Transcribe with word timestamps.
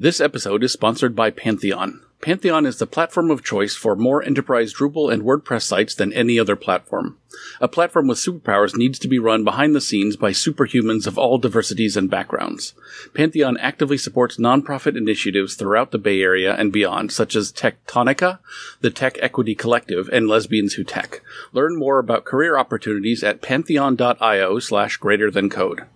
This 0.00 0.20
episode 0.20 0.62
is 0.62 0.72
sponsored 0.72 1.16
by 1.16 1.30
Pantheon. 1.30 2.04
Pantheon 2.20 2.66
is 2.66 2.78
the 2.78 2.86
platform 2.86 3.32
of 3.32 3.42
choice 3.42 3.74
for 3.74 3.96
more 3.96 4.22
enterprise 4.22 4.72
Drupal 4.72 5.12
and 5.12 5.24
WordPress 5.24 5.62
sites 5.62 5.92
than 5.92 6.12
any 6.12 6.38
other 6.38 6.54
platform. 6.54 7.18
A 7.60 7.66
platform 7.66 8.06
with 8.06 8.18
superpowers 8.18 8.76
needs 8.76 9.00
to 9.00 9.08
be 9.08 9.18
run 9.18 9.42
behind 9.42 9.74
the 9.74 9.80
scenes 9.80 10.16
by 10.16 10.30
superhumans 10.30 11.08
of 11.08 11.18
all 11.18 11.36
diversities 11.36 11.96
and 11.96 12.08
backgrounds. 12.08 12.74
Pantheon 13.12 13.56
actively 13.56 13.98
supports 13.98 14.36
nonprofit 14.36 14.96
initiatives 14.96 15.56
throughout 15.56 15.90
the 15.90 15.98
Bay 15.98 16.22
Area 16.22 16.54
and 16.54 16.72
beyond, 16.72 17.10
such 17.10 17.34
as 17.34 17.50
Techtonica, 17.50 18.38
the 18.80 18.90
Tech 18.90 19.18
Equity 19.20 19.56
Collective, 19.56 20.08
and 20.12 20.28
Lesbians 20.28 20.74
Who 20.74 20.84
Tech. 20.84 21.22
Learn 21.52 21.76
more 21.76 21.98
about 21.98 22.24
career 22.24 22.56
opportunities 22.56 23.24
at 23.24 23.42
pantheon.io 23.42 24.60
slash 24.60 24.96
greater 24.98 25.28
than 25.28 25.50
code. 25.50 25.86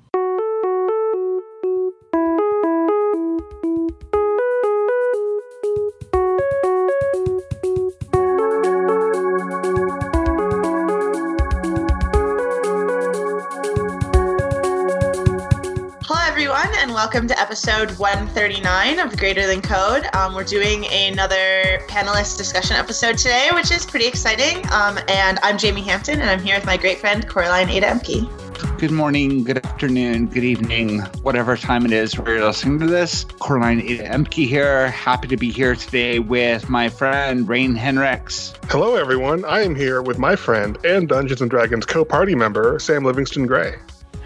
Welcome 17.13 17.29
to 17.29 17.39
episode 17.39 17.91
139 17.99 18.99
of 18.99 19.15
Greater 19.19 19.47
Than 19.47 19.61
Code. 19.61 20.07
Um, 20.15 20.35
we're 20.35 20.45
doing 20.45 20.87
another 20.87 21.79
panelist 21.87 22.39
discussion 22.39 22.75
episode 22.77 23.19
today, 23.19 23.51
which 23.53 23.71
is 23.71 23.85
pretty 23.85 24.07
exciting. 24.07 24.65
Um, 24.73 24.99
and 25.09 25.39
I'm 25.43 25.59
Jamey 25.59 25.85
Hampton, 25.85 26.23
and 26.23 26.31
I'm 26.31 26.41
here 26.41 26.57
with 26.57 26.65
my 26.65 26.79
great 26.79 27.01
friend 27.01 27.29
Coraline 27.29 27.69
Ada 27.69 27.89
Ehmke. 27.89 28.79
Good 28.79 28.93
morning, 28.93 29.45
good 29.45 29.59
afternoon, 29.59 30.29
good 30.29 30.43
evening, 30.43 31.01
whatever 31.21 31.55
time 31.55 31.85
it 31.85 31.93
is 31.93 32.19
where 32.19 32.37
you're 32.37 32.47
listening 32.47 32.79
to 32.79 32.87
this. 32.87 33.25
Coraline 33.25 33.83
Ada 33.83 34.09
Ehmke 34.09 34.49
here. 34.49 34.91
Happy 34.91 35.29
to 35.29 35.37
be 35.37 35.51
here 35.51 35.77
today 35.77 36.19
with 36.19 36.71
my 36.71 36.89
friend 36.89 37.47
Rein 37.47 37.75
Henrichs. 37.75 38.55
Hello, 38.71 38.95
everyone. 38.97 39.45
I 39.45 39.61
am 39.61 39.75
here 39.75 40.01
with 40.01 40.19
my 40.19 40.35
friend 40.35 40.79
and 40.83 41.11
Dungeons 41.11 41.43
and 41.43 41.51
Dragons 41.51 41.85
co-party 41.85 42.35
member 42.35 42.79
Sam 42.79 43.05
Livingston 43.05 43.47
Gray. 43.47 43.75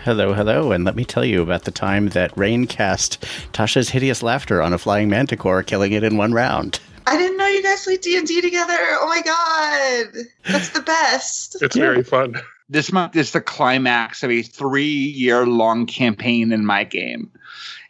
Hello, 0.07 0.35
hello, 0.35 0.71
and 0.71 0.85
let 0.85 0.95
me 0.95 1.05
tell 1.05 1.25
you 1.25 1.43
about 1.43 1.65
the 1.65 1.73
time 1.73 2.11
that 2.11 2.31
Rein 2.39 2.69
cast 2.69 3.21
Tasha's 3.53 3.89
hideous 3.89 4.23
laughter 4.23 4.62
on 4.62 4.73
a 4.73 4.79
flying 4.79 5.09
manticore, 5.09 5.65
killing 5.65 5.91
it 5.91 6.05
in 6.05 6.17
one 6.17 6.33
round. 6.33 6.79
I 7.09 7.17
didn't 7.17 7.37
know 7.37 7.49
you 7.49 7.61
guys 7.61 7.83
played 7.83 8.03
D 8.03 8.17
and 8.17 8.25
D 8.25 8.41
together. 8.41 8.79
Oh 8.79 9.09
my 9.09 9.21
god, 9.21 10.27
that's 10.49 10.69
the 10.69 10.83
best. 10.83 11.61
It's 11.61 11.75
yeah. 11.75 11.83
very 11.83 12.05
fun. 12.05 12.41
This 12.69 12.93
month 12.93 13.17
is 13.17 13.33
the 13.33 13.41
climax 13.41 14.23
of 14.23 14.31
a 14.31 14.43
three-year-long 14.43 15.87
campaign 15.87 16.53
in 16.53 16.65
my 16.65 16.84
game, 16.84 17.29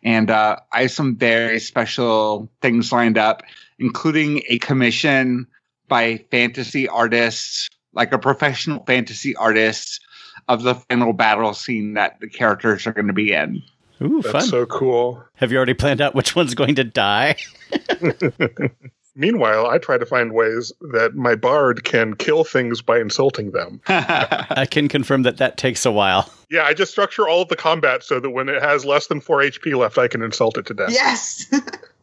and 0.03 0.31
uh, 0.31 0.57
I 0.73 0.81
have 0.81 0.93
some 0.93 1.17
very 1.17 1.61
special 1.61 2.49
things 2.63 2.93
lined 2.93 3.19
up, 3.19 3.43
including 3.79 4.41
a 4.49 4.59
commission 4.61 5.47
by 5.87 6.25
fantasy 6.31 6.89
artists, 6.89 7.69
like 7.93 8.15
a 8.15 8.19
professional 8.19 8.83
fantasy 8.87 9.37
artist 9.37 10.01
of 10.49 10.63
the 10.63 10.75
final 10.75 11.13
battle 11.13 11.55
scene 11.55 11.95
that 11.95 12.21
the 12.21 12.29
characters 12.29 12.87
are 12.87 12.93
going 12.93 13.07
to 13.09 13.13
be 13.13 13.33
in. 13.33 13.63
Ooh, 14.03 14.21
That's 14.23 14.33
fun. 14.33 14.43
so 14.43 14.67
cool. 14.67 15.23
Have 15.35 15.51
you 15.53 15.57
already 15.57 15.75
planned 15.75 16.01
out 16.01 16.15
which 16.15 16.37
one's 16.37 16.55
going 16.55 16.75
to 16.75 16.85
die? 16.85 17.37
Meanwhile, 19.19 19.67
I 19.69 19.79
try 19.79 19.97
to 19.97 20.05
find 20.05 20.33
ways 20.33 20.73
that 20.93 21.15
my 21.15 21.35
bard 21.35 21.85
can 21.85 22.15
kill 22.17 22.45
things 22.45 22.83
by 22.83 23.01
insulting 23.01 23.53
them. 23.53 23.81
I 23.89 24.67
can 24.71 24.89
confirm 24.89 25.23
that 25.23 25.39
that 25.39 25.57
takes 25.57 25.87
a 25.87 25.91
while. 25.91 26.31
Yeah, 26.51 26.65
I 26.65 26.75
just 26.75 26.91
structure 26.93 27.27
all 27.27 27.41
of 27.43 27.49
the 27.49 27.57
combat 27.57 28.03
so 28.03 28.21
that 28.21 28.31
when 28.31 28.51
it 28.51 28.63
has 28.63 28.85
less 28.85 29.07
than 29.07 29.21
4 29.23 29.39
HP 29.39 29.75
left, 29.75 29.97
I 29.97 30.07
can 30.07 30.21
insult 30.23 30.59
it 30.59 30.67
to 30.67 30.75
death. 30.75 30.91
Yes. 30.93 31.47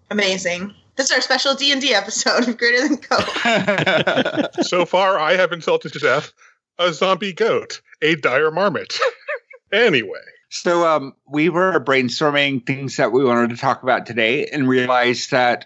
Amazing. 0.10 0.74
This 0.96 1.12
is 1.12 1.12
our 1.12 1.22
special 1.22 1.54
D&D 1.54 1.94
episode 1.94 2.48
of 2.48 2.58
Greater 2.58 2.88
Than 2.88 2.98
Code. 2.98 4.66
so 4.66 4.84
far, 4.86 5.20
I 5.20 5.36
have 5.36 5.52
insulted 5.52 5.94
to 5.94 6.00
death 6.00 6.34
a 6.80 6.94
zombie 6.94 7.34
goat, 7.34 7.82
a 8.02 8.16
dire 8.16 8.52
marmot. 8.52 9.00
anyway. 9.72 10.20
So 10.50 10.88
um, 10.88 11.14
we 11.28 11.50
were 11.50 11.84
brainstorming 11.84 12.66
things 12.66 12.98
that 12.98 13.12
we 13.12 13.24
wanted 13.24 13.50
to 13.50 13.58
talk 13.58 13.82
about 13.82 14.06
today 14.06 14.46
and 14.46 14.68
realized 14.68 15.32
that 15.32 15.66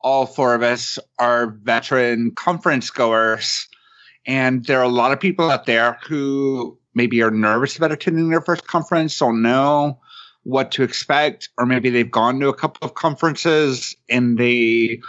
all 0.00 0.24
four 0.24 0.54
of 0.54 0.62
us 0.62 0.98
are 1.18 1.48
veteran 1.62 2.30
conference 2.30 2.90
goers. 2.90 3.68
And 4.26 4.64
there 4.64 4.78
are 4.78 4.84
a 4.84 4.88
lot 4.88 5.12
of 5.12 5.20
people 5.20 5.50
out 5.50 5.66
there 5.66 5.98
who 6.06 6.78
maybe 6.94 7.22
are 7.22 7.30
nervous 7.30 7.76
about 7.76 7.92
attending 7.92 8.30
their 8.30 8.40
first 8.40 8.66
conference, 8.66 9.18
don't 9.18 9.42
know 9.42 9.98
what 10.44 10.72
to 10.72 10.82
expect, 10.82 11.48
or 11.58 11.66
maybe 11.66 11.90
they've 11.90 12.10
gone 12.10 12.40
to 12.40 12.48
a 12.48 12.54
couple 12.54 12.86
of 12.86 12.94
conferences 12.94 13.94
and 14.08 14.38
they 14.38 15.00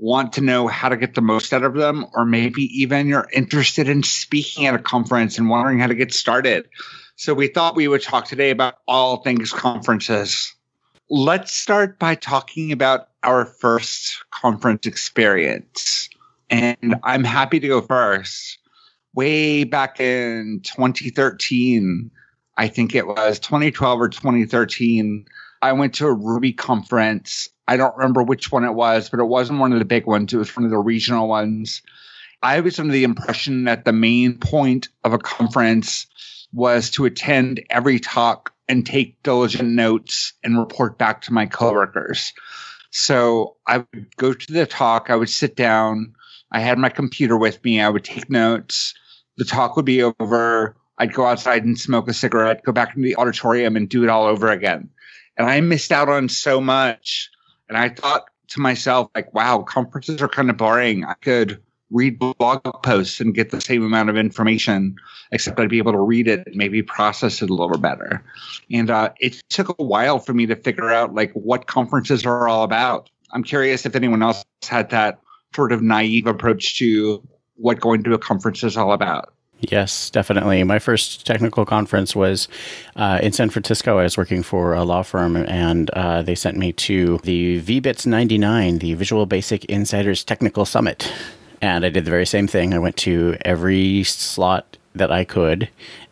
want 0.00 0.32
to 0.32 0.40
know 0.40 0.66
how 0.66 0.88
to 0.88 0.96
get 0.96 1.14
the 1.14 1.20
most 1.20 1.52
out 1.52 1.62
of 1.62 1.74
them, 1.74 2.06
or 2.14 2.24
maybe 2.24 2.62
even 2.80 3.06
you're 3.06 3.28
interested 3.32 3.88
in 3.88 4.02
speaking 4.02 4.66
at 4.66 4.74
a 4.74 4.78
conference 4.78 5.36
and 5.36 5.50
wondering 5.50 5.78
how 5.78 5.86
to 5.86 5.94
get 5.94 6.12
started. 6.12 6.66
So 7.16 7.34
we 7.34 7.48
thought 7.48 7.76
we 7.76 7.86
would 7.86 8.02
talk 8.02 8.24
today 8.24 8.50
about 8.50 8.76
all 8.88 9.18
things 9.18 9.52
conferences. 9.52 10.54
Let's 11.10 11.52
start 11.52 11.98
by 11.98 12.14
talking 12.14 12.72
about 12.72 13.08
our 13.22 13.44
first 13.44 14.16
conference 14.30 14.86
experience. 14.86 16.08
And 16.48 16.96
I'm 17.02 17.24
happy 17.24 17.60
to 17.60 17.68
go 17.68 17.82
first. 17.82 18.58
Way 19.14 19.64
back 19.64 20.00
in 20.00 20.62
2013, 20.64 22.10
I 22.56 22.68
think 22.68 22.94
it 22.94 23.06
was 23.06 23.38
2012 23.38 24.00
or 24.00 24.08
2013, 24.08 25.26
I 25.62 25.72
went 25.72 25.94
to 25.94 26.06
a 26.06 26.12
Ruby 26.12 26.52
conference 26.52 27.48
I 27.70 27.76
don't 27.76 27.96
remember 27.96 28.24
which 28.24 28.50
one 28.50 28.64
it 28.64 28.72
was, 28.72 29.10
but 29.10 29.20
it 29.20 29.28
wasn't 29.28 29.60
one 29.60 29.72
of 29.72 29.78
the 29.78 29.84
big 29.84 30.04
ones. 30.04 30.32
It 30.32 30.38
was 30.38 30.56
one 30.56 30.64
of 30.64 30.72
the 30.72 30.78
regional 30.78 31.28
ones. 31.28 31.82
I 32.42 32.58
was 32.58 32.80
under 32.80 32.92
the 32.92 33.04
impression 33.04 33.62
that 33.64 33.84
the 33.84 33.92
main 33.92 34.38
point 34.38 34.88
of 35.04 35.12
a 35.12 35.18
conference 35.18 36.08
was 36.52 36.90
to 36.90 37.04
attend 37.04 37.62
every 37.70 38.00
talk 38.00 38.52
and 38.68 38.84
take 38.84 39.22
diligent 39.22 39.68
notes 39.68 40.32
and 40.42 40.58
report 40.58 40.98
back 40.98 41.20
to 41.22 41.32
my 41.32 41.46
coworkers. 41.46 42.32
So 42.90 43.54
I 43.68 43.78
would 43.78 44.16
go 44.16 44.32
to 44.32 44.52
the 44.52 44.66
talk, 44.66 45.06
I 45.08 45.14
would 45.14 45.30
sit 45.30 45.54
down, 45.54 46.14
I 46.50 46.58
had 46.58 46.76
my 46.76 46.88
computer 46.88 47.36
with 47.36 47.64
me, 47.64 47.80
I 47.80 47.88
would 47.88 48.02
take 48.02 48.28
notes. 48.28 48.94
The 49.36 49.44
talk 49.44 49.76
would 49.76 49.84
be 49.84 50.02
over. 50.02 50.74
I'd 50.98 51.14
go 51.14 51.24
outside 51.24 51.64
and 51.64 51.78
smoke 51.78 52.08
a 52.08 52.14
cigarette, 52.14 52.64
go 52.64 52.72
back 52.72 52.96
into 52.96 53.06
the 53.06 53.16
auditorium 53.16 53.76
and 53.76 53.88
do 53.88 54.02
it 54.02 54.08
all 54.08 54.26
over 54.26 54.50
again. 54.50 54.90
And 55.40 55.48
I 55.48 55.58
missed 55.62 55.90
out 55.90 56.10
on 56.10 56.28
so 56.28 56.60
much 56.60 57.30
and 57.70 57.78
I 57.78 57.88
thought 57.88 58.24
to 58.48 58.60
myself, 58.60 59.10
like, 59.14 59.32
wow, 59.32 59.62
conferences 59.62 60.20
are 60.20 60.28
kind 60.28 60.50
of 60.50 60.58
boring. 60.58 61.06
I 61.06 61.14
could 61.14 61.62
read 61.90 62.18
blog 62.18 62.60
posts 62.82 63.20
and 63.20 63.34
get 63.34 63.48
the 63.48 63.58
same 63.58 63.82
amount 63.82 64.10
of 64.10 64.18
information, 64.18 64.96
except 65.32 65.58
I'd 65.58 65.70
be 65.70 65.78
able 65.78 65.92
to 65.92 65.98
read 65.98 66.28
it 66.28 66.46
and 66.46 66.56
maybe 66.56 66.82
process 66.82 67.40
it 67.40 67.48
a 67.48 67.54
little 67.54 67.78
better. 67.78 68.22
And 68.70 68.90
uh, 68.90 69.14
it 69.18 69.42
took 69.48 69.70
a 69.78 69.82
while 69.82 70.18
for 70.18 70.34
me 70.34 70.44
to 70.44 70.56
figure 70.56 70.90
out 70.90 71.14
like 71.14 71.32
what 71.32 71.66
conferences 71.66 72.26
are 72.26 72.46
all 72.46 72.62
about. 72.62 73.08
I'm 73.32 73.42
curious 73.42 73.86
if 73.86 73.96
anyone 73.96 74.22
else 74.22 74.44
had 74.68 74.90
that 74.90 75.20
sort 75.56 75.72
of 75.72 75.80
naive 75.80 76.26
approach 76.26 76.76
to 76.80 77.26
what 77.54 77.80
going 77.80 78.02
to 78.02 78.12
a 78.12 78.18
conference 78.18 78.62
is 78.62 78.76
all 78.76 78.92
about. 78.92 79.32
Yes, 79.60 80.08
definitely. 80.08 80.64
My 80.64 80.78
first 80.78 81.26
technical 81.26 81.66
conference 81.66 82.16
was 82.16 82.48
uh, 82.96 83.20
in 83.22 83.32
San 83.32 83.50
Francisco. 83.50 83.98
I 83.98 84.04
was 84.04 84.16
working 84.16 84.42
for 84.42 84.72
a 84.72 84.84
law 84.84 85.02
firm, 85.02 85.36
and 85.36 85.90
uh, 85.90 86.22
they 86.22 86.34
sent 86.34 86.56
me 86.56 86.72
to 86.72 87.18
the 87.24 87.60
VBITS 87.60 88.06
99, 88.06 88.78
the 88.78 88.94
Visual 88.94 89.26
Basic 89.26 89.66
Insiders 89.66 90.24
Technical 90.24 90.64
Summit. 90.64 91.12
And 91.60 91.84
I 91.84 91.90
did 91.90 92.06
the 92.06 92.10
very 92.10 92.24
same 92.24 92.46
thing. 92.46 92.72
I 92.72 92.78
went 92.78 92.96
to 92.98 93.36
every 93.42 94.02
slot 94.04 94.78
that 94.94 95.12
I 95.12 95.24
could 95.24 95.68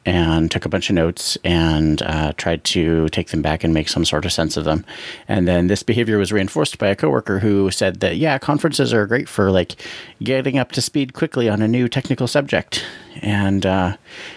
and 0.07 0.51
took 0.51 0.65
a 0.65 0.69
bunch 0.69 0.89
of 0.89 0.95
notes 0.95 1.37
and 1.45 2.01
uh, 2.03 2.33
tried 2.37 2.65
to 2.65 3.09
take 3.11 3.29
them 3.29 3.43
back 3.43 3.63
and 3.63 3.75
make 3.75 3.89
some 3.89 4.05
sort 4.05 4.25
of 4.25 4.33
sense 4.33 4.57
of 4.57 4.65
them. 4.65 4.85
And 5.27 5.47
then 5.47 5.67
this 5.67 5.83
behavior 5.83 6.17
was 6.17 6.33
reinforced 6.33 6.79
by 6.79 6.89
a 6.89 6.97
coworker 6.97 7.41
who 7.41 7.71
said 7.71 8.01
that, 8.01 8.17
yeah, 8.17 8.39
conferences 8.39 8.95
are 8.95 9.07
great 9.07 9.29
for 9.29 9.51
like 9.51 9.75
getting 10.23 10.57
up 10.57 10.73
to 10.73 10.81
speed 10.81 11.13
quickly 11.13 11.49
on 11.49 11.61
a 11.61 11.69
new 11.69 11.89
technical 11.89 12.27
subject. 12.27 12.85
And 13.21 13.67
uh, 13.67 13.97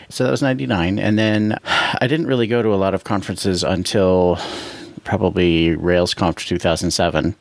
so 0.10 0.24
that 0.24 0.32
was 0.32 0.42
99. 0.42 1.00
And 1.00 1.18
then 1.18 1.58
I 1.66 2.08
didn't 2.08 2.28
really 2.28 2.48
go 2.48 2.62
to 2.62 2.74
a 2.74 2.76
lot 2.76 2.94
of 2.94 3.04
conferences 3.04 3.64
until 3.64 4.40
probably 5.04 5.76
RailsConf 5.78 6.46
2007. 6.48 7.36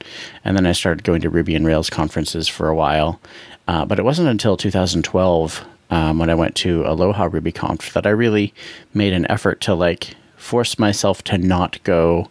And 0.44 0.56
then 0.56 0.66
I 0.66 0.72
started 0.72 1.02
going 1.02 1.22
to 1.22 1.30
Ruby 1.30 1.54
and 1.54 1.66
Rails 1.66 1.90
conferences 1.90 2.46
for 2.46 2.68
a 2.68 2.74
while. 2.74 3.20
Uh, 3.66 3.84
but 3.84 3.98
it 3.98 4.04
wasn't 4.04 4.28
until 4.28 4.56
2012 4.56 5.64
um, 5.90 6.18
when 6.18 6.30
I 6.30 6.34
went 6.34 6.54
to 6.56 6.84
Aloha 6.86 7.28
RubyConf 7.28 7.92
that 7.92 8.06
I 8.06 8.10
really 8.10 8.54
made 8.94 9.12
an 9.12 9.30
effort 9.30 9.60
to 9.62 9.74
like 9.74 10.14
force 10.36 10.78
myself 10.78 11.22
to 11.24 11.38
not 11.38 11.82
go 11.84 12.28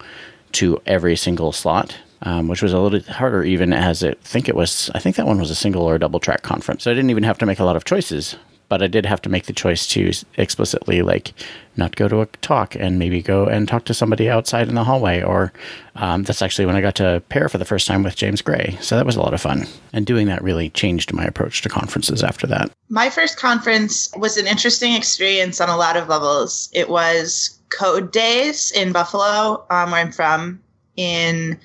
to 0.54 0.82
every 0.86 1.16
single 1.16 1.52
slot. 1.52 1.98
Um, 2.22 2.50
which 2.50 2.62
was 2.62 2.74
a 2.74 2.80
little 2.80 3.00
harder 3.14 3.46
even 3.46 3.72
as 3.72 4.04
it 4.04 4.20
I 4.22 4.28
think 4.28 4.50
it 4.50 4.56
was 4.56 4.92
I 4.94 5.00
think 5.00 5.16
that 5.16 5.26
one 5.26 5.40
was 5.40 5.50
a 5.50 5.56
single 5.56 5.84
or 5.84 5.96
a 5.96 6.00
double 6.00 6.20
track 6.20 6.42
conference. 6.42 6.84
So 6.84 6.92
I 6.92 6.94
didn't 6.94 7.12
even 7.12 7.24
have 7.24 7.38
to 7.38 7.46
make 7.46 7.60
a 7.60 7.64
lot 7.64 7.78
of 7.78 7.86
choices 7.86 8.36
but 8.70 8.84
I 8.84 8.88
did 8.88 9.06
have 9.06 9.22
to 9.24 9.30
make 9.30 9.46
the 9.48 9.54
choice 9.54 9.88
to 9.88 10.12
explicitly 10.38 11.02
like 11.02 11.34
not 11.76 11.96
go 11.96 12.08
to 12.08 12.22
a 12.22 12.28
talk 12.28 12.76
and 12.76 13.00
maybe 13.00 13.22
go 13.22 13.46
and 13.46 13.68
talk 13.68 13.86
to 13.86 13.94
somebody 13.94 14.30
outside 14.30 14.70
in 14.70 14.76
the 14.76 14.84
hallway. 14.84 15.24
Or 15.24 15.52
um, 15.96 16.24
that's 16.24 16.42
actually 16.42 16.68
when 16.68 16.76
I 16.76 16.82
got 16.82 16.96
to 16.96 17.24
pair 17.30 17.50
for 17.50 17.58
the 17.58 17.66
first 17.66 17.88
time 17.88 18.04
with 18.04 18.16
James 18.16 18.42
Gray. 18.42 18.78
So 18.80 18.96
that 18.96 19.06
was 19.06 19.16
a 19.16 19.22
lot 19.22 19.34
of 19.34 19.42
fun. 19.42 19.66
And 19.92 20.06
doing 20.06 20.28
that 20.28 20.44
really 20.44 20.70
changed 20.70 21.12
my 21.14 21.24
approach 21.24 21.62
to 21.64 21.70
conferences 21.70 22.24
after 22.24 22.46
that. 22.48 22.72
My 22.90 23.10
first 23.10 23.38
conference 23.38 24.10
was 24.16 24.38
an 24.38 24.46
interesting 24.46 24.94
experience 24.94 25.60
on 25.60 25.70
a 25.70 25.78
lot 25.78 25.98
of 25.98 26.08
levels. 26.08 26.70
It 26.74 26.90
was 26.90 27.60
CodeDaze 27.70 28.72
in 28.74 28.92
Buffalo, 28.92 29.66
um, 29.70 29.92
where 29.92 30.02
I'm 30.02 30.12
from, 30.12 30.62
in 30.96 31.60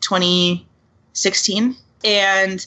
2016. 0.00 1.76
And 2.04 2.66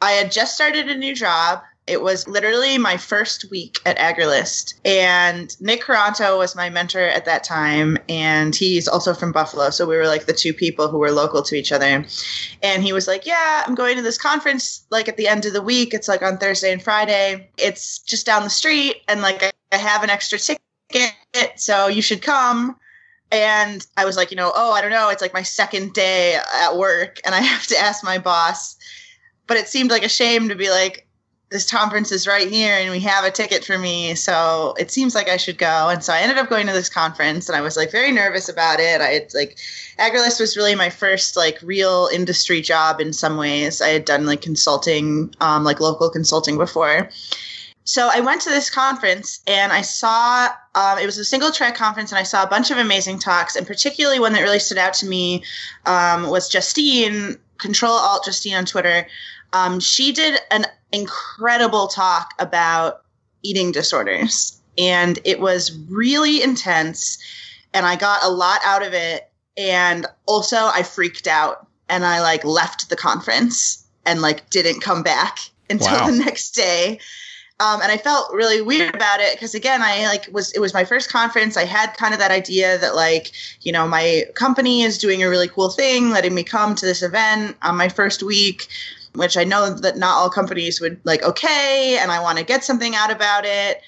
I 0.00 0.12
had 0.12 0.32
just 0.32 0.54
started 0.54 0.88
a 0.88 0.96
new 0.96 1.14
job 1.14 1.60
it 1.90 2.02
was 2.02 2.28
literally 2.28 2.78
my 2.78 2.96
first 2.96 3.50
week 3.50 3.80
at 3.84 3.98
Agrilyst. 3.98 4.74
And 4.84 5.60
Nick 5.60 5.84
Quaranto 5.84 6.38
was 6.38 6.54
my 6.54 6.70
mentor 6.70 7.02
at 7.02 7.24
that 7.24 7.42
time. 7.42 7.98
And 8.08 8.54
he's 8.54 8.86
also 8.86 9.12
from 9.12 9.32
Buffalo. 9.32 9.70
So 9.70 9.88
we 9.88 9.96
were 9.96 10.06
like 10.06 10.26
the 10.26 10.32
two 10.32 10.54
people 10.54 10.86
who 10.86 10.98
were 10.98 11.10
local 11.10 11.42
to 11.42 11.56
each 11.56 11.72
other. 11.72 12.06
And 12.62 12.82
he 12.84 12.92
was 12.92 13.08
like, 13.08 13.26
Yeah, 13.26 13.64
I'm 13.66 13.74
going 13.74 13.96
to 13.96 14.02
this 14.02 14.18
conference 14.18 14.86
like 14.90 15.08
at 15.08 15.16
the 15.16 15.26
end 15.26 15.46
of 15.46 15.52
the 15.52 15.62
week. 15.62 15.92
It's 15.92 16.06
like 16.06 16.22
on 16.22 16.38
Thursday 16.38 16.72
and 16.72 16.80
Friday. 16.80 17.50
It's 17.58 17.98
just 17.98 18.24
down 18.24 18.44
the 18.44 18.50
street. 18.50 18.98
And 19.08 19.20
like 19.20 19.42
I 19.72 19.76
have 19.76 20.04
an 20.04 20.10
extra 20.10 20.38
ticket. 20.38 21.10
So 21.56 21.88
you 21.88 22.02
should 22.02 22.22
come. 22.22 22.76
And 23.32 23.84
I 23.96 24.04
was 24.04 24.16
like, 24.16 24.30
you 24.30 24.36
know, 24.36 24.52
oh, 24.54 24.72
I 24.72 24.80
don't 24.80 24.90
know. 24.92 25.08
It's 25.08 25.22
like 25.22 25.34
my 25.34 25.42
second 25.42 25.92
day 25.92 26.38
at 26.54 26.76
work. 26.76 27.18
And 27.24 27.34
I 27.34 27.40
have 27.52 27.66
to 27.66 27.78
ask 27.78 28.04
my 28.04 28.18
boss. 28.18 28.76
But 29.48 29.56
it 29.56 29.66
seemed 29.66 29.90
like 29.90 30.04
a 30.04 30.08
shame 30.08 30.48
to 30.50 30.54
be 30.54 30.70
like, 30.70 31.08
this 31.50 31.68
conference 31.68 32.12
is 32.12 32.28
right 32.28 32.48
here 32.48 32.74
and 32.74 32.90
we 32.92 33.00
have 33.00 33.24
a 33.24 33.30
ticket 33.30 33.64
for 33.64 33.76
me 33.76 34.14
so 34.14 34.72
it 34.78 34.90
seems 34.90 35.16
like 35.16 35.28
i 35.28 35.36
should 35.36 35.58
go. 35.58 35.88
And 35.88 36.02
so 36.02 36.12
i 36.12 36.20
ended 36.20 36.38
up 36.38 36.48
going 36.48 36.66
to 36.68 36.72
this 36.72 36.88
conference 36.88 37.48
and 37.48 37.56
i 37.56 37.60
was 37.60 37.76
like 37.76 37.90
very 37.90 38.12
nervous 38.12 38.48
about 38.48 38.78
it. 38.78 39.00
I 39.00 39.08
had 39.08 39.34
like 39.34 39.58
Agrilyst 39.98 40.40
was 40.40 40.56
really 40.56 40.74
my 40.74 40.90
first 40.90 41.36
like 41.36 41.58
real 41.62 42.08
industry 42.12 42.60
job 42.60 43.00
in 43.00 43.12
some 43.12 43.36
ways. 43.36 43.82
I 43.82 43.88
had 43.88 44.04
done 44.04 44.26
like 44.26 44.40
consulting 44.40 45.34
um, 45.40 45.64
like 45.64 45.80
local 45.80 46.08
consulting 46.08 46.56
before. 46.56 47.10
So 47.82 48.08
i 48.12 48.20
went 48.20 48.40
to 48.42 48.50
this 48.50 48.70
conference 48.70 49.40
and 49.48 49.72
i 49.72 49.80
saw 49.82 50.48
um, 50.76 50.98
it 50.98 51.06
was 51.06 51.18
a 51.18 51.24
single 51.24 51.50
track 51.50 51.74
conference 51.74 52.12
and 52.12 52.18
i 52.20 52.22
saw 52.22 52.44
a 52.44 52.48
bunch 52.48 52.70
of 52.70 52.78
amazing 52.78 53.18
talks. 53.18 53.56
And 53.56 53.66
particularly 53.66 54.20
one 54.20 54.34
that 54.34 54.42
really 54.42 54.60
stood 54.60 54.78
out 54.78 54.94
to 54.94 55.06
me 55.06 55.42
um, 55.84 56.30
was 56.30 56.48
justine 56.48 57.36
control 57.58 57.92
alt 57.92 58.24
justine 58.24 58.54
on 58.54 58.66
twitter. 58.66 59.08
Um, 59.52 59.80
she 59.80 60.12
did 60.12 60.38
an 60.52 60.66
incredible 60.92 61.88
talk 61.88 62.34
about 62.38 63.02
eating 63.42 63.72
disorders. 63.72 64.60
And 64.78 65.18
it 65.24 65.40
was 65.40 65.76
really 65.88 66.42
intense. 66.42 67.18
And 67.74 67.86
I 67.86 67.96
got 67.96 68.22
a 68.22 68.28
lot 68.28 68.60
out 68.64 68.84
of 68.84 68.92
it. 68.92 69.30
And 69.56 70.06
also, 70.26 70.56
I 70.56 70.82
freaked 70.82 71.26
out 71.26 71.66
and 71.88 72.04
I 72.04 72.20
like 72.20 72.44
left 72.44 72.88
the 72.88 72.96
conference 72.96 73.84
and 74.06 74.22
like 74.22 74.48
didn't 74.50 74.80
come 74.80 75.02
back 75.02 75.38
until 75.68 75.98
wow. 75.98 76.06
the 76.06 76.16
next 76.16 76.52
day. 76.52 77.00
Um, 77.60 77.82
and 77.82 77.92
I 77.92 77.98
felt 77.98 78.32
really 78.32 78.62
weird 78.62 78.94
about 78.94 79.20
it 79.20 79.34
because 79.34 79.54
again, 79.54 79.82
I 79.82 80.06
like 80.06 80.28
was 80.32 80.50
it 80.52 80.60
was 80.60 80.72
my 80.72 80.84
first 80.84 81.10
conference. 81.10 81.58
I 81.58 81.66
had 81.66 81.94
kind 81.94 82.14
of 82.14 82.20
that 82.20 82.30
idea 82.30 82.78
that 82.78 82.94
like 82.94 83.32
you 83.60 83.70
know 83.70 83.86
my 83.86 84.24
company 84.34 84.80
is 84.82 84.96
doing 84.96 85.22
a 85.22 85.28
really 85.28 85.48
cool 85.48 85.68
thing, 85.68 86.08
letting 86.08 86.34
me 86.34 86.42
come 86.42 86.74
to 86.74 86.86
this 86.86 87.02
event 87.02 87.58
on 87.60 87.76
my 87.76 87.90
first 87.90 88.22
week 88.22 88.68
which 89.14 89.36
I 89.36 89.44
know 89.44 89.70
that 89.70 89.96
not 89.96 90.14
all 90.16 90.30
companies 90.30 90.80
would 90.80 91.00
like, 91.04 91.22
okay, 91.22 91.98
and 92.00 92.10
I 92.10 92.20
want 92.20 92.38
to 92.38 92.44
get 92.44 92.64
something 92.64 92.94
out 92.94 93.10
about 93.10 93.44
it. 93.44 93.82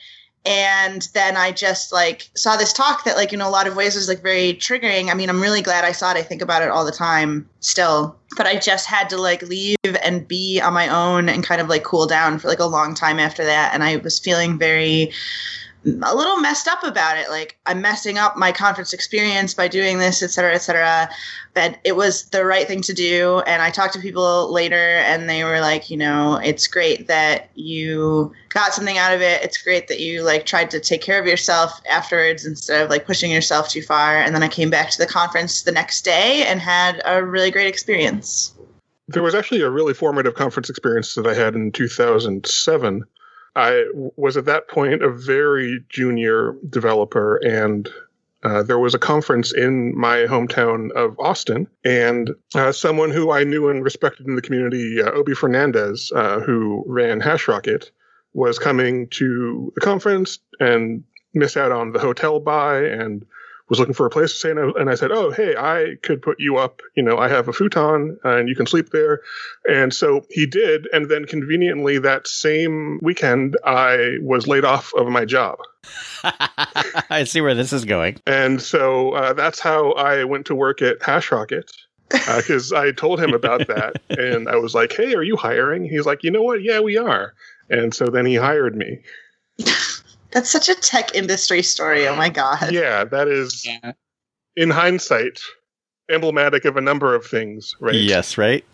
And 0.44 1.08
then 1.14 1.36
I 1.36 1.52
just 1.52 1.92
like 1.92 2.28
saw 2.34 2.56
this 2.56 2.72
talk 2.72 3.04
that 3.04 3.16
like 3.16 3.32
in 3.32 3.40
a 3.40 3.48
lot 3.48 3.68
of 3.68 3.76
ways 3.76 3.94
was 3.94 4.08
like 4.08 4.22
very 4.22 4.54
triggering. 4.54 5.08
I 5.08 5.14
mean, 5.14 5.30
I'm 5.30 5.40
really 5.40 5.62
glad 5.62 5.84
I 5.84 5.92
saw 5.92 6.10
it. 6.10 6.16
I 6.16 6.22
think 6.22 6.42
about 6.42 6.62
it 6.62 6.68
all 6.68 6.84
the 6.84 6.90
time 6.90 7.48
still. 7.60 8.16
But 8.36 8.46
I 8.46 8.56
just 8.56 8.86
had 8.86 9.08
to 9.10 9.18
like 9.18 9.42
leave 9.42 9.76
and 10.02 10.26
be 10.26 10.60
on 10.60 10.72
my 10.72 10.88
own 10.88 11.28
and 11.28 11.44
kind 11.44 11.60
of 11.60 11.68
like 11.68 11.84
cool 11.84 12.06
down 12.06 12.40
for 12.40 12.48
like 12.48 12.58
a 12.58 12.64
long 12.64 12.94
time 12.94 13.20
after 13.20 13.44
that. 13.44 13.72
And 13.72 13.84
I 13.84 13.98
was 13.98 14.18
feeling 14.18 14.58
very 14.58 15.12
a 15.84 16.14
little 16.14 16.38
messed 16.38 16.68
up 16.68 16.84
about 16.84 17.18
it. 17.18 17.28
Like 17.28 17.58
I'm 17.66 17.80
messing 17.80 18.18
up 18.18 18.36
my 18.36 18.52
conference 18.52 18.92
experience 18.92 19.52
by 19.54 19.68
doing 19.68 19.98
this, 19.98 20.22
et 20.22 20.28
cetera, 20.28 20.54
et 20.54 20.58
cetera. 20.58 21.08
But 21.54 21.78
it 21.84 21.96
was 21.96 22.24
the 22.26 22.44
right 22.44 22.66
thing 22.66 22.82
to 22.82 22.92
do. 22.92 23.42
And 23.46 23.62
I 23.62 23.70
talked 23.70 23.94
to 23.94 24.00
people 24.00 24.52
later 24.52 24.76
and 24.76 25.28
they 25.28 25.44
were 25.44 25.60
like, 25.60 25.90
you 25.90 25.96
know, 25.96 26.36
it's 26.36 26.66
great 26.66 27.08
that 27.08 27.50
you 27.54 28.32
got 28.48 28.72
something 28.72 28.96
out 28.96 29.12
of 29.12 29.20
it. 29.20 29.42
It's 29.42 29.60
great 29.60 29.88
that 29.88 30.00
you 30.00 30.22
like 30.22 30.46
tried 30.46 30.70
to 30.70 30.80
take 30.80 31.02
care 31.02 31.20
of 31.20 31.26
yourself 31.26 31.80
afterwards 31.90 32.46
instead 32.46 32.82
of 32.82 32.90
like 32.90 33.04
pushing 33.04 33.30
yourself 33.30 33.68
too 33.68 33.82
far. 33.82 34.16
And 34.16 34.34
then 34.34 34.42
I 34.42 34.48
came 34.48 34.70
back 34.70 34.90
to 34.90 34.98
the 34.98 35.06
conference 35.06 35.62
the 35.62 35.72
next 35.72 36.04
day 36.04 36.44
and 36.46 36.60
had 36.60 37.02
a 37.04 37.24
really 37.24 37.50
great 37.50 37.66
experience. 37.66 38.54
There 39.08 39.22
was 39.22 39.34
actually 39.34 39.60
a 39.62 39.70
really 39.70 39.94
formative 39.94 40.34
conference 40.34 40.70
experience 40.70 41.16
that 41.16 41.26
I 41.26 41.34
had 41.34 41.54
in 41.54 41.72
2007 41.72 43.04
I 43.54 43.84
was 43.94 44.36
at 44.36 44.46
that 44.46 44.68
point 44.68 45.02
a 45.02 45.10
very 45.10 45.84
junior 45.88 46.54
developer, 46.68 47.36
and 47.36 47.88
uh, 48.42 48.62
there 48.62 48.78
was 48.78 48.94
a 48.94 48.98
conference 48.98 49.52
in 49.52 49.96
my 49.96 50.18
hometown 50.20 50.90
of 50.92 51.18
Austin, 51.20 51.68
and 51.84 52.34
uh, 52.54 52.72
someone 52.72 53.10
who 53.10 53.30
I 53.30 53.44
knew 53.44 53.68
and 53.68 53.84
respected 53.84 54.26
in 54.26 54.36
the 54.36 54.42
community, 54.42 55.00
uh, 55.00 55.10
Obi 55.10 55.34
Fernandez, 55.34 56.10
uh, 56.14 56.40
who 56.40 56.82
ran 56.86 57.20
HashRocket, 57.20 57.90
was 58.32 58.58
coming 58.58 59.08
to 59.08 59.72
the 59.74 59.80
conference 59.80 60.38
and 60.58 61.04
missed 61.34 61.56
out 61.56 61.72
on 61.72 61.92
the 61.92 61.98
hotel 61.98 62.40
buy 62.40 62.84
and 62.84 63.24
was 63.72 63.78
looking 63.78 63.94
for 63.94 64.04
a 64.04 64.10
place 64.10 64.32
to 64.32 64.38
stay, 64.38 64.50
and 64.50 64.60
I, 64.60 64.80
and 64.80 64.90
I, 64.90 64.94
said, 64.94 65.12
"Oh, 65.12 65.30
hey, 65.30 65.56
I 65.56 65.96
could 66.02 66.20
put 66.20 66.38
you 66.38 66.58
up. 66.58 66.82
You 66.94 67.02
know, 67.02 67.16
I 67.16 67.28
have 67.28 67.48
a 67.48 67.54
futon, 67.54 68.18
and 68.22 68.46
you 68.46 68.54
can 68.54 68.66
sleep 68.66 68.90
there." 68.90 69.22
And 69.66 69.94
so 69.94 70.26
he 70.28 70.44
did, 70.44 70.88
and 70.92 71.10
then 71.10 71.24
conveniently 71.24 71.98
that 71.98 72.28
same 72.28 73.00
weekend, 73.00 73.56
I 73.64 74.18
was 74.20 74.46
laid 74.46 74.66
off 74.66 74.92
of 74.94 75.08
my 75.08 75.24
job. 75.24 75.56
I 76.22 77.24
see 77.24 77.40
where 77.40 77.54
this 77.54 77.72
is 77.72 77.86
going. 77.86 78.18
And 78.26 78.60
so 78.60 79.12
uh, 79.12 79.32
that's 79.32 79.58
how 79.58 79.92
I 79.92 80.24
went 80.24 80.44
to 80.46 80.54
work 80.54 80.82
at 80.82 80.98
HashRocket 81.00 81.72
because 82.10 82.72
uh, 82.74 82.78
I 82.78 82.92
told 82.92 83.20
him 83.20 83.32
about 83.32 83.66
that, 83.68 84.02
and 84.10 84.50
I 84.50 84.56
was 84.56 84.74
like, 84.74 84.92
"Hey, 84.92 85.14
are 85.14 85.22
you 85.22 85.38
hiring?" 85.38 85.86
He's 85.86 86.04
like, 86.04 86.22
"You 86.22 86.30
know 86.30 86.42
what? 86.42 86.62
Yeah, 86.62 86.80
we 86.80 86.98
are." 86.98 87.32
And 87.70 87.94
so 87.94 88.04
then 88.04 88.26
he 88.26 88.34
hired 88.34 88.76
me. 88.76 88.98
That's 90.32 90.50
such 90.50 90.68
a 90.68 90.74
tech 90.74 91.14
industry 91.14 91.62
story. 91.62 92.06
Oh 92.08 92.16
my 92.16 92.28
god. 92.28 92.72
Yeah, 92.72 93.04
that 93.04 93.28
is 93.28 93.64
yeah. 93.64 93.92
in 94.56 94.70
hindsight 94.70 95.40
emblematic 96.10 96.64
of 96.64 96.76
a 96.76 96.80
number 96.80 97.14
of 97.14 97.24
things, 97.24 97.74
right? 97.80 97.94
Yes, 97.94 98.36
right? 98.36 98.64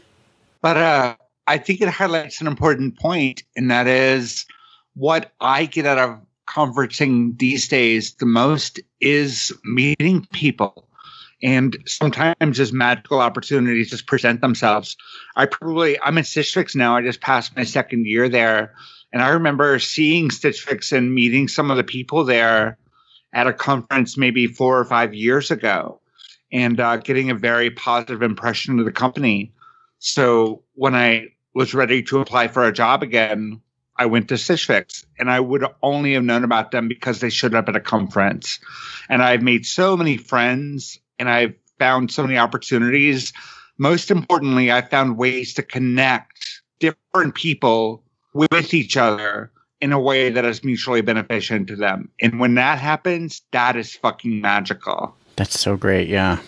but 0.60 0.76
uh 0.76 1.16
I 1.46 1.58
think 1.58 1.82
it 1.82 1.88
highlights 1.90 2.40
an 2.40 2.46
important 2.46 2.98
point, 2.98 3.42
and 3.54 3.70
that 3.70 3.86
is 3.86 4.46
what 4.94 5.32
I 5.40 5.66
get 5.66 5.84
out 5.84 5.98
of 5.98 6.20
conferencing 6.46 7.38
these 7.38 7.68
days 7.68 8.14
the 8.14 8.26
most 8.26 8.80
is 9.00 9.52
meeting 9.64 10.26
people. 10.32 10.88
And 11.42 11.76
sometimes 11.86 12.58
as 12.58 12.72
magical 12.72 13.20
opportunities 13.20 13.90
just 13.90 14.06
present 14.06 14.40
themselves. 14.40 14.96
I 15.36 15.46
probably 15.46 16.00
I'm 16.00 16.16
in 16.16 16.24
Stitch 16.24 16.54
Fix 16.54 16.74
now. 16.74 16.96
I 16.96 17.02
just 17.02 17.20
passed 17.20 17.54
my 17.56 17.64
second 17.64 18.06
year 18.06 18.28
there. 18.28 18.74
And 19.14 19.22
I 19.22 19.28
remember 19.28 19.78
seeing 19.78 20.32
Stitch 20.32 20.62
Fix 20.62 20.90
and 20.90 21.14
meeting 21.14 21.46
some 21.46 21.70
of 21.70 21.76
the 21.76 21.84
people 21.84 22.24
there 22.24 22.78
at 23.32 23.46
a 23.46 23.52
conference 23.52 24.16
maybe 24.16 24.48
four 24.48 24.76
or 24.76 24.84
five 24.84 25.14
years 25.14 25.52
ago 25.52 26.00
and 26.50 26.80
uh, 26.80 26.96
getting 26.96 27.30
a 27.30 27.34
very 27.34 27.70
positive 27.70 28.22
impression 28.22 28.80
of 28.80 28.84
the 28.84 28.92
company. 28.92 29.52
So 30.00 30.64
when 30.74 30.96
I 30.96 31.28
was 31.54 31.74
ready 31.74 32.02
to 32.02 32.18
apply 32.18 32.48
for 32.48 32.64
a 32.64 32.72
job 32.72 33.04
again, 33.04 33.60
I 33.96 34.06
went 34.06 34.30
to 34.30 34.36
Stitch 34.36 34.66
Fix 34.66 35.06
and 35.16 35.30
I 35.30 35.38
would 35.38 35.64
only 35.80 36.14
have 36.14 36.24
known 36.24 36.42
about 36.42 36.72
them 36.72 36.88
because 36.88 37.20
they 37.20 37.30
showed 37.30 37.54
up 37.54 37.68
at 37.68 37.76
a 37.76 37.80
conference. 37.80 38.58
And 39.08 39.22
I've 39.22 39.42
made 39.42 39.64
so 39.64 39.96
many 39.96 40.16
friends 40.16 40.98
and 41.20 41.30
I've 41.30 41.54
found 41.78 42.10
so 42.10 42.24
many 42.24 42.36
opportunities. 42.36 43.32
Most 43.78 44.10
importantly, 44.10 44.72
I 44.72 44.82
found 44.82 45.16
ways 45.16 45.54
to 45.54 45.62
connect 45.62 46.62
different 46.80 47.36
people 47.36 48.03
with 48.34 48.74
each 48.74 48.96
other 48.96 49.50
in 49.80 49.92
a 49.92 50.00
way 50.00 50.30
that 50.30 50.44
is 50.44 50.64
mutually 50.64 51.00
beneficial 51.00 51.64
to 51.64 51.76
them. 51.76 52.08
And 52.20 52.40
when 52.40 52.54
that 52.54 52.78
happens, 52.78 53.42
that 53.52 53.76
is 53.76 53.94
fucking 53.94 54.40
magical. 54.40 55.14
That's 55.36 55.58
so 55.58 55.76
great. 55.76 56.08
Yeah. 56.08 56.38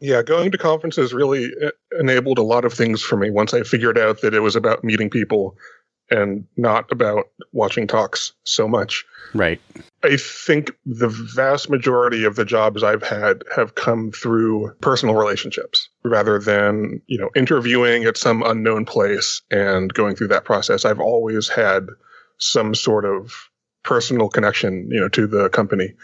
Yeah, 0.00 0.22
going 0.22 0.50
to 0.50 0.58
conferences 0.58 1.12
really 1.12 1.50
uh, 1.62 1.70
enabled 1.98 2.38
a 2.38 2.42
lot 2.42 2.64
of 2.64 2.72
things 2.72 3.02
for 3.02 3.16
me 3.16 3.30
once 3.30 3.52
I 3.52 3.62
figured 3.62 3.98
out 3.98 4.22
that 4.22 4.32
it 4.32 4.40
was 4.40 4.56
about 4.56 4.82
meeting 4.82 5.10
people 5.10 5.58
and 6.10 6.46
not 6.56 6.90
about 6.90 7.28
watching 7.52 7.86
talks 7.86 8.32
so 8.44 8.66
much. 8.66 9.04
Right. 9.34 9.60
I 10.02 10.16
think 10.16 10.72
the 10.86 11.08
vast 11.08 11.68
majority 11.68 12.24
of 12.24 12.34
the 12.34 12.44
jobs 12.46 12.82
I've 12.82 13.02
had 13.02 13.42
have 13.54 13.74
come 13.74 14.12
through 14.12 14.74
personal 14.80 15.14
relationships 15.14 15.90
rather 16.02 16.38
than, 16.38 17.02
you 17.06 17.18
know, 17.18 17.28
interviewing 17.36 18.04
at 18.04 18.16
some 18.16 18.42
unknown 18.42 18.86
place 18.86 19.42
and 19.50 19.92
going 19.92 20.16
through 20.16 20.28
that 20.28 20.44
process. 20.44 20.86
I've 20.86 21.00
always 21.00 21.48
had 21.48 21.86
some 22.38 22.74
sort 22.74 23.04
of 23.04 23.50
personal 23.82 24.30
connection, 24.30 24.88
you 24.90 25.00
know, 25.00 25.08
to 25.10 25.26
the 25.26 25.50
company. 25.50 25.94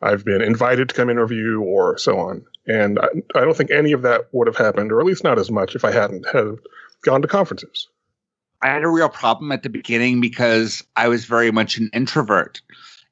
I've 0.00 0.24
been 0.24 0.42
invited 0.42 0.88
to 0.88 0.94
come 0.94 1.10
interview 1.10 1.60
or 1.60 1.98
so 1.98 2.18
on. 2.18 2.44
And 2.66 3.00
I, 3.00 3.08
I 3.34 3.40
don't 3.40 3.56
think 3.56 3.72
any 3.72 3.92
of 3.92 4.02
that 4.02 4.28
would 4.32 4.46
have 4.46 4.56
happened, 4.56 4.92
or 4.92 5.00
at 5.00 5.06
least 5.06 5.24
not 5.24 5.38
as 5.40 5.50
much 5.50 5.74
if 5.74 5.84
I 5.84 5.90
hadn't 5.90 6.26
have 6.32 6.58
gone 7.02 7.22
to 7.22 7.28
conferences. 7.28 7.88
I 8.62 8.68
had 8.68 8.84
a 8.84 8.88
real 8.88 9.08
problem 9.08 9.52
at 9.52 9.62
the 9.62 9.70
beginning 9.70 10.20
because 10.20 10.84
I 10.94 11.08
was 11.08 11.24
very 11.24 11.50
much 11.50 11.78
an 11.78 11.90
introvert. 11.92 12.60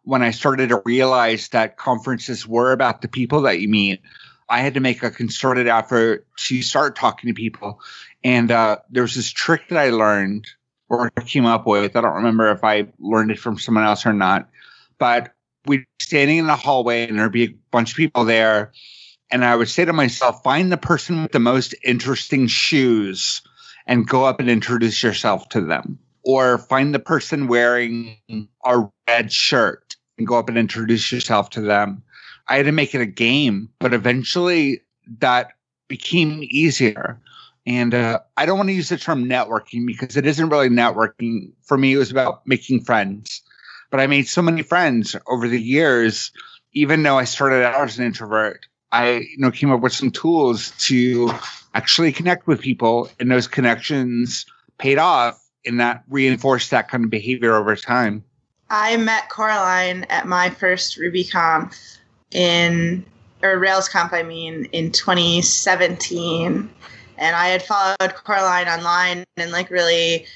When 0.09 0.23
I 0.23 0.31
started 0.31 0.71
to 0.71 0.81
realize 0.87 1.49
that 1.49 1.77
conferences 1.77 2.49
were 2.49 2.73
about 2.73 3.03
the 3.03 3.09
people 3.09 3.43
that 3.43 3.61
you 3.61 3.69
meet, 3.69 4.01
I 4.49 4.61
had 4.61 4.73
to 4.73 4.81
make 4.81 5.03
a 5.03 5.11
concerted 5.11 5.69
effort 5.69 6.27
to 6.47 6.63
start 6.63 6.97
talking 6.97 7.29
to 7.29 7.35
people. 7.35 7.83
And 8.25 8.51
uh, 8.51 8.79
there 8.89 9.03
was 9.03 9.15
this 9.15 9.31
trick 9.31 9.69
that 9.69 9.77
I 9.77 9.91
learned 9.91 10.47
or 10.89 11.11
came 11.11 11.45
up 11.45 11.67
with. 11.67 11.95
I 11.95 12.01
don't 12.01 12.15
remember 12.15 12.51
if 12.51 12.65
I 12.65 12.87
learned 12.99 13.33
it 13.33 13.39
from 13.39 13.59
someone 13.59 13.85
else 13.85 14.07
or 14.07 14.15
not, 14.15 14.49
but 14.97 15.35
we'd 15.67 15.81
be 15.81 15.87
standing 16.01 16.39
in 16.39 16.47
the 16.47 16.57
hallway 16.57 17.07
and 17.07 17.19
there'd 17.19 17.31
be 17.31 17.45
a 17.45 17.55
bunch 17.71 17.91
of 17.91 17.99
people 17.99 18.25
there. 18.25 18.73
And 19.31 19.45
I 19.45 19.57
would 19.57 19.69
say 19.69 19.85
to 19.85 19.93
myself, 19.93 20.43
find 20.43 20.73
the 20.73 20.79
person 20.79 21.21
with 21.21 21.33
the 21.33 21.39
most 21.39 21.75
interesting 21.85 22.47
shoes 22.47 23.43
and 23.87 24.09
go 24.09 24.25
up 24.25 24.41
and 24.41 24.49
introduce 24.49 25.03
yourself 25.03 25.51
to 25.51 25.61
them. 25.61 25.99
Or 26.25 26.57
find 26.57 26.95
the 26.95 26.99
person 26.99 27.47
wearing 27.47 28.17
a 28.65 28.89
red 29.07 29.33
shirt 29.33 29.88
and 30.19 30.27
go 30.27 30.39
up 30.39 30.49
and 30.49 30.59
introduce 30.59 31.11
yourself 31.11 31.51
to 31.51 31.61
them. 31.61 32.03
I 32.49 32.57
had 32.57 32.67
to 32.67 32.73
make 32.73 32.95
it 32.95 33.01
a 33.01 33.07
game, 33.07 33.69
but 33.79 33.95
eventually 33.95 34.83
that 35.19 35.53
became 35.89 36.41
easier. 36.43 37.21
And 37.67 37.95
uh, 37.95 38.21
I 38.37 38.47
don't 38.47 38.57
want 38.57 38.71
to 38.71 38.75
use 38.75 38.89
the 38.89 38.97
term 38.97 39.27
networking 39.27 39.87
because 39.87 40.17
it 40.17 40.27
isn't 40.27 40.49
really 40.49 40.71
networking. 40.71 41.53
For 41.65 41.77
me, 41.77 41.93
it 41.93 41.99
was 41.99 42.11
about 42.11 42.47
making 42.47 42.85
friends. 42.85 43.43
But 43.91 44.01
I 44.01 44.07
made 44.07 44.29
so 44.29 44.43
many 44.43 44.63
friends 44.63 45.17
over 45.27 45.49
the 45.49 45.61
years, 45.61 46.31
even 46.73 47.03
though 47.03 47.19
I 47.19 47.25
started 47.25 47.65
out 47.65 47.85
as 47.85 47.99
an 47.99 48.07
introvert. 48.07 48.67
I 48.91 49.17
you 49.17 49.39
know 49.39 49.51
came 49.51 49.71
up 49.71 49.81
with 49.81 49.93
some 49.93 50.11
tools 50.11 50.73
to 50.87 51.31
actually 51.75 52.13
connect 52.13 52.47
with 52.47 52.61
people, 52.61 53.11
and 53.21 53.31
those 53.31 53.47
connections 53.47 54.47
paid 54.79 54.99
off, 54.99 55.43
and 55.67 55.81
that 55.81 56.05
reinforced 56.09 56.71
that 56.71 56.89
kind 56.89 57.05
of 57.05 57.11
behavior 57.11 57.55
over 57.55 57.77
time. 57.77 58.25
I 58.71 58.97
met 58.97 59.29
Coraline 59.31 60.05
at 60.11 60.27
my 60.27 60.51
first 60.51 60.99
RubyConf 60.99 61.99
in 62.33 63.05
or 63.43 63.59
RailsConf, 63.59 64.13
I 64.13 64.23
mean, 64.23 64.65
in 64.73 64.91
2017 64.91 66.69
and 67.19 67.37
I 67.37 67.49
had 67.49 67.63
followed 67.63 68.15
Coraline 68.15 68.69
online 68.69 69.25
and 69.37 69.51
like 69.51 69.71
really 69.71 70.27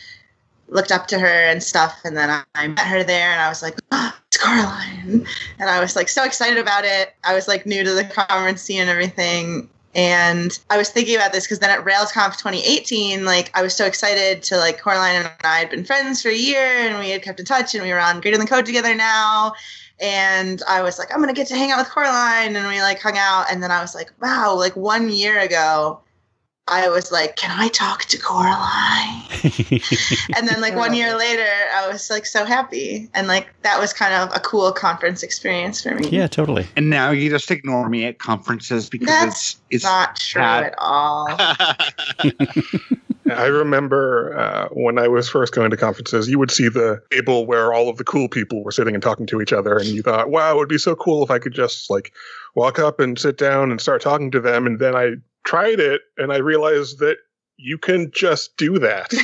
looked 0.69 0.91
up 0.91 1.07
to 1.09 1.19
her 1.19 1.27
and 1.27 1.62
stuff. 1.62 2.01
And 2.05 2.17
then 2.17 2.45
I, 2.55 2.69
met 2.69 2.81
her 2.81 3.05
there, 3.05 3.31
and 3.31 3.41
I 3.41 3.49
was 3.49 3.62
like, 3.62 3.79
oh, 3.93 4.15
"It's 4.29 4.37
Coraline!" 4.37 5.27
And 5.59 5.71
I 5.71 5.81
was 5.81 5.97
like 5.97 6.09
so 6.09 6.25
excited 6.25 6.59
about 6.59 6.85
it. 6.85 7.15
I 7.25 7.35
was 7.35 7.49
like 7.49 7.67
new 7.67 7.85
to 7.85 7.95
the 7.95 8.05
conference 8.05 8.62
scene 8.62 8.81
and 8.81 8.91
everything. 8.91 9.69
And 9.94 10.58
I 10.70 10.78
was 10.78 10.88
thinking 10.88 11.16
about 11.16 11.32
this 11.32 11.44
because 11.44 11.58
then 11.58 11.70
at 11.70 11.84
RailsConf 11.84 12.38
2018, 12.38 13.25
like 13.25 13.50
I 13.54 13.62
was 13.62 13.75
so 13.75 13.84
excited 13.84 14.42
to 14.44 14.56
like 14.56 14.80
Coraline 14.80 15.16
and 15.16 15.30
I 15.44 15.58
had 15.58 15.68
been 15.68 15.84
friends 15.84 16.22
for 16.22 16.28
a 16.28 16.34
year 16.34 16.64
and 16.64 16.99
we 16.99 17.11
had 17.11 17.22
kept 17.22 17.38
in 17.40 17.46
touch 17.46 17.75
and 17.75 17.82
we 17.82 17.90
were 17.90 17.99
on 17.99 18.20
Greater 18.20 18.38
Than 18.38 18.46
Code 18.46 18.64
together 18.64 18.94
now. 18.94 19.52
And 20.00 20.62
I 20.66 20.82
was 20.82 20.99
like, 20.99 21.12
I'm 21.12 21.20
gonna 21.20 21.34
get 21.34 21.46
to 21.49 21.56
hang 21.56 21.70
out 21.70 21.78
with 21.78 21.88
Coraline, 21.88 22.56
and 22.56 22.66
we 22.66 22.80
like 22.80 23.00
hung 23.00 23.16
out. 23.16 23.46
And 23.50 23.62
then 23.62 23.70
I 23.70 23.80
was 23.80 23.94
like, 23.94 24.11
wow, 24.20 24.54
like 24.56 24.75
one 24.75 25.11
year 25.11 25.38
ago, 25.38 26.00
I 26.69 26.88
was 26.88 27.11
like, 27.11 27.37
"Can 27.37 27.50
I 27.59 27.69
talk 27.69 28.04
to 28.04 28.19
Coraline?" 28.19 29.23
and 30.37 30.49
then, 30.49 30.61
like 30.61 30.76
one 30.76 30.95
year 30.95 31.19
later, 31.19 31.49
I 31.75 31.88
was 31.88 32.09
like 32.09 32.25
so 32.25 32.45
happy, 32.45 33.11
and 33.14 33.26
like 33.26 33.49
that 33.62 33.81
was 33.81 33.92
kind 33.92 34.14
of 34.14 34.35
a 34.35 34.40
cool 34.40 34.71
conference 34.71 35.23
experience 35.23 35.83
for 35.83 35.95
me. 35.95 36.09
Yeah, 36.09 36.28
totally. 36.28 36.66
And 36.76 36.88
now 36.88 37.11
you 37.11 37.31
just 37.31 37.50
ignore 37.50 37.88
me 37.88 38.04
at 38.04 38.21
conferences 38.21 38.88
because 38.88 39.09
That's 39.09 39.50
it's 39.52 39.61
it's 39.71 39.85
not 39.85 40.16
true 40.16 40.40
bad. 40.40 40.64
at 40.64 40.75
all. 40.78 41.28
I 43.31 43.47
remember 43.47 44.37
uh, 44.38 44.69
when 44.73 44.99
I 44.99 45.09
was 45.09 45.28
first 45.28 45.54
going 45.54 45.71
to 45.71 45.76
conferences, 45.76 46.28
you 46.28 46.38
would 46.38 46.50
see 46.50 46.69
the 46.69 47.02
table 47.11 47.47
where 47.47 47.73
all 47.73 47.88
of 47.88 47.97
the 47.97 48.04
cool 48.04 48.28
people 48.28 48.62
were 48.62 48.73
sitting 48.73 48.95
and 48.95 49.02
talking 49.02 49.26
to 49.26 49.40
each 49.40 49.52
other, 49.52 49.76
and 49.76 49.87
you 49.87 50.02
thought, 50.02 50.31
"Wow, 50.31 50.54
it 50.54 50.57
would 50.59 50.69
be 50.69 50.78
so 50.78 50.95
cool 50.95 51.25
if 51.25 51.31
I 51.31 51.38
could 51.38 51.54
just 51.54 51.90
like 51.90 52.12
walk 52.54 52.78
up 52.78 53.00
and 53.00 53.19
sit 53.19 53.37
down 53.37 53.71
and 53.71 53.81
start 53.81 54.00
talking 54.00 54.31
to 54.31 54.40
them." 54.40 54.66
And 54.66 54.78
then 54.78 54.95
I 54.95 55.14
tried 55.44 55.80
it, 55.80 56.02
and 56.16 56.32
I 56.32 56.38
realized 56.38 56.99
that 57.00 57.18
you 57.56 57.78
can 57.78 58.11
just 58.11 58.56
do 58.56 58.78
that. 58.78 59.12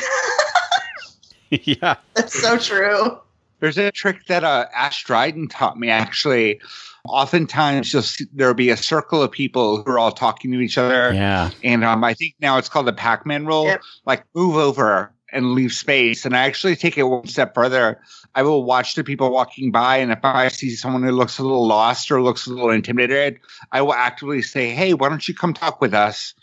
yeah. 1.50 1.96
That's 2.14 2.40
so 2.40 2.58
true. 2.58 3.18
There's 3.60 3.78
a 3.78 3.90
trick 3.90 4.26
that 4.26 4.44
uh, 4.44 4.66
Ashe 4.74 5.04
Dryden 5.04 5.48
taught 5.48 5.78
me 5.78 5.88
actually. 5.88 6.60
Oftentimes, 7.06 7.92
you'll 7.92 8.02
see, 8.02 8.26
there'll 8.34 8.54
be 8.54 8.70
a 8.70 8.76
circle 8.76 9.22
of 9.22 9.32
people 9.32 9.82
who 9.82 9.90
are 9.92 9.98
all 9.98 10.12
talking 10.12 10.52
to 10.52 10.60
each 10.60 10.76
other. 10.76 11.12
Yeah. 11.14 11.50
And 11.64 11.84
um, 11.84 12.04
I 12.04 12.12
think 12.12 12.34
now 12.40 12.58
it's 12.58 12.68
called 12.68 12.86
the 12.86 12.92
Pac 12.92 13.24
Man 13.24 13.46
rule. 13.46 13.64
Yep. 13.64 13.80
Like, 14.04 14.24
move 14.34 14.56
over 14.56 15.12
and 15.32 15.54
leave 15.54 15.72
space. 15.72 16.24
And 16.26 16.36
I 16.36 16.40
actually 16.40 16.76
take 16.76 16.98
it 16.98 17.04
one 17.04 17.26
step 17.26 17.54
further. 17.54 18.00
I 18.38 18.42
will 18.42 18.62
watch 18.62 18.94
the 18.94 19.02
people 19.02 19.32
walking 19.32 19.72
by, 19.72 19.96
and 19.96 20.12
if 20.12 20.20
I 20.22 20.46
see 20.46 20.70
someone 20.76 21.02
who 21.02 21.10
looks 21.10 21.40
a 21.40 21.42
little 21.42 21.66
lost 21.66 22.08
or 22.08 22.22
looks 22.22 22.46
a 22.46 22.50
little 22.50 22.70
intimidated, 22.70 23.40
I 23.72 23.82
will 23.82 23.94
actively 23.94 24.42
say, 24.42 24.70
Hey, 24.70 24.94
why 24.94 25.08
don't 25.08 25.26
you 25.26 25.34
come 25.34 25.52
talk 25.52 25.80
with 25.80 25.92
us? 25.92 26.34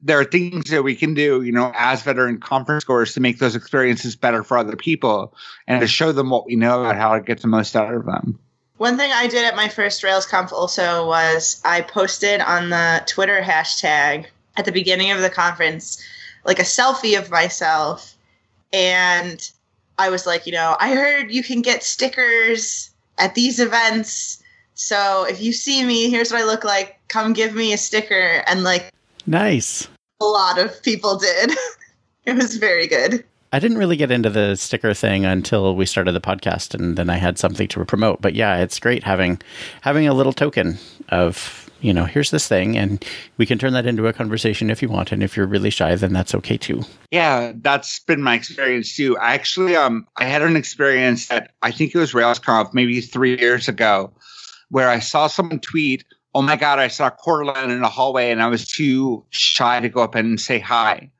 There 0.00 0.18
are 0.18 0.24
things 0.24 0.70
that 0.70 0.82
we 0.82 0.96
can 0.96 1.12
do, 1.12 1.42
you 1.42 1.52
know, 1.52 1.70
as 1.74 2.04
veteran 2.04 2.40
conference 2.40 2.84
goers 2.84 3.12
to 3.12 3.20
make 3.20 3.38
those 3.38 3.54
experiences 3.54 4.16
better 4.16 4.42
for 4.42 4.56
other 4.56 4.76
people 4.76 5.34
and 5.66 5.82
to 5.82 5.86
show 5.86 6.10
them 6.10 6.30
what 6.30 6.46
we 6.46 6.56
know 6.56 6.80
about 6.80 6.96
how 6.96 7.16
to 7.16 7.20
get 7.20 7.42
the 7.42 7.48
most 7.48 7.76
out 7.76 7.92
of 7.92 8.06
them. 8.06 8.38
One 8.78 8.96
thing 8.96 9.12
I 9.12 9.26
did 9.26 9.44
at 9.44 9.54
my 9.54 9.68
first 9.68 10.02
RailsConf 10.02 10.52
also 10.52 11.06
was 11.06 11.60
I 11.66 11.82
posted 11.82 12.40
on 12.40 12.70
the 12.70 13.02
Twitter 13.04 13.42
hashtag 13.42 14.24
at 14.56 14.64
the 14.64 14.72
beginning 14.72 15.10
of 15.10 15.20
the 15.20 15.28
conference 15.28 16.02
like 16.46 16.58
a 16.58 16.62
selfie 16.62 17.18
of 17.18 17.30
myself 17.30 18.16
and 18.72 19.52
I 19.98 20.08
was 20.10 20.26
like, 20.26 20.46
you 20.46 20.52
know, 20.52 20.76
I 20.80 20.94
heard 20.94 21.30
you 21.32 21.42
can 21.42 21.62
get 21.62 21.82
stickers 21.82 22.90
at 23.18 23.34
these 23.34 23.60
events. 23.60 24.42
So 24.74 25.24
if 25.28 25.40
you 25.40 25.52
see 25.52 25.84
me, 25.84 26.10
here's 26.10 26.32
what 26.32 26.40
I 26.40 26.44
look 26.44 26.64
like. 26.64 26.98
Come 27.08 27.32
give 27.32 27.54
me 27.54 27.72
a 27.72 27.78
sticker. 27.78 28.42
And 28.46 28.64
like 28.64 28.90
Nice. 29.26 29.86
a 30.20 30.24
lot 30.24 30.58
of 30.58 30.82
people 30.82 31.16
did. 31.18 31.52
it 32.26 32.34
was 32.34 32.56
very 32.56 32.86
good. 32.86 33.24
I 33.54 33.58
didn't 33.58 33.76
really 33.76 33.98
get 33.98 34.10
into 34.10 34.30
the 34.30 34.56
sticker 34.56 34.94
thing 34.94 35.26
until 35.26 35.76
we 35.76 35.84
started 35.84 36.12
the 36.12 36.22
podcast, 36.22 36.74
and 36.74 36.96
then 36.96 37.10
I 37.10 37.16
had 37.16 37.38
something 37.38 37.68
to 37.68 37.84
promote. 37.84 38.22
But 38.22 38.34
yeah, 38.34 38.56
it's 38.62 38.80
great 38.80 39.04
having 39.04 39.42
having 39.82 40.08
a 40.08 40.14
little 40.14 40.32
token 40.32 40.78
of 41.10 41.61
you 41.82 41.92
know 41.92 42.04
here's 42.04 42.30
this 42.30 42.48
thing, 42.48 42.76
and 42.76 43.04
we 43.36 43.44
can 43.44 43.58
turn 43.58 43.72
that 43.74 43.86
into 43.86 44.06
a 44.06 44.12
conversation 44.12 44.70
if 44.70 44.80
you 44.80 44.88
want. 44.88 45.12
And 45.12 45.22
if 45.22 45.36
you're 45.36 45.46
really 45.46 45.70
shy, 45.70 45.94
then 45.96 46.12
that's 46.12 46.34
okay 46.36 46.56
too. 46.56 46.82
Yeah, 47.10 47.52
that's 47.56 47.98
been 48.00 48.22
my 48.22 48.34
experience 48.34 48.96
too. 48.96 49.18
I 49.18 49.34
actually 49.34 49.76
um 49.76 50.06
I 50.16 50.24
had 50.24 50.42
an 50.42 50.56
experience 50.56 51.28
that 51.28 51.52
I 51.62 51.70
think 51.70 51.94
it 51.94 51.98
was 51.98 52.12
RailsConf 52.12 52.72
maybe 52.72 53.00
three 53.00 53.38
years 53.38 53.68
ago, 53.68 54.12
where 54.70 54.88
I 54.88 55.00
saw 55.00 55.26
someone 55.26 55.60
tweet, 55.60 56.04
"Oh 56.34 56.42
my 56.42 56.56
god, 56.56 56.78
I 56.78 56.88
saw 56.88 57.10
Coraline 57.10 57.70
in 57.70 57.82
the 57.82 57.88
hallway, 57.88 58.30
and 58.30 58.42
I 58.42 58.46
was 58.46 58.66
too 58.66 59.24
shy 59.30 59.80
to 59.80 59.88
go 59.88 60.02
up 60.02 60.14
and 60.14 60.40
say 60.40 60.58
hi." 60.58 61.10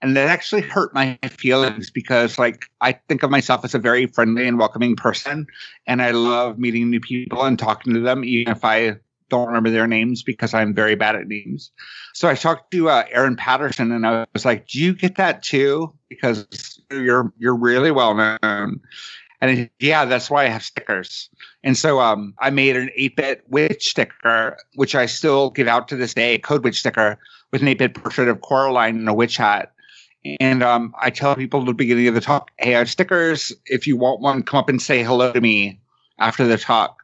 And 0.00 0.16
that 0.16 0.28
actually 0.28 0.62
hurt 0.62 0.94
my 0.94 1.18
feelings 1.28 1.90
because, 1.90 2.38
like, 2.38 2.66
I 2.80 2.92
think 2.92 3.24
of 3.24 3.30
myself 3.30 3.64
as 3.64 3.74
a 3.74 3.80
very 3.80 4.06
friendly 4.06 4.46
and 4.46 4.56
welcoming 4.56 4.94
person, 4.94 5.48
and 5.88 6.00
I 6.00 6.12
love 6.12 6.56
meeting 6.56 6.88
new 6.88 7.00
people 7.00 7.42
and 7.42 7.58
talking 7.58 7.94
to 7.94 8.00
them, 8.00 8.24
even 8.24 8.52
if 8.52 8.64
I 8.64 8.94
don't 9.28 9.48
remember 9.48 9.70
their 9.70 9.86
names 9.86 10.22
because 10.22 10.54
I'm 10.54 10.74
very 10.74 10.94
bad 10.94 11.16
at 11.16 11.26
names. 11.26 11.70
So 12.14 12.28
I 12.28 12.34
talked 12.34 12.70
to 12.72 12.88
uh, 12.88 13.04
Aaron 13.10 13.36
Patterson, 13.36 13.92
and 13.92 14.06
I 14.06 14.26
was 14.32 14.44
like, 14.44 14.68
"Do 14.68 14.80
you 14.80 14.94
get 14.94 15.16
that 15.16 15.42
too? 15.42 15.92
Because 16.08 16.80
you're 16.90 17.32
you're 17.38 17.56
really 17.56 17.90
well 17.90 18.14
known." 18.14 18.80
And 19.40 19.70
yeah, 19.78 20.04
that's 20.04 20.30
why 20.30 20.46
I 20.46 20.48
have 20.48 20.64
stickers. 20.64 21.30
And 21.62 21.76
so 21.76 22.00
um, 22.00 22.34
I 22.40 22.50
made 22.50 22.76
an 22.76 22.90
8-bit 22.98 23.44
witch 23.48 23.90
sticker, 23.90 24.56
which 24.74 24.94
I 24.94 25.06
still 25.06 25.50
give 25.50 25.68
out 25.68 25.86
to 25.88 25.96
this 25.96 26.14
day, 26.14 26.34
a 26.34 26.38
code 26.38 26.64
witch 26.64 26.80
sticker 26.80 27.18
with 27.52 27.62
an 27.62 27.68
8-bit 27.68 27.94
portrait 27.94 28.28
of 28.28 28.40
Coraline 28.40 28.98
in 28.98 29.06
a 29.06 29.14
witch 29.14 29.36
hat. 29.36 29.72
And 30.40 30.62
um, 30.62 30.94
I 31.00 31.10
tell 31.10 31.36
people 31.36 31.60
at 31.60 31.66
the 31.66 31.72
beginning 31.72 32.08
of 32.08 32.14
the 32.14 32.20
talk, 32.20 32.50
hey, 32.58 32.74
I 32.74 32.78
have 32.78 32.90
stickers. 32.90 33.52
If 33.66 33.86
you 33.86 33.96
want 33.96 34.20
one, 34.20 34.42
come 34.42 34.58
up 34.58 34.68
and 34.68 34.82
say 34.82 35.04
hello 35.04 35.32
to 35.32 35.40
me 35.40 35.80
after 36.18 36.46
the 36.46 36.58
talk. 36.58 36.97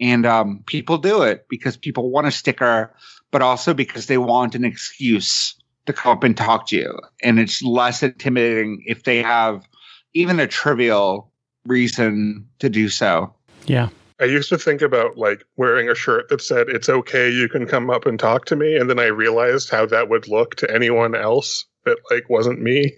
And 0.00 0.26
um, 0.26 0.62
people 0.66 0.98
do 0.98 1.22
it 1.22 1.46
because 1.48 1.76
people 1.76 2.10
want 2.10 2.26
a 2.26 2.30
sticker, 2.30 2.94
but 3.30 3.42
also 3.42 3.72
because 3.72 4.06
they 4.06 4.18
want 4.18 4.54
an 4.54 4.64
excuse 4.64 5.54
to 5.86 5.92
come 5.92 6.12
up 6.12 6.24
and 6.24 6.36
talk 6.36 6.66
to 6.68 6.76
you. 6.76 6.98
And 7.22 7.38
it's 7.38 7.62
less 7.62 8.02
intimidating 8.02 8.82
if 8.86 9.04
they 9.04 9.22
have 9.22 9.66
even 10.14 10.40
a 10.40 10.46
trivial 10.46 11.30
reason 11.64 12.46
to 12.58 12.68
do 12.68 12.88
so. 12.88 13.32
Yeah. 13.66 13.88
I 14.20 14.24
used 14.24 14.48
to 14.48 14.58
think 14.58 14.80
about 14.80 15.18
like 15.18 15.44
wearing 15.56 15.90
a 15.90 15.94
shirt 15.94 16.30
that 16.30 16.40
said 16.40 16.68
"It's 16.68 16.88
okay, 16.88 17.28
you 17.30 17.48
can 17.48 17.66
come 17.66 17.90
up 17.90 18.06
and 18.06 18.18
talk 18.18 18.46
to 18.46 18.56
me," 18.56 18.74
and 18.74 18.88
then 18.88 18.98
I 18.98 19.06
realized 19.06 19.68
how 19.68 19.84
that 19.86 20.08
would 20.08 20.26
look 20.26 20.54
to 20.56 20.74
anyone 20.74 21.14
else 21.14 21.66
that 21.84 21.98
like 22.10 22.30
wasn't 22.30 22.62
me. 22.62 22.96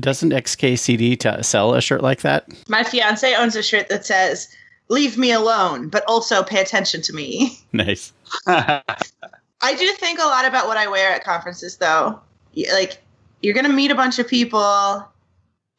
Doesn't 0.00 0.30
XKCD 0.30 1.18
t- 1.18 1.42
sell 1.42 1.74
a 1.74 1.82
shirt 1.82 2.02
like 2.02 2.22
that? 2.22 2.48
My 2.66 2.82
fiance 2.82 3.34
owns 3.34 3.56
a 3.56 3.62
shirt 3.62 3.90
that 3.90 4.06
says, 4.06 4.48
Leave 4.92 5.16
me 5.16 5.32
alone, 5.32 5.88
but 5.88 6.04
also 6.06 6.42
pay 6.42 6.60
attention 6.60 7.00
to 7.00 7.14
me. 7.14 7.58
Nice. 7.72 8.12
I 8.46 9.74
do 9.78 9.90
think 9.92 10.18
a 10.18 10.26
lot 10.26 10.44
about 10.44 10.66
what 10.66 10.76
I 10.76 10.86
wear 10.86 11.10
at 11.10 11.24
conferences, 11.24 11.78
though. 11.78 12.20
Like, 12.54 13.02
you're 13.40 13.54
going 13.54 13.64
to 13.64 13.72
meet 13.72 13.90
a 13.90 13.94
bunch 13.94 14.18
of 14.18 14.28
people 14.28 15.08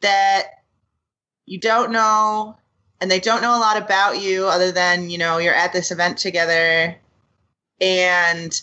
that 0.00 0.48
you 1.46 1.60
don't 1.60 1.92
know, 1.92 2.56
and 3.00 3.08
they 3.08 3.20
don't 3.20 3.40
know 3.42 3.56
a 3.56 3.60
lot 3.60 3.76
about 3.76 4.20
you 4.20 4.46
other 4.46 4.72
than, 4.72 5.08
you 5.08 5.18
know, 5.18 5.38
you're 5.38 5.54
at 5.54 5.72
this 5.72 5.92
event 5.92 6.18
together. 6.18 6.96
And 7.80 8.60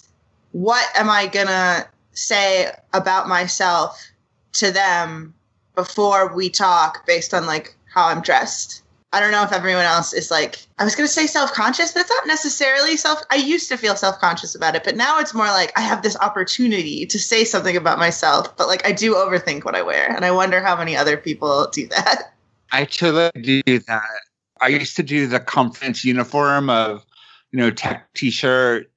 what 0.52 0.86
am 0.96 1.10
I 1.10 1.28
going 1.28 1.48
to 1.48 1.88
say 2.12 2.70
about 2.92 3.30
myself 3.30 4.12
to 4.54 4.72
them 4.72 5.34
before 5.76 6.36
we 6.36 6.50
talk 6.50 7.06
based 7.08 7.34
on, 7.34 7.46
like, 7.46 7.74
how 7.86 8.08
I'm 8.08 8.22
dressed? 8.22 8.81
I 9.14 9.20
don't 9.20 9.32
know 9.32 9.44
if 9.44 9.52
everyone 9.52 9.84
else 9.84 10.14
is 10.14 10.32
like, 10.32 10.60
I 10.80 10.86
was 10.86 10.96
going 10.96 11.08
to 11.08 11.14
say 11.14 11.28
self 11.28 11.52
conscious, 11.52 11.92
but 11.92 12.02
it's 12.02 12.10
not 12.10 12.28
necessarily 12.28 12.96
self. 12.96 13.22
I 13.30 13.36
used 13.36 13.68
to 13.70 13.78
feel 13.78 13.96
self 13.98 14.20
conscious 14.20 14.56
about 14.56 14.76
it, 14.76 14.86
but 14.86 14.96
now 14.96 15.20
it's 15.20 15.34
more 15.34 15.48
like 15.48 15.78
I 15.78 15.82
have 15.82 16.02
this 16.02 16.16
opportunity 16.18 17.06
to 17.06 17.20
say 17.20 17.44
something 17.44 17.76
about 17.76 18.00
myself, 18.00 18.56
but 18.56 18.68
like 18.68 18.86
I 18.88 18.94
do 18.94 19.16
overthink 19.16 19.66
what 19.66 19.76
I 19.76 19.82
wear. 19.82 20.10
And 20.10 20.24
I 20.24 20.32
wonder 20.32 20.62
how 20.62 20.78
many 20.78 20.96
other 20.96 21.18
people 21.18 21.68
do 21.74 21.88
that. 21.88 22.34
I 22.72 22.86
totally 22.86 23.62
do 23.62 23.80
that. 23.80 24.22
I 24.62 24.70
used 24.70 24.96
to 24.96 25.04
do 25.04 25.28
the 25.28 25.42
conference 25.42 26.06
uniform 26.06 26.70
of, 26.70 27.06
you 27.52 27.60
know, 27.60 27.70
tech 27.70 28.14
t-shirt 28.14 28.90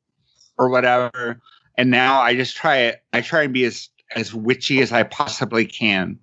or 0.59 0.68
whatever, 0.68 1.40
and 1.76 1.90
now 1.90 2.21
I 2.21 2.37
just 2.37 2.54
try 2.54 2.76
it. 2.76 3.02
I 3.12 3.21
try 3.21 3.42
and 3.42 3.52
be 3.52 3.64
as 3.64 3.88
as 4.14 4.33
witchy 4.33 4.80
as 4.80 4.92
I 4.92 5.02
possibly 5.02 5.66
can, 5.66 6.21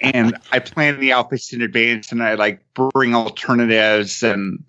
and 0.00 0.36
I 0.52 0.58
plan 0.58 1.00
the 1.00 1.12
outfits 1.12 1.52
in 1.52 1.62
advance, 1.62 2.12
and 2.12 2.22
I 2.22 2.34
like 2.34 2.62
bring 2.74 3.14
alternatives, 3.14 4.22
and 4.22 4.62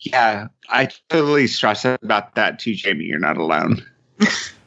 yeah, 0.00 0.48
I 0.68 0.88
totally 1.08 1.46
stress 1.46 1.84
about 1.84 2.34
that 2.34 2.58
too, 2.58 2.72
Jamey. 2.72 3.06
You're 3.06 3.18
not 3.18 3.36
alone. 3.36 3.84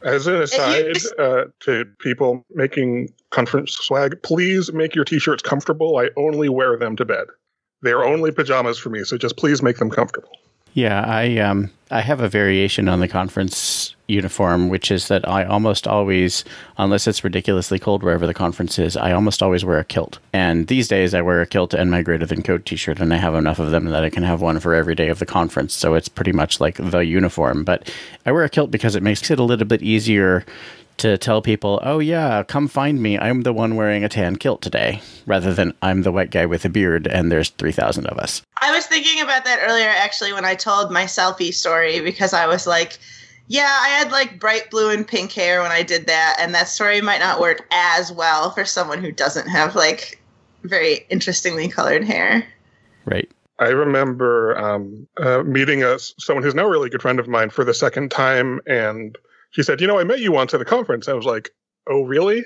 As 0.02 0.26
an 0.26 0.40
aside 0.40 0.96
uh, 1.18 1.44
to 1.60 1.84
people 1.98 2.44
making 2.54 3.12
conference 3.30 3.72
swag, 3.72 4.22
please 4.22 4.72
make 4.72 4.94
your 4.94 5.04
t-shirts 5.04 5.42
comfortable. 5.42 5.98
I 5.98 6.10
only 6.16 6.48
wear 6.48 6.76
them 6.78 6.96
to 6.96 7.04
bed. 7.04 7.26
They 7.82 7.92
are 7.92 8.04
only 8.04 8.30
pajamas 8.30 8.78
for 8.78 8.90
me, 8.90 9.04
so 9.04 9.18
just 9.18 9.36
please 9.36 9.62
make 9.62 9.78
them 9.78 9.90
comfortable. 9.90 10.30
Yeah, 10.74 11.04
I 11.06 11.38
um 11.38 11.70
I 11.92 12.02
have 12.02 12.20
a 12.20 12.28
variation 12.28 12.88
on 12.88 13.00
the 13.00 13.08
conference 13.08 13.96
uniform, 14.06 14.68
which 14.68 14.90
is 14.90 15.08
that 15.08 15.28
I 15.28 15.44
almost 15.44 15.88
always, 15.88 16.44
unless 16.78 17.06
it's 17.06 17.24
ridiculously 17.24 17.78
cold 17.78 18.02
wherever 18.02 18.26
the 18.26 18.34
conference 18.34 18.78
is, 18.78 18.96
I 18.96 19.12
almost 19.12 19.42
always 19.42 19.64
wear 19.64 19.78
a 19.78 19.84
kilt. 19.84 20.18
And 20.32 20.68
these 20.68 20.86
days 20.86 21.14
I 21.14 21.22
wear 21.22 21.40
a 21.40 21.46
kilt 21.46 21.74
and 21.74 21.90
my 21.90 22.02
Greater 22.02 22.26
Than 22.26 22.42
Code 22.42 22.64
t-shirt, 22.64 23.00
and 23.00 23.12
I 23.12 23.16
have 23.16 23.34
enough 23.34 23.58
of 23.58 23.72
them 23.72 23.86
that 23.86 24.04
I 24.04 24.10
can 24.10 24.22
have 24.22 24.40
one 24.40 24.60
for 24.60 24.74
every 24.74 24.94
day 24.94 25.08
of 25.08 25.18
the 25.18 25.26
conference. 25.26 25.74
So 25.74 25.94
it's 25.94 26.08
pretty 26.08 26.32
much 26.32 26.60
like 26.60 26.76
the 26.76 27.00
uniform. 27.00 27.64
But 27.64 27.92
I 28.24 28.32
wear 28.32 28.44
a 28.44 28.48
kilt 28.48 28.70
because 28.70 28.94
it 28.94 29.02
makes 29.02 29.28
it 29.30 29.40
a 29.40 29.44
little 29.44 29.66
bit 29.66 29.82
easier 29.82 30.44
to 31.00 31.16
tell 31.18 31.42
people, 31.42 31.80
oh 31.82 31.98
yeah, 31.98 32.42
come 32.42 32.68
find 32.68 33.00
me. 33.00 33.18
I'm 33.18 33.42
the 33.42 33.52
one 33.52 33.74
wearing 33.76 34.04
a 34.04 34.08
tan 34.08 34.36
kilt 34.36 34.62
today, 34.62 35.00
rather 35.26 35.54
than 35.54 35.74
I'm 35.82 36.02
the 36.02 36.12
white 36.12 36.30
guy 36.30 36.46
with 36.46 36.64
a 36.64 36.68
beard 36.68 37.06
and 37.06 37.32
there's 37.32 37.50
3,000 37.50 38.06
of 38.06 38.18
us. 38.18 38.42
I 38.60 38.74
was 38.74 38.86
thinking 38.86 39.22
about 39.22 39.44
that 39.44 39.60
earlier 39.62 39.88
actually 39.88 40.32
when 40.32 40.44
I 40.44 40.54
told 40.54 40.90
my 40.90 41.04
selfie 41.04 41.54
story 41.54 42.00
because 42.00 42.34
I 42.34 42.46
was 42.46 42.66
like, 42.66 42.98
yeah, 43.48 43.78
I 43.80 43.88
had 43.88 44.12
like 44.12 44.38
bright 44.38 44.70
blue 44.70 44.90
and 44.90 45.08
pink 45.08 45.32
hair 45.32 45.62
when 45.62 45.72
I 45.72 45.82
did 45.82 46.06
that, 46.06 46.36
and 46.38 46.54
that 46.54 46.68
story 46.68 47.00
might 47.00 47.18
not 47.18 47.40
work 47.40 47.66
as 47.72 48.12
well 48.12 48.52
for 48.52 48.64
someone 48.64 49.02
who 49.02 49.10
doesn't 49.10 49.48
have 49.48 49.74
like 49.74 50.22
very 50.62 51.06
interestingly 51.08 51.66
colored 51.66 52.04
hair. 52.04 52.46
Right. 53.06 53.28
I 53.58 53.70
remember 53.70 54.56
um, 54.56 55.08
uh, 55.16 55.42
meeting 55.42 55.82
a, 55.82 55.98
someone 55.98 56.44
who's 56.44 56.54
now 56.54 56.66
a 56.66 56.70
really 56.70 56.90
good 56.90 57.02
friend 57.02 57.18
of 57.18 57.26
mine 57.26 57.50
for 57.50 57.64
the 57.64 57.74
second 57.74 58.10
time, 58.10 58.60
and 58.66 59.18
she 59.50 59.62
said, 59.62 59.80
"You 59.80 59.86
know, 59.86 59.98
I 59.98 60.04
met 60.04 60.20
you 60.20 60.32
once 60.32 60.54
at 60.54 60.60
a 60.60 60.64
conference." 60.64 61.08
I 61.08 61.12
was 61.14 61.26
like, 61.26 61.50
"Oh, 61.88 62.02
really?" 62.02 62.44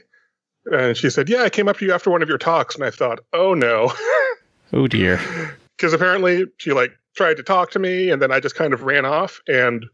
And 0.72 0.96
she 0.96 1.10
said, 1.10 1.28
"Yeah, 1.28 1.42
I 1.42 1.50
came 1.50 1.68
up 1.68 1.78
to 1.78 1.84
you 1.84 1.92
after 1.92 2.10
one 2.10 2.22
of 2.22 2.28
your 2.28 2.38
talks," 2.38 2.74
and 2.74 2.84
I 2.84 2.90
thought, 2.90 3.20
"Oh 3.32 3.54
no," 3.54 3.92
Oh 4.72 4.86
dear. 4.88 5.20
because 5.76 5.92
apparently 5.92 6.44
she 6.58 6.72
like 6.72 6.92
tried 7.16 7.36
to 7.36 7.42
talk 7.42 7.70
to 7.72 7.78
me, 7.78 8.10
and 8.10 8.20
then 8.20 8.32
I 8.32 8.40
just 8.40 8.54
kind 8.56 8.72
of 8.72 8.82
ran 8.82 9.04
off. 9.04 9.40
And 9.46 9.86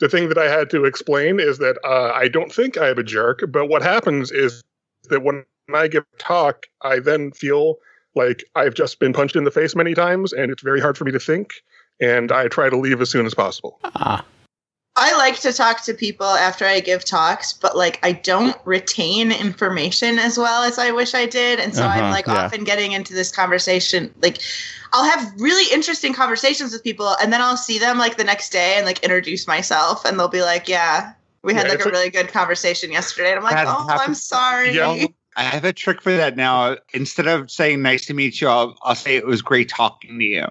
the 0.00 0.08
thing 0.08 0.28
that 0.28 0.36
I 0.38 0.48
had 0.50 0.68
to 0.70 0.84
explain 0.84 1.40
is 1.40 1.58
that 1.58 1.78
uh, 1.84 2.10
I 2.14 2.28
don't 2.28 2.52
think 2.52 2.76
I'm 2.76 2.98
a 2.98 3.02
jerk, 3.02 3.42
but 3.48 3.66
what 3.66 3.82
happens 3.82 4.30
is 4.30 4.62
that 5.08 5.22
when 5.22 5.44
I 5.74 5.88
give 5.88 6.04
a 6.14 6.16
talk, 6.18 6.66
I 6.82 6.98
then 6.98 7.32
feel 7.32 7.76
like 8.14 8.44
I've 8.54 8.74
just 8.74 8.98
been 8.98 9.12
punched 9.12 9.36
in 9.36 9.44
the 9.44 9.50
face 9.50 9.74
many 9.74 9.94
times, 9.94 10.32
and 10.32 10.50
it's 10.50 10.62
very 10.62 10.80
hard 10.80 10.98
for 10.98 11.04
me 11.04 11.12
to 11.12 11.20
think. 11.20 11.54
And 12.00 12.30
I 12.30 12.48
try 12.48 12.68
to 12.68 12.76
leave 12.76 13.00
as 13.00 13.08
soon 13.10 13.24
as 13.24 13.34
possible. 13.34 13.78
Ah, 13.84 14.22
I 14.98 15.14
like 15.16 15.38
to 15.40 15.52
talk 15.52 15.82
to 15.84 15.94
people 15.94 16.26
after 16.26 16.64
I 16.64 16.80
give 16.80 17.04
talks, 17.04 17.52
but 17.52 17.76
like 17.76 17.98
I 18.02 18.12
don't 18.12 18.56
retain 18.64 19.30
information 19.30 20.18
as 20.18 20.38
well 20.38 20.62
as 20.62 20.78
I 20.78 20.90
wish 20.90 21.14
I 21.14 21.26
did. 21.26 21.60
And 21.60 21.74
so 21.74 21.84
Uh-huh, 21.84 22.00
I'm 22.00 22.10
like 22.10 22.26
yeah. 22.26 22.44
often 22.46 22.64
getting 22.64 22.92
into 22.92 23.12
this 23.14 23.30
conversation. 23.30 24.12
Like 24.22 24.38
I'll 24.92 25.04
have 25.04 25.32
really 25.38 25.70
interesting 25.72 26.14
conversations 26.14 26.72
with 26.72 26.82
people 26.82 27.14
and 27.22 27.32
then 27.32 27.42
I'll 27.42 27.56
see 27.58 27.78
them 27.78 27.98
like 27.98 28.16
the 28.16 28.24
next 28.24 28.50
day 28.50 28.74
and 28.76 28.86
like 28.86 29.00
introduce 29.04 29.46
myself 29.46 30.04
and 30.06 30.18
they'll 30.18 30.28
be 30.28 30.42
like, 30.42 30.66
Yeah, 30.68 31.12
we 31.42 31.52
had 31.52 31.66
Yeah, 31.66 31.72
like 31.74 31.84
a 31.84 31.88
a- 31.88 31.92
really 31.92 32.10
good 32.10 32.28
conversation 32.28 32.90
yesterday. 32.90 33.30
And 33.30 33.38
I'm 33.38 33.44
like, 33.44 33.54
That 33.56 33.66
Oh, 33.68 33.86
I'm 33.90 34.14
sorry. 34.14 34.74
Yeah. 34.74 35.06
I 35.36 35.42
have 35.42 35.66
a 35.66 35.72
trick 35.74 36.00
for 36.00 36.16
that 36.16 36.34
now. 36.36 36.78
Instead 36.94 37.26
of 37.26 37.50
saying 37.50 37.82
"nice 37.82 38.06
to 38.06 38.14
meet 38.14 38.40
you," 38.40 38.48
I'll, 38.48 38.74
I'll 38.82 38.94
say 38.94 39.16
it 39.16 39.26
was 39.26 39.42
great 39.42 39.68
talking 39.68 40.18
to 40.18 40.24
you, 40.24 40.46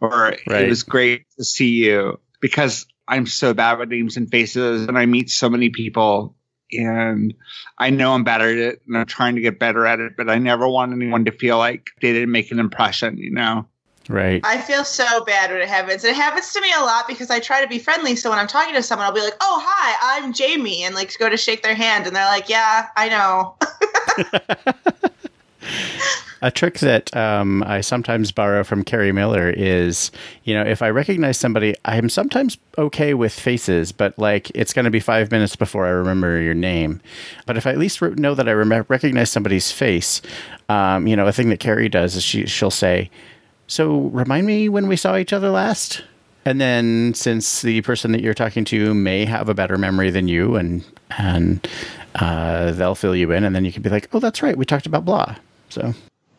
or 0.00 0.10
Right. 0.10 0.62
it 0.62 0.68
was 0.68 0.82
great 0.82 1.24
to 1.38 1.44
see 1.44 1.68
you, 1.68 2.18
because 2.40 2.84
I'm 3.06 3.26
so 3.26 3.54
bad 3.54 3.78
with 3.78 3.90
names 3.90 4.16
and 4.16 4.30
faces, 4.30 4.86
and 4.86 4.98
I 4.98 5.06
meet 5.06 5.30
so 5.30 5.50
many 5.50 5.70
people, 5.70 6.34
and 6.72 7.34
I 7.78 7.90
know 7.90 8.14
I'm 8.14 8.24
bad 8.24 8.40
at 8.40 8.48
it, 8.48 8.82
and 8.86 8.96
I'm 8.96 9.06
trying 9.06 9.34
to 9.36 9.40
get 9.40 9.58
better 9.58 9.86
at 9.86 10.00
it. 10.00 10.16
But 10.16 10.30
I 10.30 10.38
never 10.38 10.68
want 10.68 10.92
anyone 10.92 11.24
to 11.26 11.32
feel 11.32 11.58
like 11.58 11.90
they 12.00 12.12
didn't 12.12 12.32
make 12.32 12.50
an 12.50 12.58
impression. 12.58 13.18
You 13.18 13.30
know? 13.30 13.66
right. 14.08 14.40
I 14.44 14.60
feel 14.60 14.84
so 14.84 15.24
bad 15.24 15.50
when 15.50 15.60
it 15.60 15.68
happens. 15.68 16.04
It 16.04 16.14
happens 16.14 16.52
to 16.52 16.60
me 16.60 16.72
a 16.76 16.80
lot 16.80 17.08
because 17.08 17.30
I 17.30 17.40
try 17.40 17.62
to 17.62 17.68
be 17.68 17.78
friendly. 17.78 18.16
So 18.16 18.30
when 18.30 18.38
I'm 18.38 18.46
talking 18.46 18.74
to 18.74 18.82
someone, 18.82 19.06
I'll 19.06 19.14
be 19.14 19.20
like, 19.20 19.36
"Oh, 19.40 19.62
hi, 19.64 20.18
I'm 20.18 20.32
Jamey," 20.32 20.80
and 20.80 20.94
like 20.94 21.16
go 21.18 21.28
to 21.28 21.36
shake 21.36 21.62
their 21.62 21.74
hand, 21.74 22.06
and 22.06 22.16
they're 22.16 22.26
like, 22.26 22.48
"Yeah, 22.48 22.88
I 22.96 23.08
know." 23.08 23.56
A 26.42 26.50
trick 26.50 26.80
that 26.80 27.14
um, 27.16 27.62
I 27.62 27.80
sometimes 27.80 28.30
borrow 28.30 28.64
from 28.64 28.84
Kerri 28.84 29.14
Miller 29.14 29.48
is, 29.48 30.10
you 30.42 30.52
know, 30.52 30.62
if 30.62 30.82
I 30.82 30.90
recognize 30.90 31.38
somebody, 31.38 31.74
I'm 31.86 32.10
sometimes 32.10 32.58
okay 32.76 33.14
with 33.14 33.32
faces, 33.32 33.92
but 33.92 34.18
like 34.18 34.50
it's 34.54 34.74
going 34.74 34.84
to 34.84 34.90
be 34.90 35.00
five 35.00 35.30
minutes 35.30 35.56
before 35.56 35.86
I 35.86 35.90
remember 35.90 36.38
your 36.42 36.52
name. 36.52 37.00
But 37.46 37.56
if 37.56 37.66
I 37.66 37.70
at 37.70 37.78
least 37.78 38.02
re- 38.02 38.10
know 38.16 38.34
that 38.34 38.46
I 38.46 38.52
rem- 38.52 38.84
recognize 38.88 39.30
somebody's 39.30 39.72
face, 39.72 40.20
um, 40.68 41.06
you 41.06 41.16
know, 41.16 41.26
a 41.26 41.32
thing 41.32 41.48
that 41.48 41.60
Kerri 41.60 41.90
does 41.90 42.14
is 42.14 42.22
she 42.22 42.44
she'll 42.44 42.70
say, 42.70 43.10
"So 43.66 44.00
remind 44.12 44.46
me 44.46 44.68
when 44.68 44.86
we 44.86 44.96
saw 44.96 45.16
each 45.16 45.32
other 45.32 45.48
last." 45.48 46.04
And 46.44 46.60
then, 46.60 47.14
since 47.14 47.62
the 47.62 47.80
person 47.80 48.12
that 48.12 48.20
you're 48.20 48.34
talking 48.34 48.66
to 48.66 48.92
may 48.92 49.24
have 49.24 49.48
a 49.48 49.54
better 49.54 49.78
memory 49.78 50.10
than 50.10 50.28
you, 50.28 50.56
and 50.56 50.84
and 51.16 51.66
uh, 52.16 52.72
they'll 52.72 52.94
fill 52.94 53.16
you 53.16 53.32
in, 53.32 53.44
and 53.44 53.56
then 53.56 53.64
you 53.64 53.72
can 53.72 53.80
be 53.80 53.88
like, 53.88 54.14
"Oh, 54.14 54.18
that's 54.18 54.42
right, 54.42 54.58
we 54.58 54.66
talked 54.66 54.84
about 54.84 55.06
blah." 55.06 55.36
So 55.74 55.92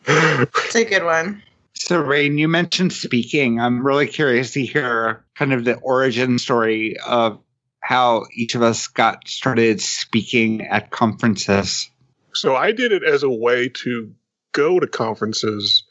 It's 0.06 0.74
a 0.74 0.84
good 0.84 1.04
one. 1.04 1.42
So, 1.74 2.00
Rein, 2.00 2.38
you 2.38 2.48
mentioned 2.48 2.92
speaking. 2.92 3.60
I'm 3.60 3.86
really 3.86 4.06
curious 4.06 4.52
to 4.52 4.64
hear 4.64 5.24
kind 5.34 5.52
of 5.52 5.64
the 5.64 5.74
origin 5.74 6.38
story 6.38 6.96
of 6.98 7.38
how 7.80 8.24
each 8.34 8.54
of 8.54 8.62
us 8.62 8.86
got 8.86 9.28
started 9.28 9.80
speaking 9.80 10.62
at 10.62 10.90
conferences. 10.90 11.90
So 12.32 12.56
I 12.56 12.72
did 12.72 12.92
it 12.92 13.04
as 13.04 13.22
a 13.22 13.30
way 13.30 13.68
to 13.68 14.12
go 14.52 14.80
to 14.80 14.86
conferences 14.86 15.84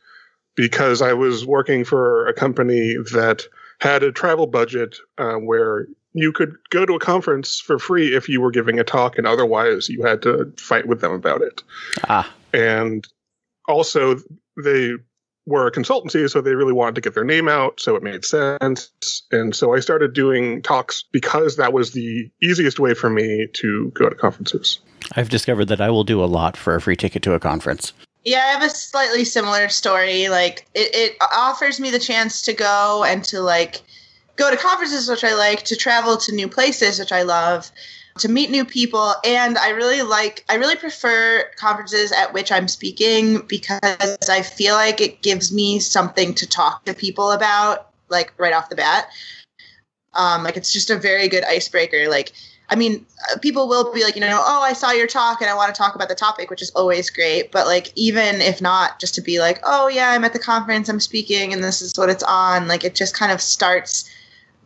because 0.55 1.01
I 1.01 1.13
was 1.13 1.45
working 1.45 1.85
for 1.85 2.27
a 2.27 2.33
company 2.33 2.95
that 3.13 3.43
had 3.79 4.03
a 4.03 4.11
travel 4.11 4.47
budget 4.47 4.97
uh, 5.17 5.35
where 5.35 5.87
you 6.13 6.31
could 6.31 6.55
go 6.69 6.85
to 6.85 6.93
a 6.93 6.99
conference 6.99 7.59
for 7.59 7.77
free 7.77 8.15
if 8.15 8.27
you 8.27 8.41
were 8.41 8.51
giving 8.51 8.79
a 8.79 8.83
talk, 8.83 9.17
and 9.17 9.27
otherwise 9.27 9.89
you 9.89 10.03
had 10.03 10.21
to 10.23 10.53
fight 10.57 10.87
with 10.87 11.01
them 11.01 11.11
about 11.11 11.41
it. 11.41 11.61
ah, 12.07 12.33
And 12.53 13.07
also, 13.67 14.17
they 14.61 14.93
were 15.45 15.67
a 15.67 15.71
consultancy, 15.71 16.29
so 16.29 16.41
they 16.41 16.55
really 16.55 16.73
wanted 16.73 16.95
to 16.95 17.01
get 17.01 17.13
their 17.13 17.23
name 17.23 17.47
out, 17.47 17.79
so 17.79 17.95
it 17.95 18.03
made 18.03 18.25
sense. 18.25 18.91
And 19.31 19.55
so 19.55 19.75
I 19.75 19.79
started 19.79 20.13
doing 20.13 20.61
talks 20.61 21.03
because 21.11 21.55
that 21.57 21.71
was 21.71 21.91
the 21.91 22.29
easiest 22.41 22.79
way 22.79 22.93
for 22.93 23.09
me 23.09 23.47
to 23.53 23.91
go 23.91 24.09
to 24.09 24.15
conferences. 24.15 24.79
I've 25.15 25.29
discovered 25.29 25.65
that 25.65 25.81
I 25.81 25.91
will 25.91 26.03
do 26.03 26.23
a 26.23 26.25
lot 26.25 26.57
for 26.57 26.75
a 26.75 26.81
free 26.81 26.95
ticket 26.95 27.21
to 27.23 27.33
a 27.33 27.39
conference. 27.39 27.93
Yeah, 28.23 28.39
I 28.39 28.51
have 28.53 28.63
a 28.63 28.69
slightly 28.71 29.23
similar 29.23 29.69
story. 29.69 30.29
Like 30.29 30.65
it, 30.73 30.89
it 30.95 31.17
offers 31.21 31.79
me 31.79 31.91
the 31.91 31.99
chance 31.99 32.41
to 32.43 32.53
go 32.53 33.03
and 33.03 33.23
to 33.25 33.41
like 33.41 33.81
go 34.35 34.49
to 34.49 34.57
conferences, 34.57 35.07
which 35.07 35.23
I 35.23 35.35
like, 35.35 35.63
to 35.65 35.75
travel 35.75 36.17
to 36.17 36.33
new 36.33 36.47
places, 36.47 36.97
which 36.97 37.11
I 37.11 37.21
love. 37.21 37.71
To 38.17 38.29
meet 38.29 38.49
new 38.49 38.63
people. 38.63 39.13
And 39.25 39.57
I 39.57 39.69
really 39.69 40.01
like, 40.01 40.45
I 40.49 40.55
really 40.55 40.75
prefer 40.77 41.49
conferences 41.57 42.11
at 42.11 42.33
which 42.33 42.51
I'm 42.51 42.67
speaking 42.67 43.41
because 43.47 44.17
I 44.29 44.41
feel 44.41 44.75
like 44.75 45.01
it 45.01 45.21
gives 45.21 45.51
me 45.51 45.79
something 45.79 46.33
to 46.35 46.47
talk 46.47 46.85
to 46.85 46.93
people 46.93 47.31
about, 47.31 47.89
like 48.09 48.33
right 48.37 48.53
off 48.53 48.69
the 48.69 48.75
bat. 48.75 49.09
Um, 50.13 50.43
like 50.43 50.55
it's 50.55 50.71
just 50.71 50.89
a 50.89 50.95
very 50.95 51.27
good 51.27 51.43
icebreaker. 51.43 52.07
Like, 52.07 52.31
I 52.69 52.75
mean, 52.75 53.05
uh, 53.31 53.37
people 53.39 53.67
will 53.67 53.93
be 53.93 54.03
like, 54.03 54.15
you 54.15 54.21
know, 54.21 54.41
oh, 54.43 54.61
I 54.61 54.71
saw 54.71 54.91
your 54.91 55.07
talk 55.07 55.41
and 55.41 55.49
I 55.49 55.53
want 55.53 55.75
to 55.75 55.77
talk 55.77 55.93
about 55.93 56.07
the 56.07 56.15
topic, 56.15 56.49
which 56.49 56.61
is 56.61 56.71
always 56.71 57.09
great. 57.09 57.51
But 57.51 57.67
like, 57.67 57.91
even 57.95 58.35
if 58.41 58.61
not, 58.61 58.99
just 58.99 59.13
to 59.15 59.21
be 59.21 59.39
like, 59.39 59.59
oh, 59.65 59.89
yeah, 59.89 60.11
I'm 60.11 60.23
at 60.23 60.31
the 60.31 60.39
conference, 60.39 60.87
I'm 60.87 61.01
speaking, 61.01 61.51
and 61.51 61.61
this 61.61 61.81
is 61.81 61.97
what 61.97 62.09
it's 62.09 62.23
on, 62.23 62.67
like, 62.67 62.85
it 62.85 62.95
just 62.95 63.13
kind 63.13 63.31
of 63.31 63.41
starts 63.41 64.09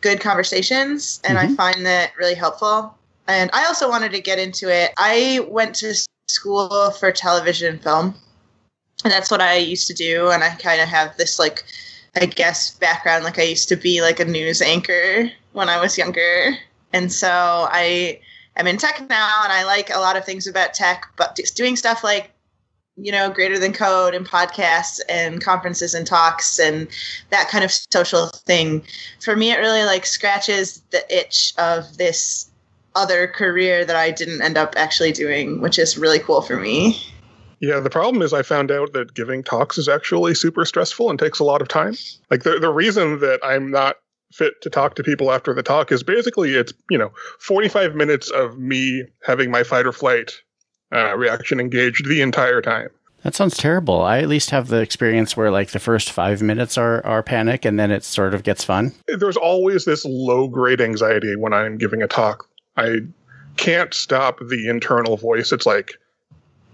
good 0.01 0.21
conversations. 0.21 1.19
And 1.23 1.37
mm-hmm. 1.37 1.51
I 1.51 1.55
find 1.55 1.85
that 1.87 2.11
really 2.15 2.35
helpful. 2.35 2.95
And 3.29 3.49
I 3.53 3.65
also 3.65 3.87
wanted 3.87 4.11
to 4.11 4.21
get 4.21 4.39
into 4.39 4.69
it. 4.69 4.91
I 4.97 5.45
went 5.47 5.75
to 5.75 5.93
school 6.27 6.91
for 6.91 7.11
television 7.11 7.75
and 7.75 7.81
film, 7.81 8.15
and 9.03 9.13
that's 9.13 9.31
what 9.31 9.41
I 9.41 9.55
used 9.55 9.87
to 9.87 9.93
do. 9.93 10.29
And 10.29 10.43
I 10.43 10.49
kind 10.55 10.81
of 10.81 10.89
have 10.89 11.15
this, 11.15 11.39
like, 11.39 11.63
I 12.19 12.25
guess, 12.25 12.71
background. 12.71 13.23
Like, 13.23 13.39
I 13.39 13.43
used 13.43 13.69
to 13.69 13.75
be 13.77 14.01
like 14.01 14.19
a 14.19 14.25
news 14.25 14.61
anchor 14.61 15.31
when 15.53 15.69
I 15.69 15.79
was 15.79 15.97
younger 15.97 16.57
and 16.93 17.11
so 17.11 17.67
I 17.71 18.19
am 18.55 18.67
in 18.67 18.77
tech 18.77 18.99
now 19.09 19.41
and 19.43 19.53
I 19.53 19.63
like 19.63 19.89
a 19.89 19.99
lot 19.99 20.17
of 20.17 20.25
things 20.25 20.47
about 20.47 20.73
tech, 20.73 21.05
but 21.17 21.39
doing 21.55 21.75
stuff 21.75 22.03
like, 22.03 22.31
you 22.97 23.11
know, 23.11 23.29
greater 23.29 23.59
than 23.59 23.73
code 23.73 24.13
and 24.13 24.27
podcasts 24.27 24.99
and 25.07 25.41
conferences 25.41 25.93
and 25.93 26.05
talks 26.05 26.59
and 26.59 26.87
that 27.29 27.47
kind 27.49 27.63
of 27.63 27.71
social 27.71 28.27
thing. 28.27 28.83
For 29.21 29.35
me, 29.35 29.51
it 29.51 29.59
really 29.59 29.83
like 29.83 30.05
scratches 30.05 30.81
the 30.91 31.05
itch 31.15 31.53
of 31.57 31.97
this 31.97 32.48
other 32.95 33.27
career 33.27 33.85
that 33.85 33.95
I 33.95 34.11
didn't 34.11 34.41
end 34.41 34.57
up 34.57 34.73
actually 34.77 35.11
doing, 35.11 35.61
which 35.61 35.79
is 35.79 35.97
really 35.97 36.19
cool 36.19 36.41
for 36.41 36.57
me. 36.57 37.01
Yeah, 37.59 37.79
the 37.79 37.89
problem 37.89 38.21
is 38.21 38.33
I 38.33 38.41
found 38.41 38.71
out 38.71 38.93
that 38.93 39.13
giving 39.13 39.43
talks 39.43 39.77
is 39.77 39.89
actually 39.89 40.33
super 40.33 40.65
stressful 40.65 41.09
and 41.09 41.19
takes 41.19 41.39
a 41.39 41.43
lot 41.43 41.61
of 41.61 41.67
time. 41.67 41.95
Like 42.31 42.43
the 42.43 42.59
the 42.59 42.69
reason 42.69 43.19
that 43.19 43.39
I'm 43.43 43.69
not 43.69 43.97
fit 44.31 44.61
to 44.61 44.69
talk 44.69 44.95
to 44.95 45.03
people 45.03 45.31
after 45.31 45.53
the 45.53 45.63
talk 45.63 45.91
is 45.91 46.03
basically 46.03 46.55
it's 46.55 46.73
you 46.89 46.97
know 46.97 47.11
45 47.39 47.95
minutes 47.95 48.29
of 48.29 48.57
me 48.57 49.03
having 49.23 49.49
my 49.49 49.63
fight 49.63 49.85
or 49.85 49.91
flight 49.91 50.33
uh, 50.93 51.15
reaction 51.15 51.59
engaged 51.59 52.07
the 52.07 52.21
entire 52.21 52.61
time 52.61 52.89
that 53.23 53.33
sounds 53.33 53.57
terrible 53.57 54.01
i 54.01 54.19
at 54.19 54.29
least 54.29 54.51
have 54.51 54.67
the 54.67 54.81
experience 54.81 55.35
where 55.35 55.49
like 55.49 55.71
the 55.71 55.79
first 55.79 56.11
five 56.11 56.41
minutes 56.41 56.77
are, 56.77 57.03
are 57.05 57.23
panic 57.23 57.65
and 57.65 57.79
then 57.79 57.89
it 57.91 58.03
sort 58.03 58.33
of 58.33 58.43
gets 58.43 58.63
fun 58.63 58.93
there's 59.17 59.37
always 59.37 59.85
this 59.85 60.05
low 60.05 60.47
grade 60.47 60.81
anxiety 60.81 61.35
when 61.35 61.53
i'm 61.53 61.77
giving 61.77 62.03
a 62.03 62.07
talk 62.07 62.47
i 62.79 62.99
can't 63.57 63.93
stop 63.93 64.39
the 64.39 64.69
internal 64.69 65.17
voice 65.17 65.51
it's 65.51 65.65
like 65.65 65.97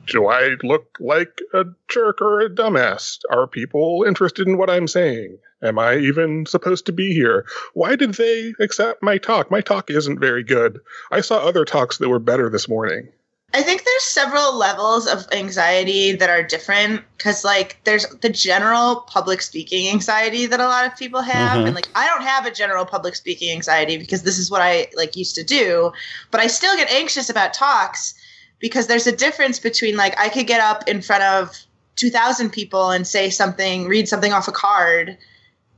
do 0.08 0.28
I 0.28 0.56
look 0.64 0.98
like 1.00 1.42
a 1.54 1.66
jerk 1.90 2.22
or 2.22 2.42
a 2.42 2.50
dumbass? 2.50 3.20
Are 3.30 3.48
people 3.48 4.04
interested 4.08 4.48
in 4.48 4.58
what 4.58 4.70
I'm 4.70 4.88
saying? 4.88 5.38
Am 5.64 5.80
I 5.80 5.98
even 5.98 6.46
supposed 6.46 6.86
to 6.86 6.92
be 6.92 7.14
here? 7.14 7.46
Why 7.74 7.96
did 7.96 8.14
they 8.14 8.54
accept 8.60 9.02
my 9.02 9.18
talk? 9.18 9.50
My 9.50 9.62
talk 9.62 9.90
isn't 9.90 10.20
very 10.20 10.44
good. 10.44 10.80
I 11.12 11.22
saw 11.22 11.40
other 11.40 11.66
talks 11.66 11.98
that 11.98 12.10
were 12.10 12.20
better 12.20 12.50
this 12.50 12.70
morning. 12.70 13.10
I 13.56 13.62
think 13.62 13.86
there's 13.86 14.04
several 14.04 14.54
levels 14.58 15.08
of 15.08 15.26
anxiety 15.32 16.12
that 16.12 16.30
are 16.30 16.44
different 16.44 17.06
because, 17.18 17.46
like, 17.46 17.80
there's 17.86 18.06
the 18.18 18.28
general 18.28 18.98
public 19.08 19.42
speaking 19.42 19.88
anxiety 19.88 20.46
that 20.46 20.60
a 20.60 20.66
lot 20.66 20.86
of 20.86 20.98
people 20.98 21.22
have, 21.22 21.60
mm-hmm. 21.60 21.68
and 21.68 21.74
like, 21.74 21.88
I 21.96 22.06
don't 22.06 22.24
have 22.24 22.46
a 22.46 22.52
general 22.52 22.86
public 22.86 23.16
speaking 23.16 23.56
anxiety 23.56 23.98
because 23.98 24.24
this 24.24 24.38
is 24.38 24.52
what 24.52 24.62
I 24.62 24.88
like 24.98 25.16
used 25.16 25.36
to 25.36 25.44
do, 25.46 25.94
but 26.32 26.42
I 26.42 26.48
still 26.48 26.76
get 26.76 26.92
anxious 26.92 27.30
about 27.30 27.54
talks 27.54 28.14
because 28.60 28.88
there's 28.88 29.08
a 29.08 29.16
difference 29.16 29.58
between 29.58 29.96
like 29.96 30.20
I 30.20 30.28
could 30.28 30.48
get 30.48 30.60
up 30.60 30.86
in 30.90 31.02
front 31.02 31.24
of 31.24 31.58
2,000 31.96 32.50
people 32.50 32.90
and 32.90 33.08
say 33.08 33.30
something, 33.30 33.88
read 33.88 34.10
something 34.10 34.34
off 34.34 34.50
a 34.50 34.52
card, 34.52 35.18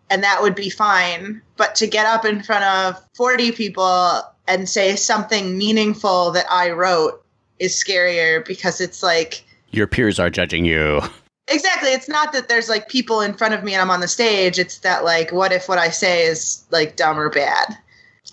and 0.10 0.24
that 0.24 0.42
would 0.42 0.56
be 0.56 0.72
fine. 0.72 1.44
But 1.58 1.76
to 1.76 1.86
get 1.86 2.08
up 2.08 2.26
in 2.26 2.42
front 2.42 2.64
of 2.64 3.06
40 3.14 3.52
people 3.52 4.24
and 4.48 4.68
say 4.68 4.96
something 4.96 5.56
meaningful 5.60 6.32
that 6.32 6.48
I 6.50 6.72
wrote 6.72 7.24
is 7.60 7.74
scarier 7.74 8.46
because 8.46 8.82
it's 8.82 9.04
like 9.04 9.44
your 9.72 9.88
peers 9.88 10.20
are 10.20 10.30
judging 10.30 10.66
you. 10.66 11.02
Exactly. 11.50 11.90
It's 11.90 12.10
not 12.10 12.34
that 12.34 12.50
there's 12.50 12.68
like 12.68 12.90
people 12.90 13.22
in 13.22 13.34
front 13.34 13.54
of 13.54 13.64
me 13.64 13.74
and 13.74 13.82
I'm 13.82 13.90
on 13.90 14.02
the 14.02 14.08
stage. 14.08 14.60
It's 14.60 14.80
that 14.80 15.06
like, 15.06 15.32
what 15.32 15.52
if 15.52 15.70
what 15.70 15.78
I 15.78 15.90
say 15.90 16.24
is 16.24 16.64
like 16.72 16.98
dumb 16.98 17.18
or 17.18 17.30
bad? 17.30 17.78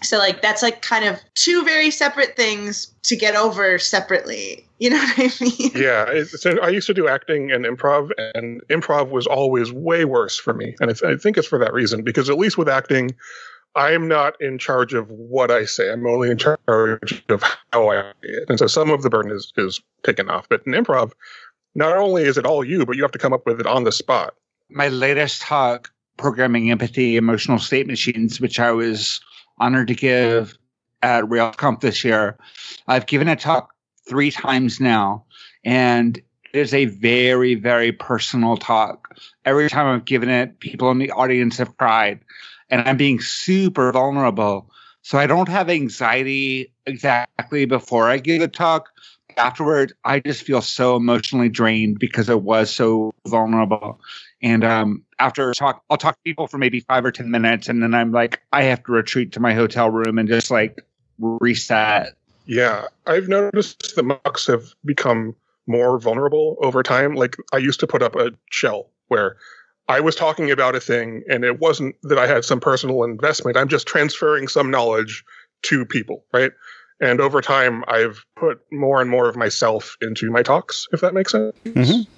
So 0.02 0.18
like 0.18 0.42
that's 0.42 0.62
like 0.62 0.82
kind 0.82 1.04
of 1.04 1.20
two 1.34 1.64
very 1.64 1.90
separate 1.90 2.36
things 2.36 2.92
to 3.04 3.16
get 3.16 3.36
over 3.36 3.78
separately. 3.78 4.66
You 4.78 4.90
know 4.90 4.96
what 5.16 5.32
I 5.40 5.44
mean? 5.44 5.70
Yeah. 5.74 6.24
So 6.24 6.60
I 6.60 6.68
used 6.68 6.86
to 6.88 6.94
do 6.94 7.06
acting 7.06 7.52
and 7.52 7.64
improv, 7.64 8.10
and 8.34 8.60
improv 8.68 9.10
was 9.10 9.26
always 9.26 9.72
way 9.72 10.04
worse 10.04 10.36
for 10.36 10.52
me. 10.52 10.74
And 10.80 10.90
I 10.90 11.16
think 11.16 11.38
it's 11.38 11.46
for 11.46 11.58
that 11.58 11.72
reason 11.72 12.02
because 12.02 12.28
at 12.28 12.36
least 12.36 12.58
with 12.58 12.68
acting, 12.68 13.14
I'm 13.76 14.06
not 14.06 14.40
in 14.40 14.58
charge 14.58 14.94
of 14.94 15.10
what 15.10 15.50
I 15.50 15.64
say. 15.64 15.90
I'm 15.90 16.06
only 16.06 16.30
in 16.30 16.38
charge 16.38 17.24
of 17.28 17.42
how 17.72 17.90
I 17.90 18.02
say 18.02 18.28
it. 18.28 18.48
And 18.48 18.58
so 18.58 18.66
some 18.66 18.90
of 18.90 19.02
the 19.02 19.10
burden 19.10 19.32
is 19.32 19.52
is 19.56 19.80
taken 20.04 20.30
off. 20.30 20.48
But 20.48 20.62
in 20.66 20.72
improv, 20.72 21.12
not 21.74 21.96
only 21.96 22.22
is 22.22 22.38
it 22.38 22.46
all 22.46 22.64
you, 22.64 22.86
but 22.86 22.96
you 22.96 23.02
have 23.02 23.12
to 23.12 23.18
come 23.18 23.32
up 23.32 23.46
with 23.46 23.60
it 23.60 23.66
on 23.66 23.84
the 23.84 23.92
spot. 23.92 24.34
My 24.70 24.88
latest 24.88 25.42
talk, 25.42 25.92
programming 26.16 26.70
empathy, 26.70 27.16
emotional 27.16 27.58
state 27.58 27.86
machines, 27.86 28.40
which 28.40 28.60
I 28.60 28.70
was 28.70 29.20
honored 29.58 29.88
to 29.88 29.94
give 29.94 30.56
at 31.02 31.24
RailsConf 31.24 31.80
this 31.80 32.04
year. 32.04 32.38
I've 32.86 33.06
given 33.06 33.28
a 33.28 33.36
talk 33.36 33.74
three 34.08 34.30
times 34.30 34.80
now, 34.80 35.24
and 35.64 36.16
it 36.16 36.60
is 36.60 36.72
a 36.72 36.84
very, 36.86 37.56
very 37.56 37.92
personal 37.92 38.56
talk. 38.56 39.16
Every 39.44 39.68
time 39.68 39.86
I've 39.86 40.04
given 40.04 40.28
it, 40.28 40.60
people 40.60 40.90
in 40.90 40.98
the 40.98 41.10
audience 41.10 41.58
have 41.58 41.76
cried, 41.76 42.20
and 42.74 42.88
I'm 42.88 42.96
being 42.96 43.20
super 43.20 43.92
vulnerable. 43.92 44.68
So 45.02 45.16
I 45.16 45.28
don't 45.28 45.48
have 45.48 45.70
anxiety 45.70 46.72
exactly 46.86 47.66
before 47.66 48.10
I 48.10 48.18
give 48.18 48.40
the 48.40 48.48
talk. 48.48 48.88
Afterward, 49.36 49.92
I 50.04 50.18
just 50.18 50.42
feel 50.42 50.60
so 50.60 50.96
emotionally 50.96 51.48
drained 51.48 52.00
because 52.00 52.28
it 52.28 52.42
was 52.42 52.74
so 52.74 53.14
vulnerable. 53.28 54.00
And 54.42 54.64
um, 54.64 55.04
after 55.20 55.52
talk, 55.54 55.84
I'll 55.88 55.96
talk 55.96 56.16
to 56.16 56.22
people 56.24 56.48
for 56.48 56.58
maybe 56.58 56.80
five 56.80 57.04
or 57.04 57.12
10 57.12 57.30
minutes. 57.30 57.68
And 57.68 57.80
then 57.80 57.94
I'm 57.94 58.10
like, 58.10 58.40
I 58.52 58.64
have 58.64 58.82
to 58.84 58.92
retreat 58.92 59.30
to 59.32 59.40
my 59.40 59.54
hotel 59.54 59.90
room 59.90 60.18
and 60.18 60.28
just 60.28 60.50
like 60.50 60.84
reset. 61.20 62.14
Yeah. 62.46 62.86
I've 63.06 63.28
noticed 63.28 63.94
that 63.94 64.04
MOOCs 64.04 64.48
have 64.48 64.74
become 64.84 65.36
more 65.68 66.00
vulnerable 66.00 66.56
over 66.60 66.82
time. 66.82 67.14
Like 67.14 67.36
I 67.52 67.58
used 67.58 67.78
to 67.80 67.86
put 67.86 68.02
up 68.02 68.16
a 68.16 68.32
shell 68.50 68.90
where 69.06 69.36
I 69.88 70.00
was 70.00 70.16
talking 70.16 70.50
about 70.50 70.74
a 70.74 70.80
thing 70.80 71.24
and 71.28 71.44
it 71.44 71.60
wasn't 71.60 71.96
that 72.02 72.18
I 72.18 72.26
had 72.26 72.44
some 72.44 72.60
personal 72.60 73.04
investment. 73.04 73.56
I'm 73.56 73.68
just 73.68 73.86
transferring 73.86 74.48
some 74.48 74.70
knowledge 74.70 75.24
to 75.62 75.84
people, 75.84 76.24
right? 76.32 76.52
And 77.00 77.20
over 77.20 77.40
time, 77.40 77.84
I've 77.88 78.24
put 78.36 78.60
more 78.72 79.00
and 79.00 79.10
more 79.10 79.28
of 79.28 79.36
myself 79.36 79.96
into 80.00 80.30
my 80.30 80.42
talks, 80.42 80.86
if 80.92 81.00
that 81.00 81.12
makes 81.12 81.32
sense. 81.32 81.54
Mm-hmm 81.64 82.10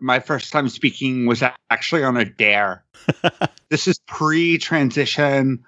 my 0.00 0.20
first 0.20 0.52
time 0.52 0.68
speaking 0.68 1.26
was 1.26 1.42
actually 1.70 2.04
on 2.04 2.16
a 2.16 2.24
dare. 2.24 2.84
this 3.70 3.88
is 3.88 3.98
pre 4.06 4.58
transition. 4.58 5.64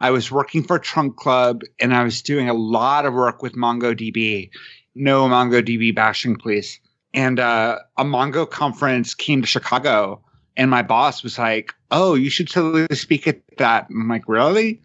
I 0.00 0.10
was 0.10 0.30
working 0.30 0.62
for 0.62 0.78
Trunk 0.78 1.16
Club 1.16 1.62
and 1.80 1.94
I 1.94 2.04
was 2.04 2.22
doing 2.22 2.48
a 2.48 2.54
lot 2.54 3.06
of 3.06 3.14
work 3.14 3.42
with 3.42 3.54
MongoDB. 3.54 4.50
No 4.94 5.26
MongoDB 5.26 5.94
bashing, 5.94 6.36
please. 6.36 6.80
And 7.14 7.40
uh, 7.40 7.78
a 7.96 8.04
Mongo 8.04 8.48
conference 8.48 9.14
came 9.14 9.40
to 9.40 9.46
Chicago, 9.46 10.22
and 10.58 10.70
my 10.70 10.82
boss 10.82 11.22
was 11.22 11.38
like, 11.38 11.74
"Oh, 11.90 12.14
you 12.14 12.28
should 12.28 12.48
totally 12.48 12.94
speak 12.94 13.26
at 13.26 13.40
that." 13.56 13.86
I'm 13.88 14.08
like, 14.08 14.28
"Really? 14.28 14.82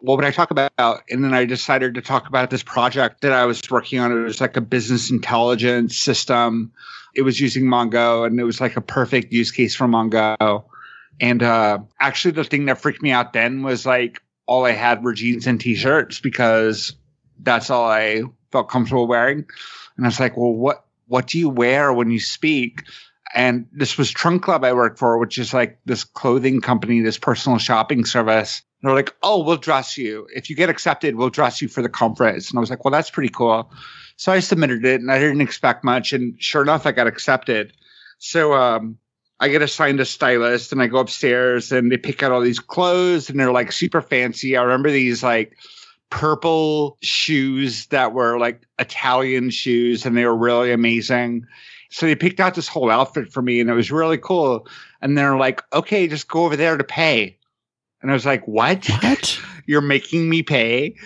What 0.00 0.16
would 0.16 0.24
I 0.24 0.30
talk 0.30 0.50
about?" 0.50 0.72
And 1.10 1.22
then 1.22 1.34
I 1.34 1.44
decided 1.44 1.94
to 1.94 2.00
talk 2.00 2.26
about 2.26 2.48
this 2.48 2.62
project 2.62 3.20
that 3.20 3.32
I 3.32 3.44
was 3.44 3.60
working 3.70 3.98
on. 3.98 4.12
It 4.12 4.22
was 4.22 4.40
like 4.40 4.56
a 4.56 4.62
business 4.62 5.10
intelligence 5.10 5.98
system 5.98 6.72
it 7.18 7.22
was 7.22 7.40
using 7.40 7.64
Mongo 7.64 8.24
and 8.24 8.38
it 8.38 8.44
was 8.44 8.60
like 8.60 8.76
a 8.76 8.80
perfect 8.80 9.32
use 9.32 9.50
case 9.50 9.74
for 9.74 9.86
Mongo. 9.86 10.64
And 11.20 11.42
uh, 11.42 11.80
actually, 12.00 12.32
the 12.32 12.44
thing 12.44 12.66
that 12.66 12.78
freaked 12.78 13.02
me 13.02 13.10
out 13.10 13.32
then 13.32 13.64
was 13.64 13.84
like 13.84 14.22
all 14.46 14.64
I 14.64 14.70
had 14.70 15.02
were 15.02 15.14
jeans 15.14 15.46
and 15.46 15.60
t-shirts 15.60 16.20
because 16.20 16.94
that's 17.40 17.70
all 17.70 17.90
I 17.90 18.22
felt 18.52 18.68
comfortable 18.68 19.08
wearing. 19.08 19.44
And 19.96 20.06
I 20.06 20.08
was 20.08 20.20
like, 20.20 20.36
well, 20.36 20.52
what 20.52 20.84
what 21.08 21.26
do 21.26 21.38
you 21.38 21.48
wear 21.48 21.92
when 21.92 22.10
you 22.10 22.20
speak? 22.20 22.82
And 23.34 23.66
this 23.72 23.98
was 23.98 24.10
Trunk 24.10 24.42
Club 24.42 24.64
I 24.64 24.72
worked 24.72 24.98
for, 24.98 25.18
which 25.18 25.38
is 25.38 25.52
like 25.52 25.78
this 25.84 26.04
clothing 26.04 26.60
company, 26.60 27.00
this 27.00 27.18
personal 27.18 27.58
shopping 27.58 28.04
service. 28.04 28.62
And 28.80 28.88
they're 28.88 28.96
like, 28.96 29.14
oh, 29.22 29.42
we'll 29.42 29.56
dress 29.56 29.98
you. 29.98 30.26
If 30.34 30.48
you 30.48 30.56
get 30.56 30.70
accepted, 30.70 31.16
we'll 31.16 31.30
dress 31.30 31.60
you 31.60 31.68
for 31.68 31.82
the 31.82 31.88
conference. 31.88 32.50
And 32.50 32.58
I 32.58 32.60
was 32.60 32.70
like, 32.70 32.84
well, 32.84 32.92
that's 32.92 33.10
pretty 33.10 33.28
cool. 33.28 33.70
So 34.16 34.32
I 34.32 34.40
submitted 34.40 34.84
it 34.84 35.00
and 35.00 35.12
I 35.12 35.18
didn't 35.18 35.40
expect 35.40 35.84
much. 35.84 36.12
And 36.12 36.40
sure 36.42 36.62
enough, 36.62 36.86
I 36.86 36.92
got 36.92 37.06
accepted. 37.06 37.72
So 38.18 38.54
um, 38.54 38.98
I 39.40 39.48
get 39.48 39.62
assigned 39.62 40.00
a 40.00 40.04
stylist 40.04 40.72
and 40.72 40.82
I 40.82 40.86
go 40.86 40.98
upstairs 40.98 41.70
and 41.70 41.92
they 41.92 41.96
pick 41.96 42.22
out 42.22 42.32
all 42.32 42.40
these 42.40 42.58
clothes 42.58 43.30
and 43.30 43.38
they're 43.38 43.52
like 43.52 43.72
super 43.72 44.02
fancy. 44.02 44.56
I 44.56 44.62
remember 44.62 44.90
these 44.90 45.22
like 45.22 45.56
purple 46.10 46.98
shoes 47.02 47.86
that 47.86 48.12
were 48.12 48.38
like 48.38 48.62
Italian 48.78 49.50
shoes 49.50 50.04
and 50.04 50.16
they 50.16 50.24
were 50.24 50.36
really 50.36 50.72
amazing. 50.72 51.46
So 51.90 52.06
they 52.06 52.14
picked 52.14 52.40
out 52.40 52.54
this 52.54 52.68
whole 52.68 52.90
outfit 52.90 53.32
for 53.32 53.42
me 53.42 53.60
and 53.60 53.70
it 53.70 53.74
was 53.74 53.90
really 53.90 54.18
cool. 54.18 54.66
And 55.00 55.16
they're 55.16 55.36
like, 55.36 55.62
okay, 55.72 56.06
just 56.06 56.28
go 56.28 56.44
over 56.44 56.56
there 56.56 56.76
to 56.76 56.84
pay. 56.84 57.38
And 58.02 58.10
I 58.10 58.14
was 58.14 58.26
like, 58.26 58.46
what? 58.46 58.86
What? 58.86 59.40
You're 59.66 59.80
making 59.80 60.28
me 60.28 60.42
pay? 60.42 60.96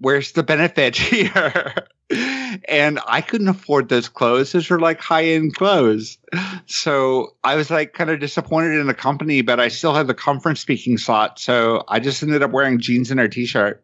Where's 0.00 0.32
the 0.32 0.42
benefit 0.42 0.96
here? 0.96 1.74
and 2.10 3.00
I 3.06 3.20
couldn't 3.20 3.48
afford 3.48 3.88
those 3.88 4.08
clothes. 4.08 4.52
Those 4.52 4.70
were 4.70 4.80
like 4.80 5.00
high 5.00 5.24
end 5.24 5.56
clothes. 5.56 6.18
So 6.66 7.34
I 7.44 7.56
was 7.56 7.70
like 7.70 7.92
kind 7.92 8.10
of 8.10 8.20
disappointed 8.20 8.78
in 8.78 8.86
the 8.86 8.94
company, 8.94 9.42
but 9.42 9.60
I 9.60 9.68
still 9.68 9.94
had 9.94 10.06
the 10.06 10.14
conference 10.14 10.60
speaking 10.60 10.98
slot. 10.98 11.38
So 11.38 11.84
I 11.88 12.00
just 12.00 12.22
ended 12.22 12.42
up 12.42 12.50
wearing 12.50 12.80
jeans 12.80 13.10
and 13.10 13.20
a 13.20 13.28
t 13.28 13.46
shirt. 13.46 13.82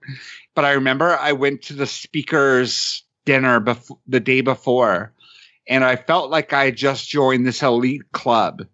But 0.54 0.64
I 0.64 0.72
remember 0.72 1.16
I 1.18 1.32
went 1.32 1.62
to 1.62 1.74
the 1.74 1.86
speaker's 1.86 3.02
dinner 3.24 3.60
bef- 3.60 3.98
the 4.06 4.20
day 4.20 4.40
before 4.40 5.13
and 5.66 5.84
I 5.84 5.96
felt 5.96 6.30
like 6.30 6.52
I 6.52 6.66
had 6.66 6.76
just 6.76 7.08
joined 7.08 7.46
this 7.46 7.62
elite 7.62 8.12
club. 8.12 8.66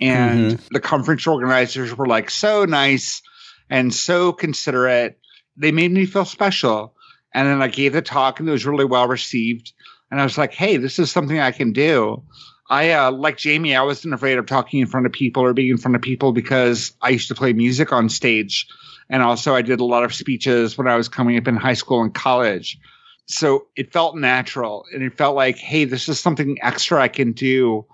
And 0.00 0.52
mm-hmm. 0.52 0.66
the 0.70 0.80
conference 0.80 1.26
organizers 1.26 1.96
were 1.96 2.06
like 2.06 2.30
so 2.30 2.64
nice 2.64 3.20
and 3.68 3.92
so 3.92 4.32
considerate. 4.32 5.18
They 5.56 5.72
made 5.72 5.90
me 5.90 6.06
feel 6.06 6.24
special. 6.24 6.94
And 7.34 7.48
then 7.48 7.60
I 7.60 7.68
gave 7.68 7.92
the 7.92 8.02
talk 8.02 8.38
and 8.38 8.48
it 8.48 8.52
was 8.52 8.66
really 8.66 8.84
well 8.84 9.08
received. 9.08 9.72
And 10.10 10.20
I 10.20 10.24
was 10.24 10.38
like, 10.38 10.54
hey, 10.54 10.76
this 10.76 10.98
is 10.98 11.10
something 11.10 11.38
I 11.38 11.50
can 11.50 11.72
do. 11.72 12.22
I, 12.70 12.92
uh, 12.92 13.10
like 13.10 13.38
Jamey, 13.38 13.76
I 13.76 13.82
wasn't 13.82 14.14
afraid 14.14 14.38
of 14.38 14.46
talking 14.46 14.80
in 14.80 14.86
front 14.86 15.06
of 15.06 15.12
people 15.12 15.42
or 15.42 15.54
being 15.54 15.70
in 15.70 15.78
front 15.78 15.96
of 15.96 16.02
people 16.02 16.32
because 16.32 16.92
I 17.00 17.10
used 17.10 17.28
to 17.28 17.34
play 17.34 17.52
music 17.52 17.92
on 17.92 18.08
stage. 18.08 18.66
And 19.10 19.22
also, 19.22 19.54
I 19.54 19.62
did 19.62 19.80
a 19.80 19.84
lot 19.84 20.04
of 20.04 20.14
speeches 20.14 20.76
when 20.76 20.86
I 20.86 20.96
was 20.96 21.08
coming 21.08 21.38
up 21.38 21.48
in 21.48 21.56
high 21.56 21.74
school 21.74 22.02
and 22.02 22.12
college 22.12 22.78
so 23.28 23.66
it 23.76 23.92
felt 23.92 24.16
natural 24.16 24.84
and 24.92 25.02
it 25.02 25.16
felt 25.16 25.36
like, 25.36 25.58
hey, 25.58 25.84
this 25.84 26.08
is 26.08 26.18
something 26.18 26.58
extra 26.62 27.00
I 27.00 27.08
can 27.08 27.32
do 27.32 27.86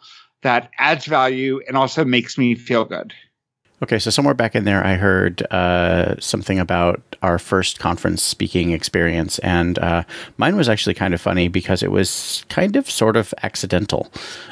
that 0.43 0.71
adds 0.79 1.07
value 1.07 1.61
and 1.67 1.77
also 1.77 2.05
makes 2.05 2.39
me 2.39 2.55
feel 2.55 2.85
good. 2.85 3.13
Okay, 3.83 3.99
so 3.99 4.09
somewhere 4.09 4.35
back 4.35 4.55
in 4.55 4.65
there, 4.65 4.87
I 4.87 4.95
heard 4.95 5.43
uh, 5.51 6.15
something 6.21 6.61
about 6.61 7.17
our 7.23 7.39
first 7.39 7.81
conference 7.81 8.23
speaking 8.23 8.71
experience, 8.71 9.41
and 9.41 9.79
uh, 9.81 10.05
mine 10.39 10.57
was 10.57 10.69
actually 10.69 10.95
kind 10.95 11.13
of 11.13 11.21
funny 11.21 11.49
because 11.49 11.83
it 11.83 11.91
was 11.91 12.47
kind 12.49 12.77
of 12.77 12.89
sort 12.89 13.17
of 13.17 13.35
accidental. 13.43 14.11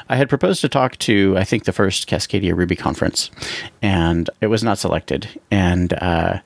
I 0.09 0.17
had 0.17 0.27
proposed 0.27 0.59
to 0.61 0.69
talk 0.69 0.97
to, 0.99 1.35
I 1.37 1.45
think, 1.45 1.63
the 1.63 1.71
first 1.71 2.07
Cascadia 2.07 2.55
Ruby 2.55 2.75
conference, 2.75 3.31
and 3.81 4.29
it 4.41 4.47
was 4.47 4.63
not 4.63 4.77
selected. 4.77 5.27
And 5.49 5.93
uh, 5.93 6.39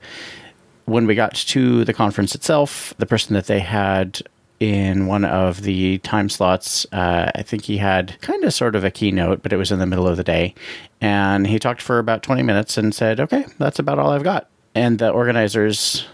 when 0.88 1.06
we 1.06 1.15
got 1.15 1.36
to 1.36 1.84
the 1.84 1.93
conference 1.93 2.34
itself, 2.34 2.93
the 2.97 3.06
person 3.06 3.34
that 3.34 3.47
they 3.47 3.60
had 3.60 4.21
in 4.60 5.06
one 5.06 5.26
of 5.26 5.62
the 5.62 5.97
time 6.00 6.30
slots, 6.30 6.86
uh, 6.93 7.30
I 7.36 7.43
think 7.43 7.65
he 7.65 7.78
had 7.78 8.19
kind 8.21 8.43
of 8.45 8.54
sort 8.54 8.73
of 8.73 8.86
a 8.86 8.89
keynote, 8.89 9.43
but 9.43 9.52
it 9.52 9.58
was 9.58 9.71
in 9.71 9.80
the 9.80 9.86
middle 9.86 10.08
of 10.08 10.15
the 10.15 10.23
day. 10.23 10.56
And 11.02 11.45
he 11.45 11.60
talked 11.60 11.82
for 11.82 12.00
about 12.00 12.23
20 12.23 12.41
minutes 12.41 12.78
and 12.78 12.95
said, 12.95 13.19
okay, 13.19 13.45
that's 13.60 13.80
about 13.80 14.00
all 14.00 14.12
I've 14.12 14.23
got. 14.23 14.50
And 14.73 14.97
the 14.97 15.10
organizers 15.10 16.08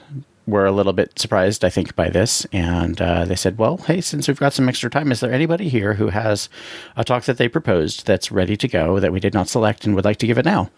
were 0.46 0.66
a 0.66 0.72
little 0.72 0.94
bit 0.94 1.18
surprised, 1.18 1.64
I 1.64 1.70
think, 1.70 1.96
by 1.96 2.10
this. 2.10 2.46
And 2.52 3.02
uh, 3.02 3.26
they 3.26 3.36
said, 3.36 3.58
Well, 3.58 3.78
hey, 3.78 4.02
since 4.02 4.28
we've 4.28 4.40
got 4.40 4.54
some 4.54 4.68
extra 4.68 4.90
time, 4.90 5.12
is 5.12 5.20
there 5.20 5.32
anybody 5.32 5.70
here 5.70 5.94
who 5.94 6.10
has 6.10 6.50
a 6.96 7.04
talk 7.04 7.24
that 7.26 7.38
they 7.38 7.48
proposed 7.48 8.06
that's 8.06 8.32
ready 8.32 8.58
to 8.58 8.68
go 8.68 9.00
that 9.00 9.12
we 9.12 9.20
did 9.20 9.34
not 9.34 9.48
select 9.48 9.86
and 9.86 9.96
would 9.96 10.06
like 10.06 10.18
to 10.18 10.28
give 10.28 10.38
it 10.38 10.46
now? 10.46 10.70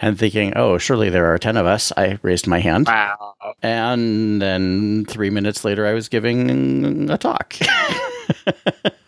And 0.00 0.18
thinking, 0.18 0.52
Oh, 0.56 0.78
surely 0.78 1.10
there 1.10 1.32
are 1.32 1.38
10 1.38 1.56
of 1.56 1.66
us, 1.66 1.92
I 1.96 2.18
raised 2.22 2.46
my 2.46 2.58
hand. 2.58 2.86
Wow. 2.86 3.34
And 3.62 4.40
then 4.42 5.04
three 5.06 5.30
minutes 5.30 5.64
later, 5.64 5.86
I 5.86 5.92
was 5.92 6.08
giving 6.08 7.10
a 7.10 7.18
talk. 7.18 7.56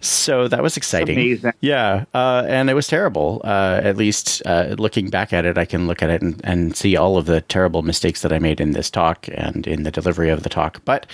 so 0.00 0.46
that 0.48 0.62
was 0.62 0.76
exciting. 0.76 1.42
Yeah, 1.60 2.04
uh, 2.14 2.44
and 2.46 2.70
it 2.70 2.74
was 2.74 2.86
terrible. 2.86 3.40
Uh, 3.42 3.80
at 3.82 3.96
least 3.96 4.42
uh, 4.46 4.76
looking 4.78 5.10
back 5.10 5.32
at 5.32 5.44
it, 5.44 5.58
I 5.58 5.64
can 5.64 5.86
look 5.86 6.02
at 6.02 6.10
it 6.10 6.22
and, 6.22 6.40
and 6.44 6.76
see 6.76 6.96
all 6.96 7.16
of 7.16 7.26
the 7.26 7.40
terrible 7.40 7.82
mistakes 7.82 8.22
that 8.22 8.32
I 8.32 8.38
made 8.38 8.60
in 8.60 8.72
this 8.72 8.90
talk 8.90 9.28
and 9.32 9.66
in 9.66 9.82
the 9.82 9.90
delivery 9.90 10.30
of 10.30 10.44
the 10.44 10.48
talk. 10.48 10.84
But 10.84 11.06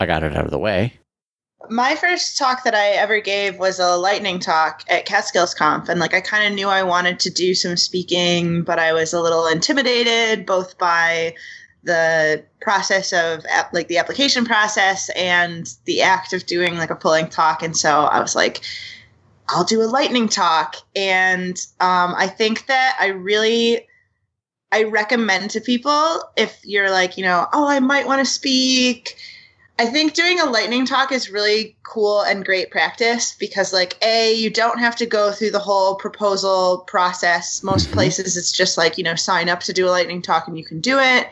I 0.00 0.06
got 0.06 0.22
it 0.22 0.36
out 0.36 0.44
of 0.44 0.50
the 0.50 0.58
way. 0.58 0.94
My 1.70 1.96
first 1.96 2.36
talk 2.36 2.62
that 2.64 2.74
I 2.74 2.90
ever 2.90 3.20
gave 3.20 3.58
was 3.58 3.80
a 3.80 3.96
lightning 3.96 4.38
talk 4.38 4.82
at 4.88 5.06
Catskills 5.06 5.54
Conf, 5.54 5.88
and 5.88 5.98
like 5.98 6.14
I 6.14 6.20
kind 6.20 6.46
of 6.46 6.52
knew 6.52 6.68
I 6.68 6.82
wanted 6.82 7.18
to 7.20 7.30
do 7.30 7.54
some 7.54 7.76
speaking, 7.76 8.62
but 8.62 8.78
I 8.78 8.92
was 8.92 9.12
a 9.12 9.20
little 9.20 9.46
intimidated 9.46 10.46
both 10.46 10.78
by 10.78 11.34
the 11.86 12.44
process 12.60 13.12
of 13.12 13.44
like 13.72 13.88
the 13.88 13.98
application 13.98 14.44
process 14.44 15.08
and 15.10 15.72
the 15.84 16.02
act 16.02 16.32
of 16.32 16.44
doing 16.44 16.76
like 16.76 16.90
a 16.90 16.96
pulling 16.96 17.28
talk. 17.28 17.62
And 17.62 17.76
so 17.76 18.02
I 18.04 18.20
was 18.20 18.34
like, 18.34 18.60
I'll 19.48 19.64
do 19.64 19.80
a 19.80 19.84
lightning 19.84 20.28
talk. 20.28 20.76
And 20.94 21.56
um, 21.80 22.14
I 22.16 22.26
think 22.26 22.66
that 22.66 22.96
I 23.00 23.06
really 23.06 23.86
I 24.72 24.82
recommend 24.82 25.50
to 25.52 25.60
people 25.60 26.20
if 26.36 26.60
you're 26.64 26.90
like, 26.90 27.16
you 27.16 27.24
know, 27.24 27.46
oh, 27.52 27.68
I 27.68 27.78
might 27.78 28.06
want 28.06 28.26
to 28.26 28.30
speak 28.30 29.16
I 29.78 29.84
think 29.84 30.14
doing 30.14 30.40
a 30.40 30.46
lightning 30.46 30.86
talk 30.86 31.12
is 31.12 31.30
really 31.30 31.76
cool 31.82 32.22
and 32.22 32.46
great 32.46 32.70
practice 32.70 33.34
because, 33.38 33.74
like, 33.74 33.98
A, 34.02 34.32
you 34.32 34.48
don't 34.48 34.78
have 34.78 34.96
to 34.96 35.06
go 35.06 35.32
through 35.32 35.50
the 35.50 35.58
whole 35.58 35.96
proposal 35.96 36.78
process. 36.86 37.62
Most 37.62 37.84
mm-hmm. 37.84 37.94
places, 37.94 38.38
it's 38.38 38.52
just 38.52 38.78
like, 38.78 38.96
you 38.96 39.04
know, 39.04 39.14
sign 39.14 39.50
up 39.50 39.60
to 39.60 39.74
do 39.74 39.86
a 39.86 39.90
lightning 39.90 40.22
talk 40.22 40.48
and 40.48 40.56
you 40.56 40.64
can 40.64 40.80
do 40.80 40.98
it. 40.98 41.28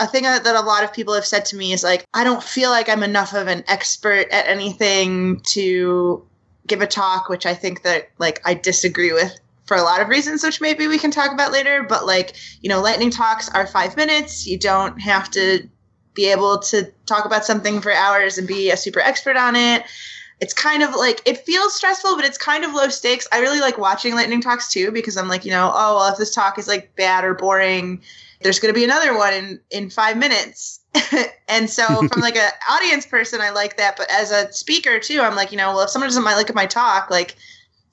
A 0.00 0.08
thing 0.08 0.24
that, 0.24 0.42
that 0.42 0.56
a 0.56 0.60
lot 0.60 0.82
of 0.82 0.92
people 0.92 1.14
have 1.14 1.24
said 1.24 1.44
to 1.46 1.56
me 1.56 1.72
is, 1.72 1.84
like, 1.84 2.04
I 2.12 2.24
don't 2.24 2.42
feel 2.42 2.70
like 2.70 2.88
I'm 2.88 3.04
enough 3.04 3.32
of 3.32 3.46
an 3.46 3.62
expert 3.68 4.28
at 4.32 4.48
anything 4.48 5.40
to 5.50 6.26
give 6.66 6.82
a 6.82 6.88
talk, 6.88 7.28
which 7.28 7.46
I 7.46 7.54
think 7.54 7.82
that, 7.82 8.10
like, 8.18 8.40
I 8.44 8.54
disagree 8.54 9.12
with 9.12 9.38
for 9.66 9.76
a 9.76 9.82
lot 9.82 10.00
of 10.00 10.08
reasons, 10.08 10.42
which 10.42 10.60
maybe 10.60 10.86
we 10.88 10.98
can 10.98 11.10
talk 11.10 11.32
about 11.32 11.52
later. 11.52 11.84
But 11.88 12.06
like, 12.06 12.34
you 12.60 12.68
know, 12.68 12.82
lightning 12.82 13.10
talks 13.10 13.48
are 13.48 13.66
five 13.66 13.96
minutes. 13.96 14.46
You 14.46 14.58
don't 14.58 15.00
have 15.00 15.30
to 15.30 15.68
be 16.14 16.30
able 16.30 16.58
to 16.58 16.90
talk 17.06 17.24
about 17.24 17.44
something 17.44 17.80
for 17.80 17.92
hours 17.92 18.38
and 18.38 18.46
be 18.46 18.70
a 18.70 18.76
super 18.76 19.00
expert 19.00 19.36
on 19.36 19.56
it. 19.56 19.84
It's 20.40 20.54
kind 20.54 20.82
of 20.82 20.94
like 20.94 21.20
it 21.26 21.38
feels 21.38 21.74
stressful, 21.74 22.16
but 22.16 22.24
it's 22.24 22.38
kind 22.38 22.64
of 22.64 22.74
low 22.74 22.88
stakes. 22.88 23.26
I 23.32 23.40
really 23.40 23.60
like 23.60 23.78
watching 23.78 24.14
lightning 24.14 24.40
talks 24.40 24.68
too 24.68 24.90
because 24.90 25.16
I'm 25.16 25.28
like, 25.28 25.44
you 25.44 25.50
know, 25.50 25.70
oh 25.74 25.96
well, 25.96 26.12
if 26.12 26.18
this 26.18 26.34
talk 26.34 26.58
is 26.58 26.68
like 26.68 26.94
bad 26.96 27.24
or 27.24 27.34
boring, 27.34 28.02
there's 28.40 28.58
going 28.58 28.72
to 28.72 28.78
be 28.78 28.84
another 28.84 29.16
one 29.16 29.32
in 29.32 29.60
in 29.70 29.90
five 29.90 30.16
minutes. 30.16 30.80
and 31.48 31.70
so 31.70 31.86
from 32.08 32.20
like 32.20 32.36
an 32.36 32.50
audience 32.70 33.06
person, 33.06 33.40
I 33.40 33.50
like 33.50 33.76
that. 33.76 33.96
But 33.96 34.10
as 34.10 34.30
a 34.30 34.52
speaker 34.52 34.98
too, 34.98 35.20
I'm 35.20 35.36
like, 35.36 35.50
you 35.50 35.58
know, 35.58 35.72
well, 35.72 35.82
if 35.82 35.90
someone 35.90 36.08
doesn't 36.08 36.24
like 36.24 36.54
my 36.54 36.66
talk, 36.66 37.10
like 37.10 37.36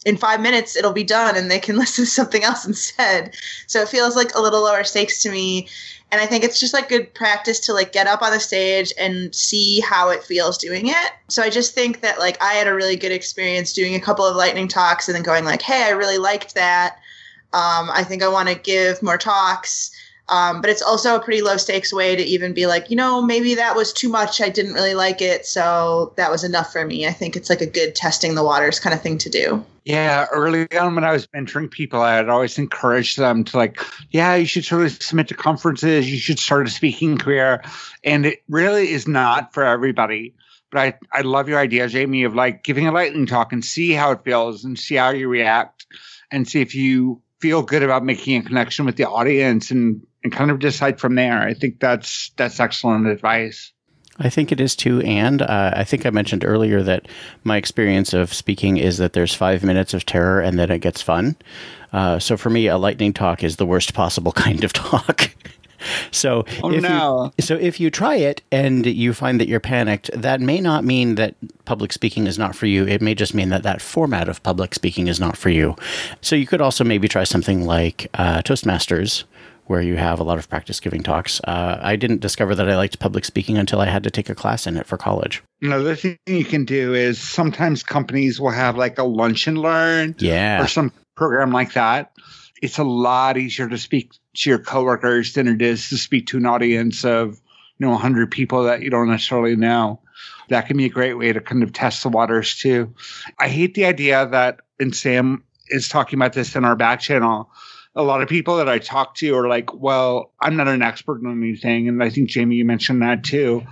in 0.06 0.18
five 0.18 0.42
minutes 0.42 0.76
it'll 0.76 0.94
be 0.94 1.04
done 1.04 1.38
and 1.38 1.50
they 1.50 1.60
can 1.60 1.78
listen 1.78 2.06
to 2.06 2.12
something 2.12 2.44
else 2.44 2.66
instead. 2.66 3.36
So 3.68 3.82
it 3.82 3.90
feels 3.90 4.16
like 4.16 4.36
a 4.36 4.42
little 4.42 4.62
lower 4.62 4.84
stakes 4.84 5.22
to 5.24 5.32
me 5.32 5.68
and 6.12 6.21
i 6.21 6.26
think 6.26 6.43
it's 6.43 6.60
just 6.60 6.74
like 6.74 6.89
good 6.89 7.13
practice 7.13 7.60
to 7.60 7.74
like 7.74 7.91
get 7.91 8.08
up 8.08 8.21
on 8.21 8.32
the 8.32 8.39
stage 8.39 8.93
and 8.97 9.34
see 9.34 9.80
how 9.80 10.10
it 10.10 10.24
feels 10.24 10.58
doing 10.58 10.88
it. 10.88 11.12
So 11.30 11.41
i 11.41 11.50
just 11.50 11.74
think 11.74 12.02
that 12.02 12.19
like 12.19 12.41
i 12.41 12.54
had 12.54 12.67
a 12.67 12.74
really 12.74 12.95
good 12.95 13.12
experience 13.12 13.74
doing 13.74 13.95
a 13.95 14.00
couple 14.00 14.26
of 14.26 14.36
lightning 14.36 14.67
talks 14.67 15.08
and 15.08 15.15
then 15.15 15.24
going 15.24 15.45
like 15.45 15.62
hey 15.62 15.84
i 15.84 15.89
really 15.89 16.17
liked 16.17 16.56
that. 16.56 16.97
Um, 17.54 17.89
i 17.91 18.04
think 18.04 18.24
i 18.24 18.28
want 18.28 18.50
to 18.50 18.56
give 18.56 19.02
more 19.02 19.17
talks 19.17 19.91
um, 20.32 20.62
but 20.62 20.70
it's 20.70 20.82
also 20.82 21.17
a 21.17 21.20
pretty 21.20 21.41
low 21.41 21.58
stakes 21.58 21.91
way 21.91 22.15
to 22.15 22.24
even 22.24 22.54
be 22.54 22.65
like, 22.65 22.89
you 22.89 22.96
know, 22.96 23.22
maybe 23.22 23.54
that 23.56 23.76
was 23.76 23.91
too 23.91 24.08
much. 24.08 24.39
I 24.39 24.48
didn't 24.48 24.74
really 24.74 24.94
like 24.94 25.22
it. 25.22 25.46
So 25.46 26.13
that 26.15 26.32
was 26.32 26.46
enough 26.46 26.72
for 26.72 26.86
me. 26.86 27.06
I 27.06 27.12
think 27.12 27.36
it's 27.36 27.50
like 27.50 27.60
a 27.60 27.65
good 27.65 27.96
testing 27.96 28.34
the 28.34 28.44
waters 28.44 28.80
kind 28.80 28.94
of 28.94 29.02
thing 29.02 29.17
to 29.20 29.30
do. 29.30 29.63
Yeah, 29.84 30.28
early 30.32 30.72
on 30.78 30.96
when 30.96 31.04
I 31.04 31.12
was 31.12 31.28
mentoring 31.28 31.70
people, 31.70 32.00
I'd 32.00 32.30
always 32.30 32.58
encourage 32.58 33.17
them 33.17 33.44
to 33.44 33.58
like, 33.58 33.82
yeah, 34.12 34.36
you 34.36 34.46
should 34.46 34.63
sort 34.63 34.86
of 34.86 35.04
submit 35.04 35.28
to 35.28 35.34
conferences. 35.34 36.10
You 36.10 36.17
should 36.17 36.39
start 36.39 36.65
a 36.65 36.70
speaking 36.70 37.17
career. 37.17 37.62
And 38.06 38.26
it 38.26 38.41
really 38.48 38.91
is 38.91 39.10
not 39.10 39.54
for 39.54 39.65
everybody. 39.65 40.34
But 40.72 40.80
I, 40.80 41.20
I 41.20 41.22
love 41.24 41.50
your 41.50 41.60
idea, 41.60 41.88
Jamey, 41.88 42.26
of 42.26 42.36
like 42.36 42.63
giving 42.63 42.88
a 42.88 42.94
lightning 42.94 43.26
talk 43.26 43.52
and 43.52 43.65
see 43.65 43.91
how 43.91 44.12
it 44.12 44.24
feels 44.24 44.63
and 44.63 44.80
see 44.80 44.96
how 44.96 45.10
you 45.10 45.28
react 45.28 45.88
and 46.32 46.48
see 46.48 46.62
if 46.62 46.74
you 46.74 47.22
feel 47.41 47.63
good 47.63 47.84
about 47.84 48.06
making 48.06 48.38
a 48.38 48.44
connection 48.44 48.86
with 48.86 48.96
the 48.96 49.10
audience 49.10 49.72
and 49.72 50.08
and 50.24 50.32
kind 50.32 50.52
of 50.52 50.60
decide 50.60 51.00
from 51.00 51.16
there. 51.16 51.42
I 51.42 51.54
think 51.54 51.80
that's 51.80 52.32
that's 52.38 52.60
excellent 52.60 53.08
advice. 53.08 53.72
I 54.20 54.30
think 54.30 54.52
it 54.52 54.62
is 54.62 54.76
too, 54.76 55.02
and 55.02 55.42
uh, 55.42 55.74
I 55.76 55.84
think 55.84 56.06
I 56.06 56.10
mentioned 56.12 56.46
earlier 56.46 56.84
that 56.84 57.08
my 57.44 57.58
experience 57.58 58.14
of 58.14 58.34
speaking 58.34 58.78
is 58.78 58.98
that 58.98 59.14
there's 59.14 59.34
five 59.34 59.64
minutes 59.64 59.94
of 59.94 60.06
terror 60.06 60.40
and 60.40 60.60
then 60.60 60.70
it 60.70 60.80
gets 60.80 61.02
fun. 61.02 61.36
Uh, 61.94 62.20
so 62.20 62.38
for 62.38 62.50
me, 62.50 62.68
a 62.68 62.78
lightning 62.78 63.14
talk 63.14 63.44
is 63.44 63.56
the 63.56 63.66
worst 63.66 63.94
possible 63.94 64.32
kind 64.34 64.64
of 64.64 64.74
talk. 64.74 65.32
so 66.12 66.46
oh, 66.62 66.72
if 66.72 66.84
no. 66.84 67.32
you, 67.38 67.42
so 67.42 67.56
if 67.56 67.80
you 67.80 67.90
try 67.90 68.16
it 68.16 68.42
and 68.52 68.86
you 68.86 69.14
find 69.14 69.40
that 69.40 69.48
you're 69.48 69.60
panicked, 69.60 70.12
that 70.14 70.40
may 70.42 70.60
not 70.60 70.84
mean 70.84 71.16
that 71.16 71.36
public 71.66 71.92
speaking 71.92 72.28
is 72.28 72.38
not 72.38 72.56
for 72.56 72.68
you. 72.68 72.86
It 72.86 73.02
may 73.02 73.16
just 73.16 73.34
mean 73.34 73.50
that 73.50 73.64
that 73.64 73.82
format 73.82 74.30
of 74.30 74.44
public 74.44 74.76
speaking 74.76 75.08
is 75.08 75.20
not 75.20 75.38
for 75.38 75.50
you. 75.50 75.76
So 76.22 76.36
you 76.36 76.46
could 76.46 76.62
also 76.62 76.84
maybe 76.84 77.08
try 77.08 77.24
something 77.24 77.66
like 77.66 78.08
uh, 78.14 78.42
Toastmasters 78.42 79.24
where 79.67 79.82
you 79.82 79.95
have 79.95 80.19
a 80.19 80.24
lot 80.24 80.38
of 80.38 80.50
practice 80.50 80.80
giving 80.80 81.02
talks. 81.04 81.39
Uh, 81.45 81.80
I 81.82 81.95
didn't 81.95 82.19
discover 82.21 82.56
that 82.56 82.69
I 82.69 82.76
liked 82.76 83.00
public 83.00 83.24
speaking 83.26 83.58
until 83.58 83.80
I 83.80 83.86
had 83.86 84.04
to 84.04 84.12
take 84.12 84.30
a 84.30 84.36
class 84.36 84.67
in 84.67 84.78
it 84.78 84.86
for 84.86 84.97
college. 84.97 85.41
Another 85.62 85.95
thing 85.95 86.17
you 86.28 86.43
can 86.45 86.65
do 86.65 86.93
is 86.93 87.19
sometimes 87.19 87.84
companies 87.84 88.39
will 88.39 88.50
have 88.52 88.78
like 88.78 88.97
a 89.00 89.04
lunch 89.04 89.47
and 89.47 89.58
learn 89.58 90.15
Yeah. 90.19 90.62
or 90.63 90.67
some 90.67 90.91
program 91.15 91.52
like 91.52 91.74
that. 91.74 92.12
It's 92.62 92.78
a 92.78 92.84
lot 92.84 93.38
easier 93.38 93.67
to 93.69 93.78
speak 93.78 94.12
to 94.38 94.50
your 94.50 94.60
coworkers 94.60 95.34
than 95.34 95.47
it 95.47 95.62
is 95.62 95.89
to 95.89 95.97
speak 95.97 96.28
to 96.28 96.38
an 96.38 96.45
audience 96.45 97.04
of, 97.06 97.39
you 97.78 97.86
know, 97.86 97.91
100 97.91 98.30
people 98.30 98.63
that 98.65 98.82
you 98.82 98.89
don't 98.89 99.10
necessarily 99.10 99.56
know. 99.56 100.00
That 100.50 100.67
can 100.67 100.78
be 100.78 100.86
a 100.86 100.89
great 100.89 101.13
way 101.15 101.32
to 101.34 101.39
kind 101.39 101.63
of 101.63 101.71
test 101.74 102.04
the 102.04 102.10
waters 102.10 102.56
too. 102.58 102.93
I 103.39 103.47
hate 103.47 103.74
the 103.74 103.86
idea 103.86 104.28
that, 104.28 104.60
and 104.80 104.93
Sam 104.95 105.43
is 105.69 105.88
talking 105.88 106.19
about 106.19 106.34
this 106.34 106.56
in 106.56 106.65
our 106.65 106.76
back 106.76 107.00
channel. 107.00 107.50
A 107.95 108.04
lot 108.04 108.21
of 108.21 108.30
people 108.30 108.58
that 108.58 108.69
I 108.69 108.80
talk 108.80 109.15
to 109.15 109.36
are 109.36 109.49
like, 109.49 109.73
well, 109.73 110.32
I'm 110.41 110.56
not 110.56 110.67
an 110.67 110.82
expert 110.82 111.25
on 111.25 111.43
anything. 111.43 111.89
And 111.89 112.01
I 112.01 112.10
think, 112.10 112.30
Jamey, 112.30 112.56
you 112.56 112.65
mentioned 112.65 113.01
that 113.01 113.23
too. 113.23 113.63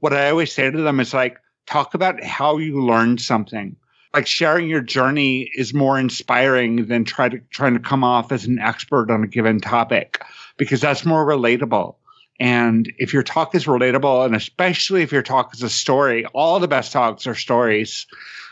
What 0.00 0.12
I 0.12 0.30
always 0.30 0.52
say 0.52 0.70
to 0.70 0.82
them 0.82 0.98
is 0.98 1.14
like, 1.14 1.38
talk 1.66 1.94
about 1.94 2.22
how 2.24 2.58
you 2.58 2.84
learned 2.84 3.20
something. 3.20 3.76
Like 4.14 4.26
sharing 4.26 4.68
your 4.68 4.80
journey 4.80 5.50
is 5.54 5.74
more 5.74 5.98
inspiring 5.98 6.86
than 6.86 7.04
try 7.04 7.28
to 7.28 7.38
trying 7.50 7.74
to 7.74 7.80
come 7.80 8.02
off 8.02 8.32
as 8.32 8.46
an 8.46 8.58
expert 8.58 9.10
on 9.10 9.22
a 9.22 9.28
given 9.28 9.60
topic 9.60 10.24
because 10.56 10.80
that's 10.80 11.04
more 11.04 11.26
relatable. 11.26 11.94
And 12.40 12.90
if 12.98 13.12
your 13.12 13.22
talk 13.22 13.54
is 13.54 13.66
relatable, 13.66 14.24
and 14.24 14.34
especially 14.34 15.02
if 15.02 15.12
your 15.12 15.22
talk 15.22 15.54
is 15.54 15.62
a 15.62 15.68
story, 15.68 16.24
all 16.26 16.60
the 16.60 16.68
best 16.68 16.92
talks 16.92 17.26
are 17.26 17.34
stories, 17.34 18.06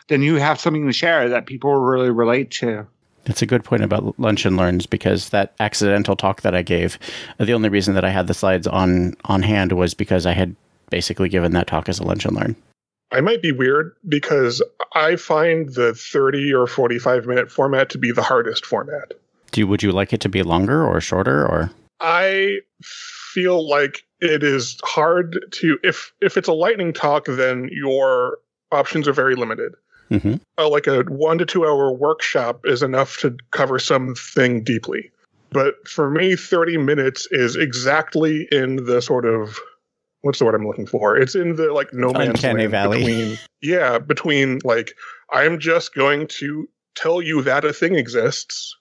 then 0.09 0.23
you 0.23 0.37
have 0.37 0.61
something 0.61 0.87
to 0.87 0.93
share 0.93 1.31
that 1.31 1.47
people 1.47 1.75
really 1.75 2.11
relate 2.11 2.51
to. 2.53 2.87
That's 3.27 3.43
a 3.43 3.47
good 3.47 3.65
point 3.65 3.83
about 3.83 4.19
lunch 4.19 4.47
and 4.47 4.57
learns 4.57 4.87
because 4.87 5.31
that 5.31 5.55
accidental 5.59 6.17
talk 6.17 6.43
that 6.43 6.55
I 6.55 6.63
gave, 6.63 6.99
the 7.39 7.53
only 7.53 7.69
reason 7.69 7.95
that 7.95 8.05
I 8.05 8.11
had 8.11 8.29
the 8.29 8.35
slides 8.35 8.67
on 8.67 9.15
on 9.25 9.43
hand 9.43 9.73
was 9.73 9.95
because 9.95 10.27
I 10.27 10.33
had 10.33 10.55
basically 10.91 11.29
given 11.29 11.53
that 11.53 11.67
talk 11.67 11.89
as 11.89 11.99
a 11.99 12.05
lunch 12.05 12.25
and 12.25 12.37
learn. 12.37 12.57
I 13.13 13.21
might 13.21 13.43
be 13.43 13.53
weird 13.53 13.95
because 14.09 14.63
I 14.95 15.17
find 15.17 15.75
the 15.75 15.95
30 15.95 16.53
or 16.55 16.67
45 16.67 17.27
minute 17.27 17.51
format 17.51 17.91
to 17.91 17.99
be 17.99 18.13
the 18.13 18.23
hardest 18.23 18.65
format. 18.65 19.13
Do 19.53 19.61
you, 19.61 19.67
would 19.67 19.83
you 19.83 19.93
like 19.93 20.13
it 20.13 20.21
to 20.21 20.29
be 20.29 20.43
longer 20.43 20.87
or 20.87 21.01
shorter 21.01 21.47
or? 21.47 21.71
I 22.01 22.59
feel 22.83 23.69
like 23.69 24.05
it 24.21 24.43
is 24.43 24.79
hard 24.85 25.45
to 25.53 25.79
if 25.83 26.13
if 26.21 26.37
it's 26.37 26.49
a 26.49 26.53
lightning 26.53 26.93
talk 26.93 27.27
then 27.27 27.69
your 27.73 28.39
options 28.73 29.09
are 29.09 29.13
very 29.13 29.35
limited. 29.35 29.73
Hmm 30.09 30.35
uh, 30.59 30.69
like 30.69 30.87
a 30.87 31.03
one 31.03 31.39
to 31.39 31.45
two 31.45 31.67
hour 31.67 31.93
workshop 31.93 32.61
is 32.65 32.83
enough 32.83 33.19
to 33.19 33.37
cover 33.51 33.79
something 33.79 34.63
deeply. 34.65 35.11
But 35.51 35.87
for 35.87 36.11
me, 36.11 36.37
30 36.37 36.79
minutes 36.79 37.29
is 37.31 37.57
exactly 37.57 38.49
in 38.51 38.85
the 38.85 39.01
sort 39.01 39.27
of 39.27 39.59
what's 40.23 40.39
the 40.39 40.45
word 40.45 40.55
I'm 40.55 40.67
looking 40.67 40.87
for? 40.87 41.17
It's 41.17 41.35
in 41.35 41.57
the 41.57 41.73
like 41.73 41.93
no 41.93 42.13
man's 42.13 42.31
Uncanny 42.31 42.63
land 42.63 42.71
valley. 42.71 42.99
Between, 42.99 43.39
yeah, 43.63 43.99
between 43.99 44.61
like 44.65 44.95
I'm 45.31 45.59
just 45.59 45.95
going 45.95 46.27
to 46.39 46.69
tell 46.95 47.23
you 47.23 47.43
that 47.43 47.65
a 47.65 47.73
thing 47.73 47.95
exists 47.95 48.77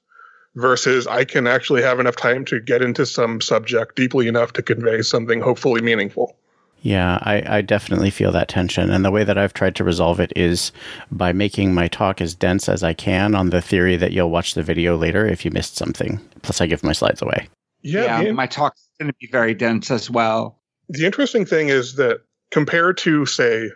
versus 0.55 1.05
I 1.05 1.25
can 1.25 1.47
actually 1.47 1.81
have 1.81 1.99
enough 1.99 2.15
time 2.15 2.45
to 2.45 2.59
get 2.59 2.81
into 2.81 3.05
some 3.05 3.41
subject 3.41 3.95
deeply 3.95 4.27
enough 4.27 4.53
to 4.53 4.61
convey 4.61 5.01
something 5.01 5.41
hopefully 5.41 5.81
meaningful. 5.81 6.37
Yeah, 6.85 7.17
I, 7.23 7.57
I 7.57 7.61
definitely 7.61 8.11
feel 8.11 8.31
that 8.33 8.47
tension. 8.47 8.91
And 8.91 9.03
the 9.03 9.09
way 9.09 9.23
that 9.23 9.39
I've 9.39 9.55
tried 9.55 9.75
to 9.77 9.83
resolve 9.83 10.19
it 10.19 10.31
is 10.35 10.71
by 11.09 11.33
making 11.33 11.73
my 11.73 11.87
talk 11.87 12.21
as 12.21 12.35
dense 12.35 12.69
as 12.69 12.83
I 12.83 12.93
can 12.93 13.33
on 13.33 13.49
the 13.49 13.59
theory 13.61 13.95
that 13.95 14.11
you'll 14.11 14.29
watch 14.29 14.53
the 14.53 14.61
video 14.61 14.95
later 14.95 15.25
if 15.25 15.43
you 15.43 15.49
missed 15.49 15.77
something. 15.77 16.19
Plus, 16.43 16.61
I 16.61 16.67
give 16.67 16.83
my 16.83 16.93
slides 16.93 17.23
away. 17.23 17.49
Yeah, 17.81 18.23
the, 18.23 18.31
my 18.33 18.45
talk's 18.45 18.87
going 18.99 19.11
to 19.11 19.17
be 19.19 19.27
very 19.31 19.55
dense 19.55 19.89
as 19.89 20.11
well. 20.11 20.59
the 20.87 21.07
interesting 21.07 21.43
thing 21.43 21.69
is 21.69 21.95
that 21.95 22.21
compared 22.51 22.97
to 22.99 23.25
say 23.25 23.71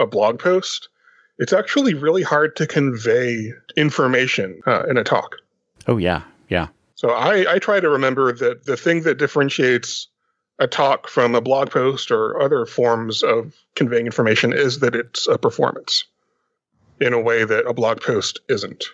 a 0.00 0.06
blog 0.06 0.38
post 0.38 0.88
it's 1.38 1.52
actually 1.52 1.92
really 1.92 2.22
hard 2.22 2.56
to 2.56 2.66
convey 2.66 3.52
information 3.76 4.58
uh, 4.66 4.84
in 4.88 4.96
a 4.96 5.04
talk 5.04 5.36
Oh, 5.86 5.98
yeah. 5.98 6.22
Yeah. 6.48 6.68
so 6.94 7.10
I, 7.10 7.54
I 7.54 7.58
try 7.58 7.80
to 7.80 7.90
remember 7.90 8.32
that 8.32 8.64
the 8.64 8.76
thing 8.78 9.02
that 9.02 9.18
differentiates 9.18 10.08
a 10.58 10.66
talk 10.66 11.08
from 11.08 11.34
a 11.34 11.40
blog 11.40 11.70
post 11.70 12.10
or 12.10 12.40
other 12.40 12.66
forms 12.66 13.22
of 13.22 13.54
conveying 13.74 14.06
information 14.06 14.52
is 14.52 14.80
that 14.80 14.94
it's 14.94 15.26
a 15.26 15.38
performance 15.38 16.04
in 17.00 17.12
a 17.12 17.20
way 17.20 17.44
that 17.44 17.66
a 17.66 17.74
blog 17.74 18.00
post 18.00 18.40
isn't 18.48 18.84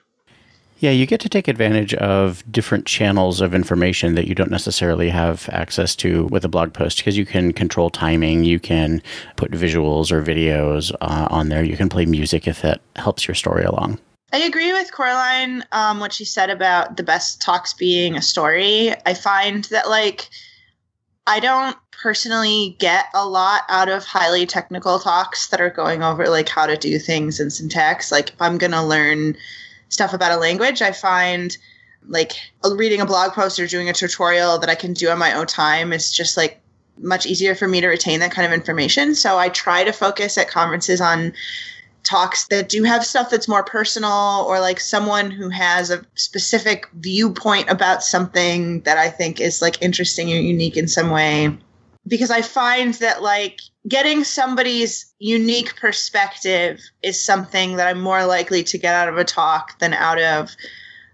Yeah, 0.80 0.90
you 0.90 1.06
get 1.06 1.20
to 1.20 1.28
take 1.28 1.46
advantage 1.46 1.94
of 1.94 2.42
different 2.50 2.86
channels 2.86 3.40
of 3.40 3.54
information 3.54 4.16
that 4.16 4.26
you 4.26 4.34
don't 4.34 4.50
necessarily 4.50 5.08
have 5.08 5.48
access 5.52 5.94
to 5.96 6.26
with 6.26 6.44
a 6.44 6.48
blog 6.48 6.72
post 6.72 6.96
because 6.96 7.16
you 7.16 7.24
can 7.24 7.52
control 7.52 7.90
timing, 7.90 8.42
you 8.42 8.58
can 8.58 9.00
put 9.36 9.52
visuals 9.52 10.10
or 10.10 10.20
videos 10.20 10.92
uh, 11.00 11.28
on 11.30 11.48
there, 11.48 11.62
you 11.62 11.76
can 11.76 11.88
play 11.88 12.04
music 12.06 12.48
if 12.48 12.62
that 12.62 12.80
helps 12.96 13.28
your 13.28 13.36
story 13.36 13.62
along. 13.62 14.00
I 14.32 14.38
agree 14.38 14.72
with 14.72 14.90
Coraline, 14.92 15.62
um, 15.72 16.00
what 16.00 16.12
she 16.12 16.24
said 16.24 16.48
about 16.48 16.96
the 16.96 17.02
best 17.02 17.42
talks 17.42 17.74
being 17.74 18.16
a 18.16 18.22
story. 18.22 18.94
I 19.04 19.12
find 19.12 19.64
that, 19.64 19.90
like, 19.90 20.30
I 21.26 21.40
don't 21.40 21.76
personally 21.90 22.76
get 22.80 23.06
a 23.14 23.26
lot 23.26 23.62
out 23.68 23.88
of 23.88 24.04
highly 24.04 24.44
technical 24.44 24.98
talks 24.98 25.48
that 25.48 25.60
are 25.60 25.70
going 25.70 26.02
over, 26.02 26.28
like, 26.28 26.48
how 26.48 26.66
to 26.66 26.76
do 26.76 26.98
things 26.98 27.38
in 27.38 27.50
syntax. 27.50 28.10
Like, 28.10 28.30
if 28.30 28.42
I'm 28.42 28.58
going 28.58 28.72
to 28.72 28.82
learn 28.82 29.36
stuff 29.88 30.12
about 30.12 30.32
a 30.32 30.40
language, 30.40 30.82
I 30.82 30.90
find, 30.90 31.56
like, 32.08 32.32
reading 32.64 33.00
a 33.00 33.06
blog 33.06 33.32
post 33.32 33.60
or 33.60 33.68
doing 33.68 33.88
a 33.88 33.92
tutorial 33.92 34.58
that 34.58 34.68
I 34.68 34.74
can 34.74 34.94
do 34.94 35.10
on 35.10 35.18
my 35.18 35.32
own 35.34 35.46
time 35.46 35.92
is 35.92 36.12
just, 36.12 36.36
like, 36.36 36.60
much 36.98 37.24
easier 37.24 37.54
for 37.54 37.68
me 37.68 37.80
to 37.80 37.88
retain 37.88 38.20
that 38.20 38.32
kind 38.32 38.46
of 38.46 38.52
information. 38.52 39.14
So 39.14 39.38
I 39.38 39.48
try 39.48 39.84
to 39.84 39.92
focus 39.92 40.36
at 40.36 40.50
conferences 40.50 41.00
on 41.00 41.32
talks 42.04 42.46
that 42.48 42.68
do 42.68 42.82
have 42.82 43.04
stuff 43.04 43.30
that's 43.30 43.48
more 43.48 43.62
personal 43.62 44.44
or 44.48 44.60
like 44.60 44.80
someone 44.80 45.30
who 45.30 45.48
has 45.48 45.90
a 45.90 46.04
specific 46.14 46.88
viewpoint 46.94 47.70
about 47.70 48.02
something 48.02 48.80
that 48.80 48.98
I 48.98 49.08
think 49.08 49.40
is 49.40 49.62
like 49.62 49.80
interesting 49.82 50.32
or 50.32 50.36
unique 50.36 50.76
in 50.76 50.88
some 50.88 51.10
way. 51.10 51.56
Because 52.06 52.30
I 52.30 52.42
find 52.42 52.94
that 52.94 53.22
like 53.22 53.60
getting 53.88 54.24
somebody's 54.24 55.12
unique 55.18 55.76
perspective 55.76 56.80
is 57.02 57.22
something 57.22 57.76
that 57.76 57.86
I'm 57.86 58.00
more 58.00 58.24
likely 58.26 58.64
to 58.64 58.78
get 58.78 58.94
out 58.94 59.08
of 59.08 59.18
a 59.18 59.24
talk 59.24 59.78
than 59.78 59.94
out 59.94 60.20
of 60.20 60.56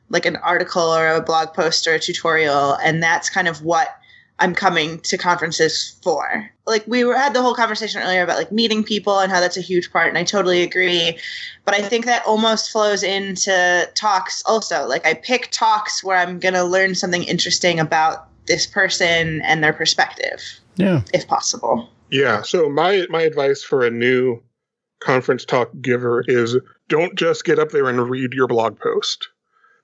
like 0.09 0.25
an 0.25 0.37
article 0.37 0.83
or 0.83 1.09
a 1.09 1.21
blog 1.21 1.53
post 1.53 1.87
or 1.87 1.95
a 1.95 1.99
tutorial. 1.99 2.75
And 2.75 3.03
that's 3.03 3.29
kind 3.29 3.49
of 3.49 3.63
what 3.63 3.98
I'm 4.41 4.55
coming 4.55 5.01
to 5.01 5.19
conferences 5.19 5.99
for. 6.03 6.49
Like 6.67 6.87
we 6.87 7.03
were, 7.05 7.17
had 7.17 7.35
the 7.35 7.43
whole 7.43 7.55
conversation 7.55 8.03
earlier 8.03 8.23
about 8.23 8.39
like 8.39 8.53
meeting 8.53 8.85
people 8.85 9.19
and 9.19 9.33
how 9.33 9.41
that's 9.41 9.57
a 9.57 9.61
huge 9.63 9.91
part, 9.91 10.09
and 10.09 10.19
I 10.19 10.25
totally 10.25 10.63
agree. 10.63 11.19
But 11.65 11.75
I 11.75 11.83
think 11.83 12.05
that 12.07 12.25
almost 12.27 12.71
flows 12.71 13.03
into 13.03 13.89
talks 13.95 14.43
also. 14.47 14.87
Like 14.87 15.07
I 15.07 15.15
pick 15.15 15.49
talks 15.51 16.05
where 16.05 16.17
I'm 16.17 16.39
gonna 16.39 16.65
learn 16.65 16.95
something 16.95 17.25
interesting 17.25 17.81
about 17.81 18.29
this 18.47 18.67
person 18.67 19.43
and 19.43 19.63
their 19.63 19.73
perspective, 19.73 20.41
Yeah. 20.77 21.03
if 21.13 21.27
possible. 21.27 21.89
Yeah. 22.11 22.43
So 22.43 22.69
my 22.69 23.07
my 23.11 23.23
advice 23.23 23.63
for 23.63 23.85
a 23.85 23.91
new 23.91 24.43
conference 25.01 25.45
talk 25.45 25.71
giver 25.81 26.25
is 26.27 26.57
don't 26.89 27.15
just 27.15 27.45
get 27.45 27.59
up 27.59 27.71
there 27.71 27.89
and 27.89 28.09
read 28.09 28.33
your 28.33 28.47
blog 28.47 28.79
post. 28.79 29.29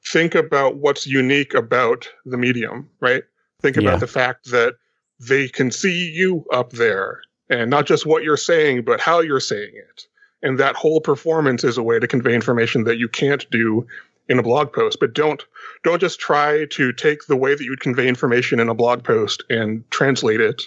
Think 0.07 0.35
about 0.35 0.77
what's 0.77 1.07
unique 1.07 1.55
about 1.55 2.09
the 2.25 2.37
medium, 2.37 2.89
right? 3.01 3.25
Think 3.65 3.79
about 3.79 3.93
Yeah. 3.93 3.97
the 3.97 4.07
fact 4.07 4.51
that 4.51 4.75
they 5.19 5.49
can 5.49 5.71
see 5.71 6.11
you 6.11 6.45
up 6.53 6.73
there 6.73 7.23
and 7.49 7.71
not 7.71 7.87
just 7.87 8.05
what 8.05 8.23
you're 8.23 8.37
saying, 8.37 8.83
but 8.85 9.01
how 9.01 9.21
you're 9.21 9.41
saying 9.41 9.73
it. 9.75 10.07
And 10.43 10.59
that 10.59 10.77
whole 10.77 11.01
performance 11.01 11.65
is 11.65 11.79
a 11.79 11.83
way 11.83 11.99
to 11.99 12.07
convey 12.07 12.35
information 12.35 12.85
that 12.85 12.99
you 12.99 13.09
can't 13.09 13.51
do 13.51 13.87
in 14.29 14.39
a 14.39 14.43
blog 14.43 14.71
post. 14.75 14.99
But 15.01 15.15
don't 15.15 15.43
don't 15.83 15.99
just 15.99 16.21
try 16.21 16.67
to 16.73 16.93
take 16.93 17.27
the 17.27 17.37
way 17.37 17.55
that 17.55 17.65
you'd 17.65 17.81
convey 17.81 18.07
information 18.07 18.61
in 18.61 18.69
a 18.69 18.75
blog 18.75 19.03
post 19.03 19.43
and 19.49 19.83
translate 19.91 20.43
it 20.43 20.61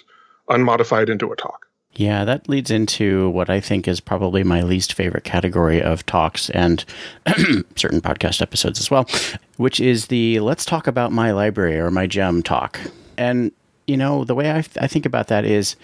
unmodified 0.48 1.08
into 1.08 1.30
a 1.30 1.36
talk. 1.36 1.67
Yeah, 1.94 2.24
that 2.24 2.48
leads 2.48 2.70
into 2.70 3.30
what 3.30 3.50
I 3.50 3.60
think 3.60 3.88
is 3.88 3.98
probably 4.00 4.44
my 4.44 4.62
least 4.62 4.92
favorite 4.92 5.24
category 5.24 5.82
of 5.82 6.06
talks 6.06 6.48
and 6.50 6.84
certain 7.76 8.00
podcast 8.00 8.40
episodes 8.40 8.78
as 8.78 8.90
well, 8.90 9.08
which 9.56 9.80
is 9.80 10.06
the 10.06 10.38
let's 10.40 10.64
talk 10.64 10.86
about 10.86 11.10
my 11.10 11.32
library 11.32 11.78
or 11.78 11.90
my 11.90 12.06
gem 12.06 12.42
talk. 12.42 12.78
And, 13.16 13.50
you 13.88 13.96
know, 13.96 14.24
the 14.24 14.34
way 14.34 14.52
I, 14.52 14.58
I 14.80 14.86
think 14.86 15.06
about 15.06 15.26
that 15.28 15.44
is 15.44 15.74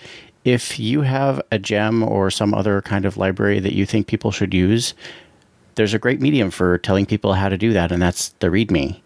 if 0.45 0.79
you 0.79 1.01
have 1.01 1.41
a 1.51 1.59
gem 1.59 2.03
or 2.03 2.31
some 2.31 2.55
other 2.55 2.81
kind 2.83 3.07
of 3.07 3.17
library 3.17 3.59
that 3.61 3.75
you 3.75 3.87
think 3.87 4.07
people 4.07 4.31
should 4.31 4.55
use, 4.55 4.95
there's 5.75 5.95
a 5.95 5.99
great 5.99 6.21
medium 6.21 6.51
for 6.51 6.79
telling 6.79 7.07
people 7.07 7.33
how 7.33 7.49
to 7.49 7.59
do 7.59 7.73
that, 7.73 7.91
and 7.91 8.01
that's 8.01 8.29
the 8.39 8.49
README. 8.49 9.01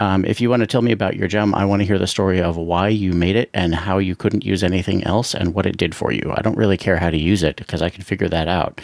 Um, 0.00 0.24
if 0.24 0.40
you 0.40 0.50
want 0.50 0.60
to 0.60 0.66
tell 0.66 0.82
me 0.82 0.92
about 0.92 1.16
your 1.16 1.28
gem, 1.28 1.54
I 1.54 1.64
want 1.64 1.80
to 1.80 1.86
hear 1.86 1.98
the 1.98 2.06
story 2.06 2.40
of 2.40 2.56
why 2.56 2.88
you 2.88 3.12
made 3.12 3.36
it 3.36 3.50
and 3.54 3.74
how 3.74 3.98
you 3.98 4.16
couldn't 4.16 4.44
use 4.44 4.62
anything 4.62 5.04
else 5.04 5.34
and 5.34 5.54
what 5.54 5.66
it 5.66 5.76
did 5.76 5.94
for 5.94 6.12
you. 6.12 6.32
I 6.36 6.42
don't 6.42 6.56
really 6.56 6.76
care 6.76 6.96
how 6.96 7.10
to 7.10 7.18
use 7.18 7.42
it 7.42 7.56
because 7.56 7.82
I 7.82 7.90
can 7.90 8.02
figure 8.02 8.28
that 8.28 8.48
out. 8.48 8.80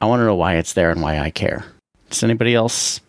I 0.00 0.06
want 0.06 0.20
to 0.20 0.24
know 0.24 0.34
why 0.34 0.56
it's 0.56 0.72
there 0.72 0.90
and 0.90 1.00
why 1.00 1.18
I 1.18 1.30
care. 1.30 1.64
Does 2.10 2.22
anybody 2.22 2.54
else 2.54 3.00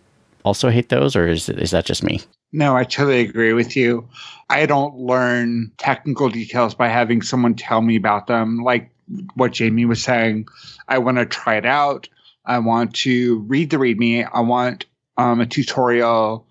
also 0.44 0.70
hate 0.70 0.90
those, 0.90 1.16
or 1.16 1.28
is 1.28 1.50
is 1.50 1.72
that 1.72 1.86
just 1.86 2.04
me? 2.04 2.22
No, 2.52 2.76
I 2.76 2.84
totally 2.84 3.22
agree 3.22 3.54
with 3.54 3.76
you. 3.76 4.08
I 4.50 4.66
don't 4.68 4.96
learn 4.96 5.72
technical 5.78 6.30
details 6.30 6.76
by 6.76 6.88
having 6.88 7.24
someone 7.24 7.56
tell 7.56 7.82
me 7.82 7.96
about 7.96 8.28
them. 8.28 8.60
Like 8.60 8.92
what 9.34 9.54
Jamey 9.54 9.88
was 9.88 10.04
saying, 10.04 10.48
I 10.88 11.00
want 11.00 11.18
to 11.18 11.26
try 11.26 11.56
it 11.56 11.66
out. 11.66 12.08
I 12.46 12.60
want 12.60 12.94
to 12.96 13.40
read 13.48 13.72
the 13.72 13.78
README. 13.78 14.30
I 14.32 14.42
want 14.42 14.86
um, 15.18 15.42
a 15.42 15.46
tutorial. 15.46 16.46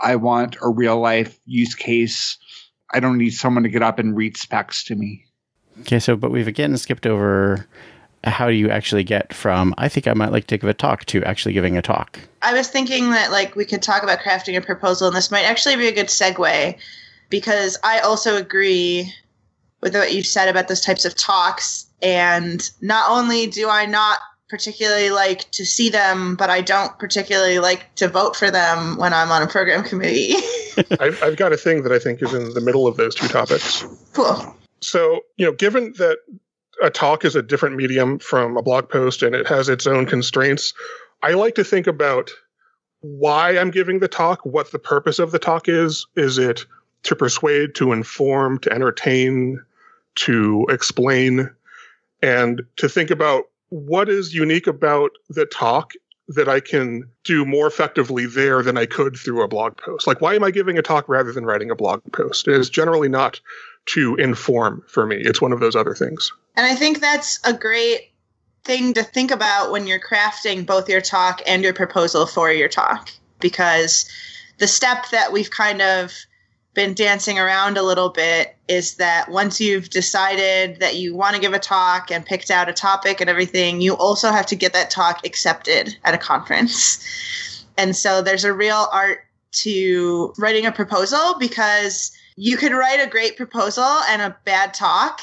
I 0.00 0.16
want 0.16 0.56
a 0.62 0.68
real 0.68 0.98
life 1.00 1.38
use 1.46 1.74
case. 1.74 2.38
I 2.92 3.00
don't 3.00 3.18
need 3.18 3.30
someone 3.30 3.62
to 3.64 3.68
get 3.68 3.82
up 3.82 3.98
and 3.98 4.16
read 4.16 4.36
specs 4.36 4.84
to 4.84 4.94
me. 4.94 5.24
Okay, 5.80 5.98
so 5.98 6.16
but 6.16 6.30
we've 6.30 6.48
again 6.48 6.76
skipped 6.76 7.06
over 7.06 7.66
how 8.24 8.48
do 8.48 8.54
you 8.54 8.70
actually 8.70 9.04
get 9.04 9.32
from 9.32 9.74
I 9.78 9.88
think 9.88 10.08
I 10.08 10.14
might 10.14 10.32
like 10.32 10.46
to 10.48 10.58
give 10.58 10.68
a 10.68 10.74
talk 10.74 11.04
to 11.06 11.22
actually 11.24 11.52
giving 11.52 11.76
a 11.76 11.82
talk. 11.82 12.18
I 12.42 12.54
was 12.54 12.68
thinking 12.68 13.10
that 13.10 13.30
like 13.30 13.56
we 13.56 13.64
could 13.64 13.82
talk 13.82 14.02
about 14.02 14.20
crafting 14.20 14.56
a 14.56 14.60
proposal, 14.60 15.08
and 15.08 15.16
this 15.16 15.30
might 15.30 15.44
actually 15.44 15.76
be 15.76 15.88
a 15.88 15.92
good 15.92 16.08
segue 16.08 16.76
because 17.28 17.78
I 17.82 18.00
also 18.00 18.36
agree 18.36 19.12
with 19.80 19.94
what 19.94 20.12
you 20.12 20.22
said 20.22 20.48
about 20.48 20.68
those 20.68 20.80
types 20.80 21.04
of 21.04 21.14
talks. 21.14 21.86
And 22.02 22.68
not 22.80 23.10
only 23.10 23.46
do 23.46 23.68
I 23.68 23.86
not 23.86 24.18
particularly 24.48 25.10
like 25.10 25.50
to 25.52 25.64
see 25.64 25.88
them, 25.88 26.36
but 26.36 26.50
I 26.50 26.60
don't 26.60 26.96
particularly 26.98 27.58
like 27.58 27.92
to 27.96 28.08
vote 28.08 28.36
for 28.36 28.50
them 28.50 28.96
when 28.96 29.12
I'm 29.12 29.30
on 29.30 29.42
a 29.42 29.46
program 29.46 29.82
committee. 29.82 30.34
I've, 31.00 31.22
I've 31.22 31.36
got 31.36 31.52
a 31.52 31.56
thing 31.56 31.82
that 31.82 31.92
I 31.92 31.98
think 31.98 32.22
is 32.22 32.32
in 32.32 32.54
the 32.54 32.60
middle 32.60 32.86
of 32.86 32.96
those 32.96 33.14
two 33.14 33.28
topics. 33.28 33.84
cool. 34.12 34.56
So, 34.80 35.20
you 35.36 35.46
know, 35.46 35.52
given 35.52 35.94
that 35.98 36.18
a 36.82 36.90
talk 36.90 37.24
is 37.24 37.34
a 37.34 37.42
different 37.42 37.76
medium 37.76 38.18
from 38.18 38.56
a 38.56 38.62
blog 38.62 38.88
post 38.88 39.22
and 39.22 39.34
it 39.34 39.46
has 39.48 39.68
its 39.68 39.86
own 39.86 40.06
constraints, 40.06 40.74
I 41.22 41.32
like 41.32 41.54
to 41.56 41.64
think 41.64 41.86
about 41.86 42.30
why 43.00 43.58
I'm 43.58 43.70
giving 43.70 43.98
the 43.98 44.08
talk, 44.08 44.44
what 44.44 44.70
the 44.70 44.78
purpose 44.78 45.18
of 45.18 45.32
the 45.32 45.38
talk 45.38 45.68
is. 45.68 46.06
Is 46.14 46.38
it 46.38 46.66
to 47.04 47.16
persuade, 47.16 47.74
to 47.76 47.92
inform, 47.92 48.58
to 48.60 48.72
entertain, 48.72 49.62
to 50.16 50.66
explain, 50.68 51.50
and 52.22 52.62
to 52.76 52.88
think 52.88 53.10
about 53.10 53.44
what 53.68 54.08
is 54.08 54.34
unique 54.34 54.66
about 54.66 55.10
the 55.28 55.46
talk 55.46 55.92
that 56.28 56.48
I 56.48 56.60
can 56.60 57.08
do 57.24 57.44
more 57.44 57.66
effectively 57.66 58.26
there 58.26 58.62
than 58.62 58.76
I 58.76 58.86
could 58.86 59.16
through 59.16 59.42
a 59.42 59.48
blog 59.48 59.76
post. 59.76 60.06
Like, 60.06 60.20
why 60.20 60.34
am 60.34 60.42
I 60.42 60.50
giving 60.50 60.76
a 60.76 60.82
talk 60.82 61.08
rather 61.08 61.32
than 61.32 61.44
writing 61.44 61.70
a 61.70 61.76
blog 61.76 62.00
post? 62.12 62.48
It 62.48 62.54
is 62.54 62.68
generally 62.68 63.08
not 63.08 63.40
to 63.86 64.16
inform 64.16 64.82
for 64.88 65.06
me, 65.06 65.16
it's 65.16 65.40
one 65.40 65.52
of 65.52 65.60
those 65.60 65.76
other 65.76 65.94
things. 65.94 66.32
And 66.56 66.66
I 66.66 66.74
think 66.74 67.00
that's 67.00 67.38
a 67.44 67.52
great 67.52 68.12
thing 68.64 68.94
to 68.94 69.04
think 69.04 69.30
about 69.30 69.70
when 69.70 69.86
you're 69.86 70.00
crafting 70.00 70.66
both 70.66 70.88
your 70.88 71.00
talk 71.00 71.40
and 71.46 71.62
your 71.62 71.72
proposal 71.72 72.26
for 72.26 72.50
your 72.50 72.68
talk 72.68 73.10
because 73.38 74.10
the 74.58 74.66
step 74.66 75.08
that 75.10 75.32
we've 75.32 75.50
kind 75.50 75.80
of 75.80 76.12
been 76.76 76.94
dancing 76.94 77.40
around 77.40 77.76
a 77.76 77.82
little 77.82 78.10
bit 78.10 78.54
is 78.68 78.94
that 78.96 79.28
once 79.28 79.60
you've 79.60 79.90
decided 79.90 80.78
that 80.78 80.94
you 80.94 81.16
want 81.16 81.34
to 81.34 81.40
give 81.40 81.52
a 81.52 81.58
talk 81.58 82.12
and 82.12 82.24
picked 82.24 82.50
out 82.50 82.68
a 82.68 82.72
topic 82.72 83.20
and 83.20 83.28
everything, 83.28 83.80
you 83.80 83.94
also 83.94 84.30
have 84.30 84.46
to 84.46 84.54
get 84.54 84.72
that 84.72 84.90
talk 84.90 85.26
accepted 85.26 85.96
at 86.04 86.14
a 86.14 86.18
conference. 86.18 87.64
And 87.76 87.96
so 87.96 88.22
there's 88.22 88.44
a 88.44 88.52
real 88.52 88.86
art 88.92 89.24
to 89.52 90.32
writing 90.38 90.66
a 90.66 90.72
proposal 90.72 91.36
because 91.40 92.12
you 92.36 92.56
could 92.56 92.72
write 92.72 93.04
a 93.04 93.10
great 93.10 93.36
proposal 93.36 94.00
and 94.08 94.22
a 94.22 94.36
bad 94.44 94.72
talk 94.72 95.20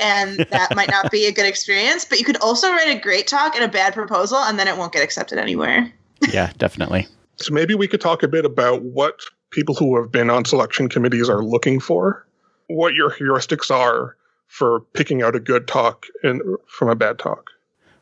and 0.00 0.40
that 0.50 0.74
might 0.74 0.90
not 0.90 1.10
be 1.10 1.26
a 1.26 1.32
good 1.32 1.46
experience 1.46 2.04
but 2.04 2.18
you 2.18 2.24
could 2.24 2.36
also 2.36 2.70
write 2.70 2.94
a 2.94 3.00
great 3.00 3.26
talk 3.26 3.54
and 3.54 3.64
a 3.64 3.68
bad 3.68 3.94
proposal 3.94 4.38
and 4.38 4.58
then 4.58 4.68
it 4.68 4.76
won't 4.76 4.92
get 4.92 5.02
accepted 5.02 5.38
anywhere 5.38 5.90
yeah, 6.32 6.52
definitely. 6.58 7.06
So 7.36 7.52
maybe 7.52 7.74
we 7.74 7.88
could 7.88 8.00
talk 8.00 8.22
a 8.22 8.28
bit 8.28 8.44
about 8.44 8.82
what 8.82 9.20
people 9.50 9.74
who 9.74 10.00
have 10.00 10.10
been 10.10 10.30
on 10.30 10.44
selection 10.44 10.88
committees 10.88 11.28
are 11.28 11.42
looking 11.42 11.80
for, 11.80 12.26
what 12.68 12.94
your 12.94 13.10
heuristics 13.10 13.70
are 13.70 14.16
for 14.48 14.80
picking 14.92 15.22
out 15.22 15.36
a 15.36 15.40
good 15.40 15.66
talk 15.66 16.06
and 16.22 16.40
from 16.66 16.88
a 16.88 16.94
bad 16.94 17.18
talk. 17.18 17.50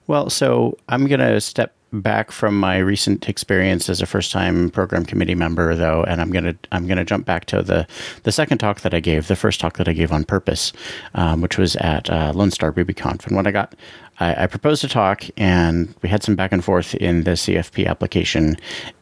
Well, 0.07 0.29
so 0.31 0.77
I'm 0.89 1.07
going 1.07 1.21
to 1.21 1.41
step 1.41 1.75
back 2.03 2.31
from 2.31 2.59
my 2.59 2.79
recent 2.79 3.29
experience 3.29 3.89
as 3.89 4.03
a 4.03 4.07
first-time 4.07 4.71
program 4.71 5.05
committee 5.05 5.35
member, 5.35 5.75
though, 5.75 6.03
and 6.05 6.21
I'm 6.21 6.31
gonna 6.31 6.57
I'm 6.73 6.87
gonna 6.87 7.05
jump 7.05 7.25
back 7.25 7.45
to 7.47 7.63
the 7.63 7.87
the 8.25 8.33
second 8.33 8.59
talk 8.59 8.81
that 8.81 8.95
I 8.95 9.01
gave, 9.01 9.29
the 9.29 9.37
first 9.37 9.61
talk 9.61 9.77
that 9.77 9.89
I 9.89 9.93
gave 9.93 10.13
on 10.13 10.25
purpose, 10.25 10.73
um, 11.15 11.41
which 11.41 11.57
was 11.57 11.77
at 11.77 12.11
uh, 12.11 12.33
Lone 12.35 12.51
Star 12.51 12.73
RubyConf. 12.73 13.27
And 13.27 13.37
when 13.37 13.47
I 13.47 13.51
got, 13.51 13.75
I, 14.21 14.45
I 14.45 14.47
proposed 14.47 14.85
a 14.85 14.89
talk, 14.89 15.25
and 15.37 15.95
we 16.03 16.09
had 16.09 16.23
some 16.23 16.37
back 16.37 16.53
and 16.53 16.65
forth 16.65 16.95
in 16.97 17.25
the 17.25 17.33
CFP 17.33 17.87
application. 17.87 18.57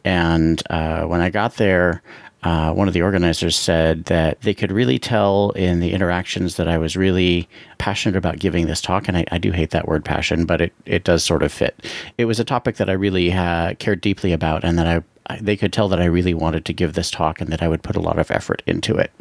And 0.05 0.61
uh, 0.69 1.05
when 1.05 1.21
I 1.21 1.29
got 1.29 1.55
there, 1.55 2.01
uh, 2.43 2.73
one 2.73 2.87
of 2.87 2.93
the 2.93 3.01
organizers 3.01 3.55
said 3.55 4.05
that 4.05 4.41
they 4.41 4.53
could 4.53 4.71
really 4.71 4.99
tell 4.99 5.51
in 5.51 5.79
the 5.79 5.93
interactions 5.93 6.57
that 6.57 6.67
I 6.67 6.77
was 6.77 6.97
really 6.97 7.47
passionate 7.77 8.17
about 8.17 8.39
giving 8.39 8.67
this 8.67 8.81
talk. 8.81 9.07
And 9.07 9.17
I, 9.17 9.25
I 9.31 9.37
do 9.37 9.51
hate 9.51 9.69
that 9.69 9.87
word 9.87 10.03
passion, 10.03 10.45
but 10.45 10.59
it, 10.59 10.73
it 10.85 11.03
does 11.05 11.23
sort 11.23 11.41
of 11.41 11.53
fit. 11.53 11.85
It 12.17 12.25
was 12.25 12.39
a 12.39 12.43
topic 12.43 12.75
that 12.77 12.89
I 12.89 12.93
really 12.93 13.31
uh, 13.31 13.75
cared 13.75 14.01
deeply 14.01 14.33
about 14.33 14.65
and 14.65 14.77
that 14.77 14.87
I, 14.87 15.37
they 15.39 15.55
could 15.55 15.71
tell 15.71 15.87
that 15.87 16.01
I 16.01 16.05
really 16.05 16.33
wanted 16.33 16.65
to 16.65 16.73
give 16.73 16.93
this 16.93 17.09
talk 17.09 17.39
and 17.39 17.49
that 17.49 17.63
I 17.63 17.69
would 17.69 17.81
put 17.81 17.95
a 17.95 18.01
lot 18.01 18.19
of 18.19 18.29
effort 18.29 18.61
into 18.67 18.97
it. 18.97 19.11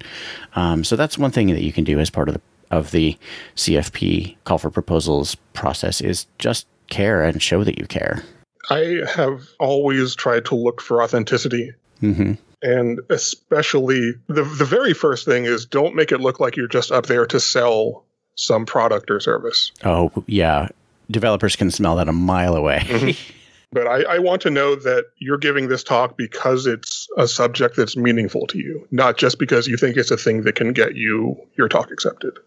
Um, 0.56 0.82
so 0.82 0.96
that's 0.96 1.16
one 1.16 1.30
thing 1.30 1.46
that 1.48 1.62
you 1.62 1.72
can 1.72 1.84
do 1.84 2.00
as 2.00 2.10
part 2.10 2.28
of 2.28 2.34
the 2.34 2.40
of 2.72 2.90
the 2.90 3.14
CFP 3.54 4.34
call 4.44 4.56
for 4.56 4.70
proposals 4.70 5.34
process 5.52 6.00
is 6.00 6.26
just 6.38 6.66
care 6.88 7.22
and 7.22 7.42
show 7.42 7.64
that 7.64 7.78
you 7.78 7.86
care. 7.86 8.24
I 8.70 9.02
have 9.14 9.46
always 9.60 10.14
tried 10.14 10.46
to 10.46 10.54
look 10.54 10.80
for 10.80 11.02
authenticity. 11.02 11.74
Mm-hmm 12.00 12.32
and 12.62 13.00
especially 13.10 14.12
the 14.28 14.44
the 14.44 14.64
very 14.64 14.94
first 14.94 15.24
thing 15.26 15.44
is 15.44 15.66
don't 15.66 15.94
make 15.94 16.12
it 16.12 16.20
look 16.20 16.40
like 16.40 16.56
you're 16.56 16.68
just 16.68 16.92
up 16.92 17.06
there 17.06 17.26
to 17.26 17.40
sell 17.40 18.04
some 18.34 18.64
product 18.64 19.10
or 19.10 19.20
service. 19.20 19.72
Oh 19.84 20.10
yeah, 20.26 20.68
developers 21.10 21.56
can 21.56 21.70
smell 21.70 21.96
that 21.96 22.08
a 22.08 22.12
mile 22.12 22.54
away. 22.54 22.78
mm-hmm. 22.84 23.32
But 23.74 23.86
I, 23.86 24.02
I 24.02 24.18
want 24.18 24.42
to 24.42 24.50
know 24.50 24.74
that 24.74 25.06
you're 25.16 25.38
giving 25.38 25.68
this 25.68 25.82
talk 25.82 26.18
because 26.18 26.66
it's 26.66 27.08
a 27.16 27.26
subject 27.26 27.74
that's 27.74 27.96
meaningful 27.96 28.46
to 28.48 28.58
you, 28.58 28.86
not 28.90 29.16
just 29.16 29.38
because 29.38 29.66
you 29.66 29.78
think 29.78 29.96
it's 29.96 30.10
a 30.10 30.16
thing 30.18 30.42
that 30.42 30.56
can 30.56 30.74
get 30.74 30.94
you 30.94 31.36
your 31.56 31.68
talk 31.68 31.90
accepted. 31.90 32.38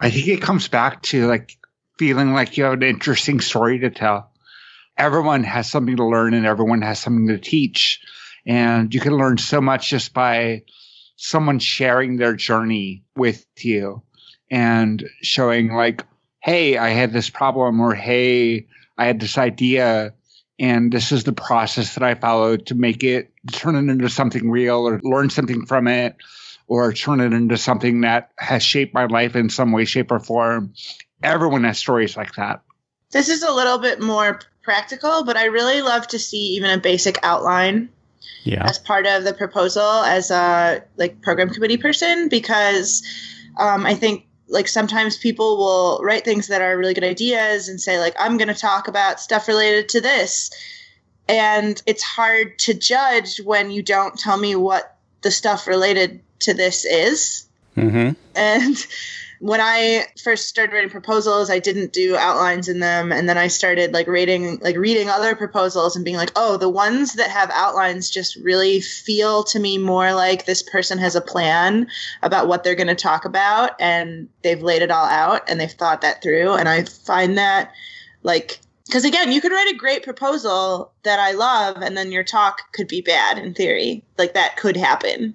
I 0.00 0.10
think 0.10 0.26
it 0.26 0.42
comes 0.42 0.66
back 0.66 1.02
to 1.02 1.28
like 1.28 1.56
feeling 1.98 2.34
like 2.34 2.56
you 2.56 2.64
have 2.64 2.72
an 2.72 2.82
interesting 2.82 3.40
story 3.40 3.78
to 3.78 3.90
tell. 3.90 4.28
Everyone 4.98 5.44
has 5.44 5.70
something 5.70 5.96
to 5.96 6.04
learn 6.04 6.34
and 6.34 6.44
everyone 6.44 6.82
has 6.82 6.98
something 6.98 7.28
to 7.28 7.38
teach 7.38 8.00
and 8.46 8.92
you 8.92 9.00
can 9.00 9.16
learn 9.16 9.38
so 9.38 9.60
much 9.60 9.90
just 9.90 10.12
by 10.14 10.62
someone 11.16 11.58
sharing 11.58 12.16
their 12.16 12.34
journey 12.34 13.04
with 13.16 13.46
you 13.58 14.02
and 14.50 15.08
showing, 15.22 15.72
like, 15.72 16.04
hey, 16.40 16.76
I 16.76 16.90
had 16.90 17.12
this 17.12 17.30
problem, 17.30 17.80
or 17.80 17.94
hey, 17.94 18.66
I 18.98 19.06
had 19.06 19.20
this 19.20 19.38
idea, 19.38 20.14
and 20.58 20.92
this 20.92 21.12
is 21.12 21.24
the 21.24 21.32
process 21.32 21.94
that 21.94 22.02
I 22.02 22.14
followed 22.14 22.66
to 22.66 22.74
make 22.74 23.02
it 23.04 23.32
turn 23.52 23.76
it 23.76 23.90
into 23.90 24.08
something 24.08 24.50
real 24.50 24.86
or 24.86 25.00
learn 25.02 25.30
something 25.30 25.66
from 25.66 25.88
it 25.88 26.16
or 26.66 26.92
turn 26.92 27.20
it 27.20 27.32
into 27.32 27.56
something 27.56 28.02
that 28.02 28.30
has 28.38 28.62
shaped 28.62 28.94
my 28.94 29.06
life 29.06 29.36
in 29.36 29.50
some 29.50 29.72
way, 29.72 29.84
shape, 29.84 30.10
or 30.10 30.20
form. 30.20 30.74
Everyone 31.22 31.64
has 31.64 31.78
stories 31.78 32.16
like 32.16 32.34
that. 32.36 32.62
This 33.10 33.28
is 33.28 33.42
a 33.42 33.52
little 33.52 33.78
bit 33.78 34.00
more 34.00 34.40
practical, 34.62 35.24
but 35.24 35.36
I 35.36 35.46
really 35.46 35.82
love 35.82 36.06
to 36.08 36.18
see 36.18 36.54
even 36.54 36.70
a 36.70 36.80
basic 36.80 37.18
outline 37.22 37.90
yeah. 38.44 38.64
as 38.68 38.78
part 38.78 39.06
of 39.06 39.24
the 39.24 39.32
proposal 39.32 39.82
as 39.82 40.30
a 40.30 40.82
like 40.96 41.20
program 41.22 41.50
committee 41.50 41.76
person 41.76 42.28
because 42.28 43.02
um, 43.56 43.86
I 43.86 43.94
think 43.94 44.26
like 44.48 44.68
sometimes 44.68 45.16
people 45.16 45.56
will 45.56 46.00
write 46.02 46.24
things 46.24 46.48
that 46.48 46.60
are 46.60 46.76
really 46.76 46.94
good 46.94 47.04
ideas 47.04 47.68
and 47.68 47.80
say 47.80 47.98
like 47.98 48.14
I'm 48.18 48.36
going 48.36 48.48
to 48.48 48.54
talk 48.54 48.88
about 48.88 49.20
stuff 49.20 49.48
related 49.48 49.88
to 49.90 50.00
this 50.00 50.50
and 51.28 51.80
it's 51.86 52.02
hard 52.02 52.58
to 52.60 52.74
judge 52.74 53.38
when 53.38 53.70
you 53.70 53.82
don't 53.82 54.18
tell 54.18 54.36
me 54.36 54.56
what 54.56 54.96
the 55.22 55.30
stuff 55.30 55.66
related 55.66 56.20
to 56.40 56.54
this 56.54 56.84
is 56.84 57.46
mm-hmm. 57.76 58.10
and 58.34 58.86
when 59.42 59.60
I 59.60 60.06
first 60.22 60.46
started 60.46 60.72
writing 60.72 60.88
proposals, 60.88 61.50
I 61.50 61.58
didn't 61.58 61.92
do 61.92 62.16
outlines 62.16 62.68
in 62.68 62.78
them, 62.78 63.10
and 63.10 63.28
then 63.28 63.36
I 63.36 63.48
started 63.48 63.92
like 63.92 64.06
reading, 64.06 64.60
like 64.60 64.76
reading 64.76 65.10
other 65.10 65.34
proposals 65.34 65.96
and 65.96 66.04
being 66.04 66.16
like, 66.16 66.30
oh, 66.36 66.56
the 66.56 66.68
ones 66.68 67.14
that 67.14 67.28
have 67.28 67.50
outlines 67.50 68.08
just 68.08 68.36
really 68.36 68.80
feel 68.80 69.42
to 69.42 69.58
me 69.58 69.78
more 69.78 70.12
like 70.12 70.46
this 70.46 70.62
person 70.62 70.96
has 70.98 71.16
a 71.16 71.20
plan 71.20 71.88
about 72.22 72.46
what 72.46 72.62
they're 72.62 72.76
going 72.76 72.86
to 72.86 72.94
talk 72.94 73.24
about, 73.24 73.72
and 73.80 74.28
they've 74.44 74.62
laid 74.62 74.80
it 74.80 74.92
all 74.92 75.06
out 75.06 75.42
and 75.48 75.58
they've 75.58 75.72
thought 75.72 76.02
that 76.02 76.22
through, 76.22 76.52
and 76.52 76.68
I 76.68 76.84
find 76.84 77.36
that 77.36 77.72
like 78.22 78.60
because 78.86 79.04
again 79.04 79.32
you 79.32 79.40
could 79.40 79.50
write 79.50 79.72
a 79.72 79.76
great 79.76 80.04
proposal 80.04 80.92
that 81.02 81.18
i 81.18 81.32
love 81.32 81.76
and 81.78 81.96
then 81.96 82.12
your 82.12 82.22
talk 82.22 82.72
could 82.72 82.86
be 82.86 83.00
bad 83.00 83.38
in 83.38 83.54
theory. 83.54 84.04
Like 84.18 84.34
that 84.34 84.56
could 84.56 84.76
happen. 84.76 85.34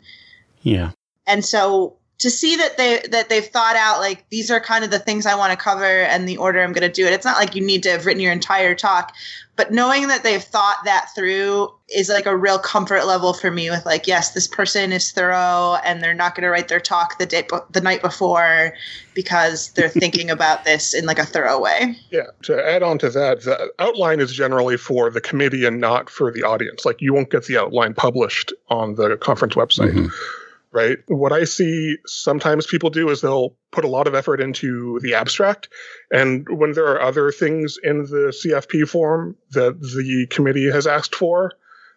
Yeah. 0.61 0.91
And 1.25 1.43
so 1.43 1.96
to 2.19 2.31
see 2.31 2.55
that 2.55 2.77
they 2.77 3.01
that 3.11 3.29
they've 3.29 3.45
thought 3.45 3.75
out 3.75 3.99
like 3.99 4.27
these 4.29 4.49
are 4.49 4.59
kind 4.59 4.83
of 4.83 4.89
the 4.89 4.99
things 4.99 5.25
I 5.25 5.35
want 5.35 5.51
to 5.51 5.57
cover 5.57 5.83
and 5.85 6.27
the 6.27 6.37
order 6.37 6.61
I'm 6.63 6.73
going 6.73 6.87
to 6.87 6.93
do 6.93 7.05
it. 7.05 7.13
It's 7.13 7.25
not 7.25 7.37
like 7.37 7.55
you 7.55 7.63
need 7.63 7.83
to 7.83 7.91
have 7.91 8.05
written 8.05 8.21
your 8.21 8.31
entire 8.31 8.73
talk, 8.73 9.13
but 9.55 9.71
knowing 9.71 10.07
that 10.07 10.23
they've 10.23 10.41
thought 10.41 10.77
that 10.85 11.09
through 11.13 11.71
is 11.95 12.09
like 12.09 12.25
a 12.25 12.35
real 12.35 12.57
comfort 12.57 13.05
level 13.05 13.33
for 13.33 13.51
me 13.51 13.69
with 13.69 13.85
like 13.85 14.07
yes, 14.07 14.31
this 14.31 14.47
person 14.47 14.91
is 14.91 15.11
thorough 15.11 15.75
and 15.83 16.01
they're 16.01 16.15
not 16.15 16.33
going 16.33 16.43
to 16.43 16.49
write 16.49 16.69
their 16.69 16.79
talk 16.79 17.19
the 17.19 17.27
day 17.27 17.47
the 17.71 17.81
night 17.81 18.01
before 18.01 18.73
because 19.13 19.71
they're 19.73 19.87
thinking 19.89 20.31
about 20.31 20.65
this 20.65 20.95
in 20.95 21.05
like 21.05 21.19
a 21.19 21.25
thorough 21.25 21.61
way. 21.61 21.95
Yeah, 22.09 22.27
to 22.43 22.67
add 22.67 22.81
on 22.81 22.97
to 22.99 23.11
that, 23.11 23.41
the 23.41 23.71
outline 23.77 24.21
is 24.21 24.33
generally 24.33 24.77
for 24.77 25.11
the 25.11 25.21
committee 25.21 25.65
and 25.65 25.79
not 25.79 26.09
for 26.09 26.31
the 26.31 26.41
audience. 26.41 26.83
Like 26.83 26.99
you 26.99 27.13
won't 27.13 27.29
get 27.29 27.45
the 27.45 27.59
outline 27.59 27.93
published 27.93 28.53
on 28.69 28.95
the 28.95 29.17
conference 29.17 29.53
website. 29.53 29.93
Mm-hmm 29.93 30.43
right? 30.71 30.97
What 31.07 31.31
I 31.31 31.45
see 31.45 31.97
sometimes 32.05 32.67
people 32.67 32.89
do 32.89 33.09
is 33.09 33.21
they'll 33.21 33.55
put 33.71 33.85
a 33.85 33.89
lot 33.89 34.07
of 34.07 34.15
effort 34.15 34.41
into 34.41 34.99
the 35.01 35.15
abstract. 35.15 35.69
And 36.11 36.47
when 36.49 36.73
there 36.73 36.87
are 36.87 37.01
other 37.01 37.31
things 37.31 37.77
in 37.81 38.03
the 38.03 38.33
CFP 38.35 38.87
form 38.87 39.35
that 39.51 39.79
the 39.79 40.27
committee 40.29 40.69
has 40.69 40.87
asked 40.87 41.15
for, 41.15 41.53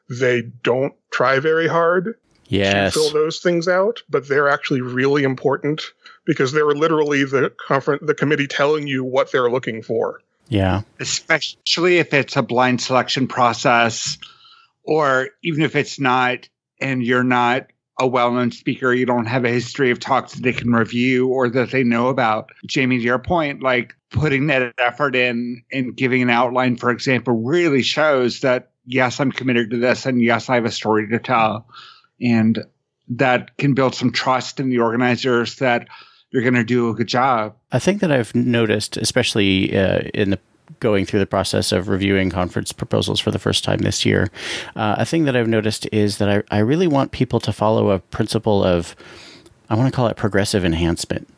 they 0.09 0.43
don't 0.62 0.95
try 1.12 1.39
very 1.39 1.68
hard 1.68 2.16
yes. 2.47 2.95
to 2.95 3.01
fill 3.01 3.11
those 3.11 3.39
things 3.39 3.68
out, 3.68 4.03
but 4.09 4.29
they're 4.29 4.49
actually 4.49 4.81
really 4.81 5.23
important 5.23 5.83
because 6.27 6.53
they're 6.53 6.75
literally 6.75 7.25
the 7.25 7.53
conference, 7.66 8.03
the 8.05 8.14
committee 8.14 8.47
telling 8.47 8.87
you 8.87 9.05
what 9.05 9.33
they're 9.33 9.51
looking 9.51 9.83
for. 9.83 10.21
Yeah. 10.49 10.83
Especially 10.99 11.99
if 11.99 12.12
it's 12.12 12.37
a 12.37 12.43
blind 12.43 12.81
selection 12.81 13.29
process 13.29 14.18
or 14.83 15.29
even 15.43 15.62
if 15.62 15.77
it's 15.77 16.01
not 16.01 16.49
and 16.81 17.03
you're 17.03 17.23
not 17.23 17.66
a 18.01 18.07
well-known 18.07 18.51
speaker, 18.51 18.92
you 18.92 19.07
don't 19.07 19.26
have 19.26 19.44
a 19.44 19.51
history 19.51 19.90
of 19.90 20.01
talks 20.01 20.34
that 20.34 20.42
they 20.42 20.53
can 20.53 20.72
review 20.72 21.28
or 21.28 21.48
that 21.51 21.70
they 21.70 21.84
know 21.84 22.09
about. 22.09 22.51
Jamey, 22.66 22.98
to 22.98 23.05
your 23.05 23.18
point, 23.18 23.62
like 23.62 23.94
putting 24.11 24.48
that 24.48 24.74
effort 24.78 25.14
in 25.14 25.62
and 25.70 25.94
giving 25.94 26.22
an 26.22 26.30
outline, 26.30 26.76
for 26.76 26.90
example, 26.90 27.44
really 27.44 27.82
shows 27.82 28.40
that 28.40 28.70
yes, 28.86 29.20
I'm 29.20 29.30
committed 29.30 29.70
to 29.70 29.76
this, 29.76 30.07
and 30.07 30.22
yes, 30.22 30.48
I 30.48 30.57
have 30.57 30.64
a 30.64 30.70
story 30.70 31.07
to 31.09 31.18
tell, 31.18 31.68
and 32.20 32.64
that 33.09 33.57
can 33.59 33.74
build 33.74 33.94
some 33.94 34.11
trust 34.11 34.61
in 34.61 34.70
the 34.70 34.78
organizers 34.78 35.57
that 35.57 35.88
you're 36.30 36.42
going 36.42 36.55
to 36.55 36.64
do 36.64 36.88
a 36.88 36.94
good 36.94 37.09
job. 37.09 37.55
I 37.72 37.78
think 37.78 38.01
that 38.01 38.12
I've 38.12 38.34
noticed, 38.34 38.96
especially 38.96 39.76
uh, 39.76 40.03
in 40.14 40.30
the 40.30 40.38
going 40.79 41.05
through 41.05 41.21
the 41.21 41.27
process 41.27 41.73
of 41.73 41.89
reviewing 41.89 42.31
conference 42.31 42.73
proposals 42.73 43.18
for 43.18 43.31
the 43.31 43.39
first 43.39 43.64
time 43.64 43.79
this 43.79 44.07
year, 44.07 44.31
uh, 44.77 44.97
a 44.99 45.05
thing 45.05 45.25
that 45.25 45.37
I've 45.37 45.49
noticed 45.49 45.89
is 45.93 46.18
that 46.18 46.45
I, 46.51 46.57
I 46.57 46.61
really 46.61 46.87
want 46.87 47.12
people 47.12 47.41
to 47.41 47.53
follow 47.53 47.91
a 47.91 47.99
principle 47.99 48.62
of, 48.62 48.95
I 49.68 49.75
want 49.75 49.93
to 49.93 49.97
call 49.97 50.07
it 50.07 50.16
progressive 50.16 50.64
enhancement, 50.64 51.29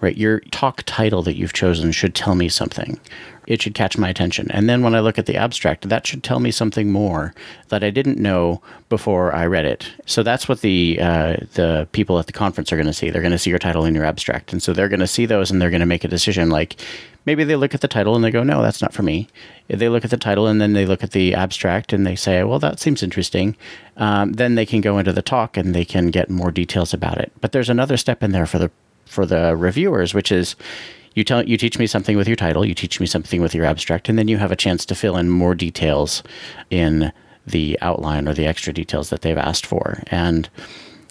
right? 0.00 0.16
Your 0.16 0.40
talk 0.50 0.82
title 0.86 1.22
that 1.22 1.36
you've 1.36 1.52
chosen 1.52 1.92
should 1.92 2.14
tell 2.14 2.34
me 2.34 2.48
something, 2.48 2.98
it 3.46 3.60
should 3.60 3.74
catch 3.74 3.98
my 3.98 4.08
attention. 4.08 4.48
And 4.52 4.68
then 4.68 4.82
when 4.82 4.94
I 4.94 5.00
look 5.00 5.18
at 5.18 5.26
the 5.26 5.36
abstract, 5.36 5.88
that 5.88 6.06
should 6.06 6.22
tell 6.22 6.38
me 6.38 6.52
something 6.52 6.92
more 6.92 7.34
that 7.68 7.82
I 7.82 7.90
didn't 7.90 8.18
know 8.18 8.62
before 8.88 9.34
I 9.34 9.46
read 9.46 9.64
it. 9.64 9.90
So 10.06 10.22
that's 10.22 10.48
what 10.48 10.60
the 10.60 10.98
uh, 11.00 11.36
the 11.54 11.88
people 11.90 12.20
at 12.20 12.26
the 12.26 12.32
conference 12.32 12.72
are 12.72 12.76
going 12.76 12.86
to 12.86 12.92
see. 12.92 13.10
They're 13.10 13.22
going 13.22 13.32
to 13.32 13.38
see 13.38 13.50
your 13.50 13.58
title 13.58 13.84
and 13.84 13.96
your 13.96 14.04
abstract, 14.04 14.52
and 14.52 14.62
so 14.62 14.72
they're 14.72 14.88
going 14.88 15.00
to 15.00 15.06
see 15.08 15.26
those 15.26 15.50
and 15.50 15.60
they're 15.60 15.70
going 15.70 15.80
to 15.80 15.86
make 15.86 16.04
a 16.04 16.08
decision. 16.08 16.48
Like 16.48 16.76
maybe 17.26 17.44
they 17.44 17.56
look 17.56 17.74
at 17.74 17.80
the 17.80 17.88
title 17.88 18.14
and 18.14 18.24
they 18.24 18.30
go, 18.30 18.42
"No, 18.42 18.62
that's 18.62 18.82
not 18.82 18.92
for 18.92 19.02
me." 19.02 19.28
They 19.68 19.88
look 19.88 20.04
at 20.04 20.10
the 20.10 20.16
title 20.16 20.46
and 20.46 20.60
then 20.60 20.72
they 20.72 20.86
look 20.86 21.02
at 21.02 21.12
the 21.12 21.34
abstract 21.34 21.92
and 21.92 22.06
they 22.06 22.16
say, 22.16 22.42
"Well, 22.42 22.58
that 22.58 22.80
seems 22.80 23.02
interesting," 23.02 23.56
um, 23.96 24.32
then 24.32 24.54
they 24.54 24.66
can 24.66 24.80
go 24.80 24.98
into 24.98 25.12
the 25.12 25.22
talk 25.22 25.56
and 25.56 25.74
they 25.74 25.84
can 25.84 26.08
get 26.08 26.30
more 26.30 26.50
details 26.50 26.92
about 26.94 27.18
it. 27.18 27.32
But 27.40 27.52
there's 27.52 27.70
another 27.70 27.96
step 27.96 28.22
in 28.22 28.32
there 28.32 28.46
for 28.46 28.58
the 28.58 28.70
for 29.06 29.26
the 29.26 29.56
reviewers, 29.56 30.14
which 30.14 30.30
is 30.30 30.56
you 31.14 31.24
tell 31.24 31.42
you 31.46 31.56
teach 31.56 31.78
me 31.78 31.86
something 31.86 32.16
with 32.16 32.28
your 32.28 32.36
title, 32.36 32.64
you 32.64 32.74
teach 32.74 33.00
me 33.00 33.06
something 33.06 33.42
with 33.42 33.54
your 33.54 33.64
abstract, 33.64 34.08
and 34.08 34.18
then 34.18 34.28
you 34.28 34.38
have 34.38 34.52
a 34.52 34.56
chance 34.56 34.86
to 34.86 34.94
fill 34.94 35.16
in 35.16 35.28
more 35.28 35.54
details 35.54 36.22
in 36.70 37.12
the 37.46 37.78
outline 37.82 38.28
or 38.28 38.34
the 38.34 38.46
extra 38.46 38.72
details 38.72 39.10
that 39.10 39.22
they've 39.22 39.38
asked 39.38 39.66
for. 39.66 40.02
And 40.08 40.48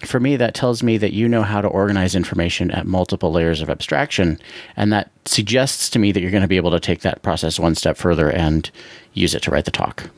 for 0.06 0.20
me, 0.20 0.36
that 0.38 0.54
tells 0.54 0.82
me 0.82 0.98
that 0.98 1.14
you 1.14 1.28
know 1.28 1.44
how 1.44 1.62
to 1.62 1.68
organize 1.68 2.16
information 2.16 2.72
at 2.72 2.86
multiple 2.86 3.32
layers 3.32 3.62
of 3.62 3.70
abstraction. 3.70 4.40
And 4.76 4.94
that 4.94 5.12
suggests 5.26 5.90
to 5.92 6.00
me 6.00 6.12
that 6.12 6.22
you're 6.22 6.32
going 6.32 6.42
to 6.42 6.48
be 6.48 6.58
able 6.58 6.72
to 6.72 6.80
take 6.80 7.02
that 7.02 7.22
process 7.22 7.60
one 7.60 7.76
step 7.76 7.98
further 7.98 8.30
and 8.30 8.70
use 9.14 9.36
it 9.36 9.44
to 9.44 9.52
write 9.52 9.66
the 9.66 9.72
talk. 9.72 10.10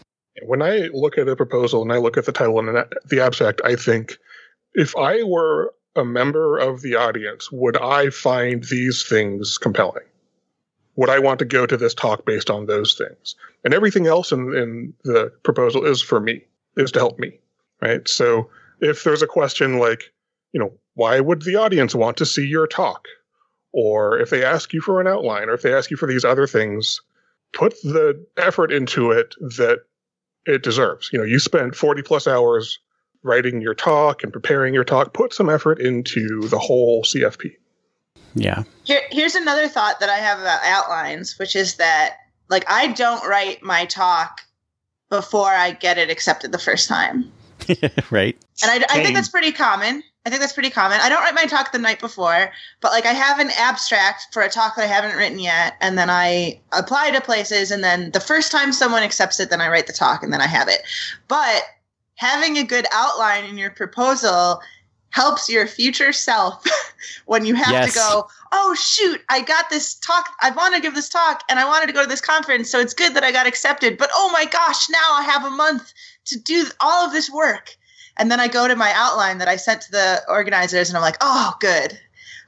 When 0.43 0.61
I 0.61 0.89
look 0.93 1.17
at 1.17 1.27
a 1.27 1.35
proposal 1.35 1.81
and 1.81 1.91
I 1.91 1.97
look 1.97 2.17
at 2.17 2.25
the 2.25 2.31
title 2.31 2.59
and 2.59 2.85
the 3.05 3.21
abstract, 3.21 3.61
I 3.63 3.75
think 3.75 4.17
if 4.73 4.95
I 4.95 5.23
were 5.23 5.73
a 5.95 6.05
member 6.05 6.57
of 6.57 6.81
the 6.81 6.95
audience, 6.95 7.51
would 7.51 7.77
I 7.77 8.09
find 8.09 8.63
these 8.63 9.03
things 9.03 9.57
compelling? 9.57 10.05
Would 10.95 11.09
I 11.09 11.19
want 11.19 11.39
to 11.39 11.45
go 11.45 11.65
to 11.65 11.77
this 11.77 11.93
talk 11.93 12.25
based 12.25 12.49
on 12.49 12.65
those 12.65 12.95
things? 12.95 13.35
And 13.63 13.73
everything 13.73 14.07
else 14.07 14.31
in, 14.31 14.53
in 14.55 14.93
the 15.03 15.31
proposal 15.43 15.85
is 15.85 16.01
for 16.01 16.19
me, 16.19 16.43
is 16.77 16.91
to 16.93 16.99
help 16.99 17.19
me, 17.19 17.39
right? 17.81 18.07
So 18.07 18.49
if 18.81 19.03
there's 19.03 19.21
a 19.21 19.27
question 19.27 19.79
like, 19.79 20.11
you 20.51 20.59
know, 20.59 20.73
why 20.95 21.19
would 21.19 21.43
the 21.43 21.55
audience 21.55 21.95
want 21.95 22.17
to 22.17 22.25
see 22.25 22.45
your 22.45 22.67
talk? 22.67 23.07
Or 23.71 24.19
if 24.19 24.29
they 24.29 24.43
ask 24.43 24.73
you 24.73 24.81
for 24.81 24.99
an 24.99 25.07
outline, 25.07 25.47
or 25.47 25.53
if 25.53 25.61
they 25.61 25.73
ask 25.73 25.89
you 25.89 25.95
for 25.95 26.07
these 26.07 26.25
other 26.25 26.45
things, 26.45 26.99
put 27.53 27.73
the 27.83 28.25
effort 28.37 28.71
into 28.71 29.11
it 29.11 29.33
that 29.39 29.79
it 30.45 30.63
deserves. 30.63 31.09
You 31.13 31.19
know, 31.19 31.25
you 31.25 31.39
spent 31.39 31.75
40 31.75 32.01
plus 32.01 32.27
hours 32.27 32.79
writing 33.23 33.61
your 33.61 33.75
talk 33.75 34.23
and 34.23 34.33
preparing 34.33 34.73
your 34.73 34.83
talk, 34.83 35.13
put 35.13 35.33
some 35.33 35.49
effort 35.49 35.79
into 35.79 36.47
the 36.49 36.59
whole 36.59 37.03
CFP. 37.03 37.55
Yeah. 38.33 38.63
Here, 38.83 39.01
here's 39.11 39.35
another 39.35 39.67
thought 39.67 39.99
that 39.99 40.09
I 40.09 40.17
have 40.17 40.39
about 40.39 40.61
outlines, 40.63 41.37
which 41.37 41.55
is 41.55 41.75
that 41.75 42.17
like 42.49 42.65
I 42.69 42.87
don't 42.87 43.25
write 43.27 43.61
my 43.63 43.85
talk 43.85 44.41
before 45.09 45.49
I 45.49 45.71
get 45.71 45.97
it 45.97 46.09
accepted 46.09 46.51
the 46.51 46.59
first 46.59 46.87
time. 46.87 47.31
right. 48.11 48.37
And 48.61 48.71
I, 48.71 48.85
I 48.89 49.03
think 49.03 49.15
that's 49.15 49.29
pretty 49.29 49.51
common. 49.51 50.03
I 50.25 50.29
think 50.29 50.39
that's 50.39 50.53
pretty 50.53 50.69
common. 50.69 50.99
I 51.01 51.09
don't 51.09 51.21
write 51.21 51.33
my 51.33 51.45
talk 51.45 51.71
the 51.71 51.79
night 51.79 51.99
before, 51.99 52.51
but 52.79 52.91
like 52.91 53.05
I 53.05 53.13
have 53.13 53.39
an 53.39 53.49
abstract 53.57 54.27
for 54.31 54.43
a 54.43 54.49
talk 54.49 54.75
that 54.75 54.83
I 54.83 54.87
haven't 54.87 55.17
written 55.17 55.39
yet, 55.39 55.77
and 55.81 55.97
then 55.97 56.11
I 56.11 56.59
apply 56.71 57.11
to 57.11 57.21
places, 57.21 57.71
and 57.71 57.83
then 57.83 58.11
the 58.11 58.19
first 58.19 58.51
time 58.51 58.71
someone 58.71 59.01
accepts 59.01 59.39
it, 59.39 59.49
then 59.49 59.61
I 59.61 59.69
write 59.69 59.87
the 59.87 59.93
talk, 59.93 60.21
and 60.21 60.31
then 60.31 60.41
I 60.41 60.47
have 60.47 60.67
it. 60.67 60.81
But 61.27 61.63
having 62.15 62.57
a 62.57 62.63
good 62.63 62.85
outline 62.91 63.45
in 63.45 63.57
your 63.57 63.71
proposal 63.71 64.61
helps 65.09 65.49
your 65.49 65.67
future 65.67 66.13
self 66.13 66.63
when 67.25 67.45
you 67.45 67.55
have 67.55 67.71
yes. 67.71 67.93
to 67.93 67.99
go, 67.99 68.27
oh, 68.51 68.75
shoot, 68.75 69.21
I 69.29 69.41
got 69.41 69.69
this 69.69 69.95
talk. 69.95 70.29
I 70.41 70.51
want 70.51 70.75
to 70.75 70.81
give 70.81 70.95
this 70.95 71.09
talk 71.09 71.43
and 71.49 71.59
I 71.59 71.65
wanted 71.65 71.87
to 71.87 71.93
go 71.93 72.01
to 72.01 72.07
this 72.07 72.21
conference. 72.21 72.69
So 72.69 72.79
it's 72.79 72.93
good 72.93 73.13
that 73.15 73.23
I 73.23 73.31
got 73.31 73.47
accepted. 73.47 73.97
But 73.97 74.09
oh 74.13 74.29
my 74.31 74.45
gosh, 74.45 74.89
now 74.89 75.13
I 75.13 75.23
have 75.23 75.45
a 75.45 75.49
month 75.49 75.93
to 76.25 76.39
do 76.39 76.65
all 76.79 77.05
of 77.05 77.11
this 77.11 77.29
work. 77.29 77.75
And 78.17 78.29
then 78.29 78.39
I 78.39 78.47
go 78.47 78.67
to 78.67 78.75
my 78.75 78.91
outline 78.95 79.37
that 79.39 79.47
I 79.47 79.55
sent 79.55 79.81
to 79.83 79.91
the 79.91 80.21
organizers 80.27 80.89
and 80.89 80.97
I'm 80.97 81.03
like, 81.03 81.17
oh, 81.21 81.55
good. 81.59 81.97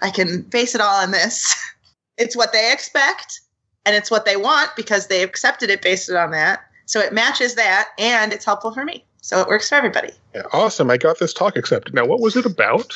I 0.01 0.11
can 0.11 0.41
base 0.41 0.75
it 0.75 0.81
all 0.81 1.01
on 1.01 1.11
this. 1.11 1.55
it's 2.17 2.35
what 2.35 2.51
they 2.51 2.71
expect 2.71 3.41
and 3.85 3.95
it's 3.95 4.11
what 4.11 4.25
they 4.25 4.37
want 4.37 4.71
because 4.75 5.07
they 5.07 5.23
accepted 5.23 5.69
it 5.69 5.81
based 5.81 6.09
on 6.11 6.31
that. 6.31 6.61
So 6.85 6.99
it 6.99 7.13
matches 7.13 7.55
that 7.55 7.89
and 7.97 8.33
it's 8.33 8.45
helpful 8.45 8.73
for 8.73 8.83
me. 8.83 9.05
So 9.21 9.39
it 9.39 9.47
works 9.47 9.69
for 9.69 9.75
everybody. 9.75 10.11
Yeah, 10.35 10.43
awesome. 10.51 10.89
I 10.89 10.97
got 10.97 11.19
this 11.19 11.33
talk 11.33 11.55
accepted. 11.55 11.93
Now, 11.93 12.05
what 12.05 12.19
was 12.19 12.35
it 12.35 12.45
about? 12.45 12.93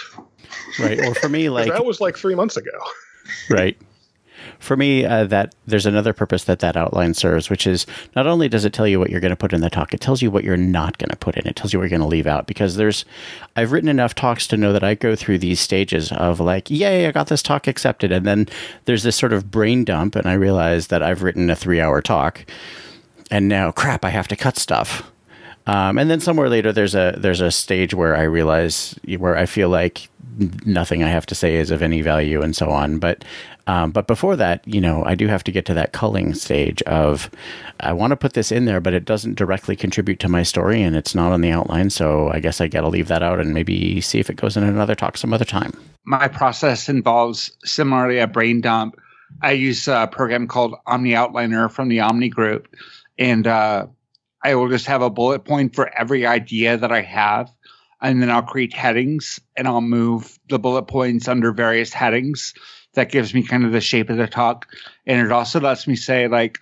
Right. 0.78 1.00
Well, 1.00 1.14
for 1.14 1.30
me, 1.30 1.50
like 1.50 1.72
that 1.72 1.86
was 1.86 2.02
like 2.02 2.18
three 2.18 2.36
months 2.36 2.58
ago. 2.58 2.78
Right. 3.50 3.78
For 4.60 4.76
me, 4.76 5.06
uh, 5.06 5.26
that 5.26 5.56
there's 5.66 5.86
another 5.86 6.14
purpose 6.14 6.44
that 6.46 6.60
that 6.60 6.76
outline 6.76 7.14
serves, 7.14 7.50
which 7.50 7.68
is 7.68 7.86
not 8.16 8.28
only 8.28 8.50
does 8.50 8.66
it 8.66 8.74
tell 8.74 8.88
you 8.88 9.00
what 9.00 9.10
you're 9.10 9.20
going 9.20 9.32
to 9.32 9.36
put 9.36 9.54
in 9.54 9.62
the 9.62 9.70
talk, 9.70 9.94
it 9.94 10.02
tells 10.02 10.22
you 10.22 10.32
what 10.32 10.44
you're 10.44 10.58
not 10.58 10.98
going 10.98 11.10
to 11.10 11.16
put 11.16 11.38
in. 11.38 11.48
It 11.48 11.56
tells 11.56 11.74
you 11.74 11.80
what 11.80 11.84
you're 11.84 11.98
going 11.98 12.02
to 12.02 12.08
leave 12.08 12.28
out 12.28 12.48
because 12.48 12.76
there's, 12.76 13.06
I've 13.56 13.72
written 13.72 13.90
enough 13.90 14.16
talks 14.16 14.48
to 14.48 14.58
know 14.58 14.74
that 14.74 14.84
I 14.84 14.96
go 14.96 15.16
through 15.16 15.40
these 15.40 15.60
stages 15.60 16.12
of 16.12 16.40
like, 16.40 16.70
yay, 16.70 17.08
I 17.08 17.12
got 17.12 17.28
this 17.28 17.44
talk 17.44 17.68
accepted, 17.68 18.12
and 18.12 18.26
then 18.26 18.48
there's 18.86 19.04
this 19.04 19.16
sort 19.16 19.34
of 19.34 19.52
brain 19.52 19.84
dump, 19.84 20.16
and 20.16 20.28
I 20.28 20.34
realize 20.34 20.88
that 20.88 21.04
I've 21.04 21.24
written 21.24 21.50
a 21.50 21.56
three 21.56 21.80
hour 21.82 22.02
talk, 22.02 22.46
and 23.30 23.48
now 23.48 23.72
crap, 23.72 24.04
I 24.04 24.10
have 24.10 24.28
to 24.30 24.36
cut 24.36 24.58
stuff 24.58 25.12
um, 25.68 25.98
and 25.98 26.10
then 26.10 26.20
somewhere 26.22 26.50
later, 26.50 26.72
there's 26.72 26.96
a 26.96 27.14
there's 27.18 27.42
a 27.42 27.52
stage 27.52 27.94
where 27.94 28.16
I 28.16 28.24
realize 28.24 28.98
where 29.18 29.38
I 29.38 29.46
feel 29.46 29.70
like 29.70 30.10
nothing 30.66 31.04
I 31.04 31.10
have 31.10 31.26
to 31.28 31.36
say 31.36 31.56
is 31.56 31.72
of 31.72 31.82
any 31.82 32.02
value, 32.02 32.42
and 32.42 32.56
so 32.56 32.70
on. 32.70 33.00
But 33.00 33.26
um, 33.68 33.92
but 33.92 34.08
before 34.08 34.38
that, 34.38 34.66
you 34.66 34.80
know, 34.80 35.04
I 35.04 35.14
do 35.14 35.28
have 35.28 35.44
to 35.44 35.52
get 35.52 35.66
to 35.66 35.74
that 35.74 35.92
culling 35.92 36.34
stage 36.34 36.82
of 36.84 37.30
I 37.82 37.92
want 37.92 38.12
to 38.12 38.16
put 38.16 38.34
this 38.34 38.50
in 38.50 38.64
there, 38.64 38.80
but 38.80 38.94
it 38.94 39.04
doesn't 39.04 39.36
directly 39.36 39.76
contribute 39.76 40.22
to 40.22 40.30
my 40.30 40.42
story, 40.42 40.82
and 40.82 40.96
it's 40.96 41.14
not 41.14 41.34
on 41.34 41.42
the 41.42 41.52
outline. 41.52 41.90
So 41.90 42.30
I 42.32 42.40
guess 42.40 42.62
I 42.62 42.70
got 42.70 42.82
to 42.82 42.88
leave 42.88 43.10
that 43.10 43.22
out 43.22 43.42
and 43.42 43.54
maybe 43.54 44.00
see 44.00 44.20
if 44.20 44.30
it 44.30 44.38
goes 44.38 44.56
in 44.56 44.64
another 44.64 44.96
talk 44.96 45.18
some 45.18 45.34
other 45.34 45.46
time. 45.46 45.74
My 46.06 46.30
process 46.30 46.88
involves 46.88 47.52
similarly 47.66 48.20
a 48.20 48.28
brain 48.28 48.62
dump. 48.62 48.98
I 49.42 49.52
use 49.52 49.90
a 49.90 50.08
program 50.10 50.48
called 50.48 50.76
OmniOutliner 50.88 51.70
from 51.70 51.90
the 51.90 52.00
Omni 52.00 52.30
Group, 52.30 52.74
and 53.20 53.46
uh, 53.46 53.88
I 54.44 54.56
will 54.56 54.70
just 54.70 54.86
have 54.86 55.02
a 55.02 55.10
bullet 55.10 55.46
point 55.46 55.76
for 55.76 55.90
every 55.98 56.26
idea 56.26 56.78
that 56.78 56.92
I 56.92 57.02
have 57.02 57.52
and 58.02 58.22
then 58.22 58.30
I'll 58.30 58.44
create 58.44 58.74
headings 58.74 59.40
and 59.56 59.68
I'll 59.68 59.82
move 59.82 60.38
the 60.50 60.60
bullet 60.60 60.84
points 60.84 61.28
under 61.28 61.52
various 61.52 61.94
headings. 61.94 62.54
That 62.94 63.12
gives 63.12 63.34
me 63.34 63.44
kind 63.44 63.66
of 63.66 63.72
the 63.72 63.82
shape 63.82 64.10
of 64.10 64.18
the 64.18 64.28
talk. 64.28 64.68
And 65.06 65.26
it 65.26 65.32
also 65.32 65.60
lets 65.60 65.88
me 65.88 65.96
say, 65.96 66.28
like, 66.28 66.60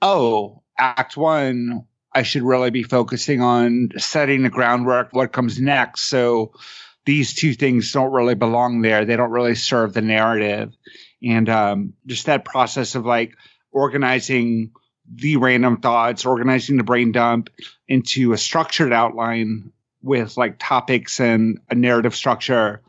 oh, 0.00 0.62
act 0.78 1.16
one, 1.16 1.86
I 2.14 2.22
should 2.22 2.42
really 2.42 2.70
be 2.70 2.82
focusing 2.82 3.40
on 3.40 3.90
setting 3.96 4.42
the 4.42 4.50
groundwork, 4.50 5.08
what 5.12 5.32
comes 5.32 5.60
next. 5.60 6.02
So 6.02 6.52
these 7.04 7.34
two 7.34 7.54
things 7.54 7.92
don't 7.92 8.12
really 8.12 8.34
belong 8.34 8.82
there. 8.82 9.04
They 9.04 9.16
don't 9.16 9.30
really 9.30 9.54
serve 9.54 9.92
the 9.92 10.02
narrative. 10.02 10.72
And 11.22 11.48
um, 11.48 11.94
just 12.06 12.26
that 12.26 12.44
process 12.44 12.94
of 12.94 13.06
like 13.06 13.34
organizing 13.70 14.72
the 15.10 15.36
random 15.36 15.78
thoughts, 15.78 16.24
organizing 16.24 16.76
the 16.76 16.84
brain 16.84 17.12
dump 17.12 17.50
into 17.88 18.32
a 18.32 18.38
structured 18.38 18.92
outline 18.92 19.72
with 20.02 20.36
like 20.36 20.56
topics 20.58 21.20
and 21.20 21.60
a 21.70 21.74
narrative 21.74 22.14
structure 22.14 22.80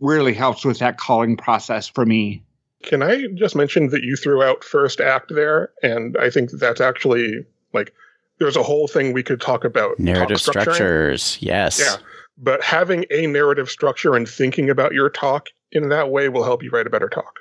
really 0.00 0.34
helps 0.34 0.64
with 0.64 0.78
that 0.80 0.98
calling 0.98 1.36
process 1.36 1.88
for 1.88 2.04
me. 2.04 2.42
Can 2.82 3.02
I 3.02 3.26
just 3.34 3.56
mention 3.56 3.88
that 3.88 4.02
you 4.02 4.16
threw 4.16 4.42
out 4.42 4.62
first 4.62 5.00
act 5.00 5.34
there? 5.34 5.70
And 5.82 6.16
I 6.18 6.30
think 6.30 6.50
that's 6.50 6.80
actually 6.80 7.46
like 7.72 7.92
there's 8.38 8.56
a 8.56 8.62
whole 8.62 8.88
thing 8.88 9.12
we 9.12 9.22
could 9.22 9.40
talk 9.40 9.64
about. 9.64 9.98
Narrative 9.98 10.40
structures, 10.40 11.38
yes. 11.40 11.80
Yeah. 11.80 11.96
But 12.36 12.62
having 12.62 13.06
a 13.10 13.26
narrative 13.26 13.70
structure 13.70 14.14
and 14.14 14.28
thinking 14.28 14.68
about 14.68 14.92
your 14.92 15.08
talk 15.08 15.48
in 15.72 15.88
that 15.90 16.10
way 16.10 16.28
will 16.28 16.44
help 16.44 16.62
you 16.62 16.70
write 16.70 16.86
a 16.86 16.90
better 16.90 17.08
talk. 17.08 17.40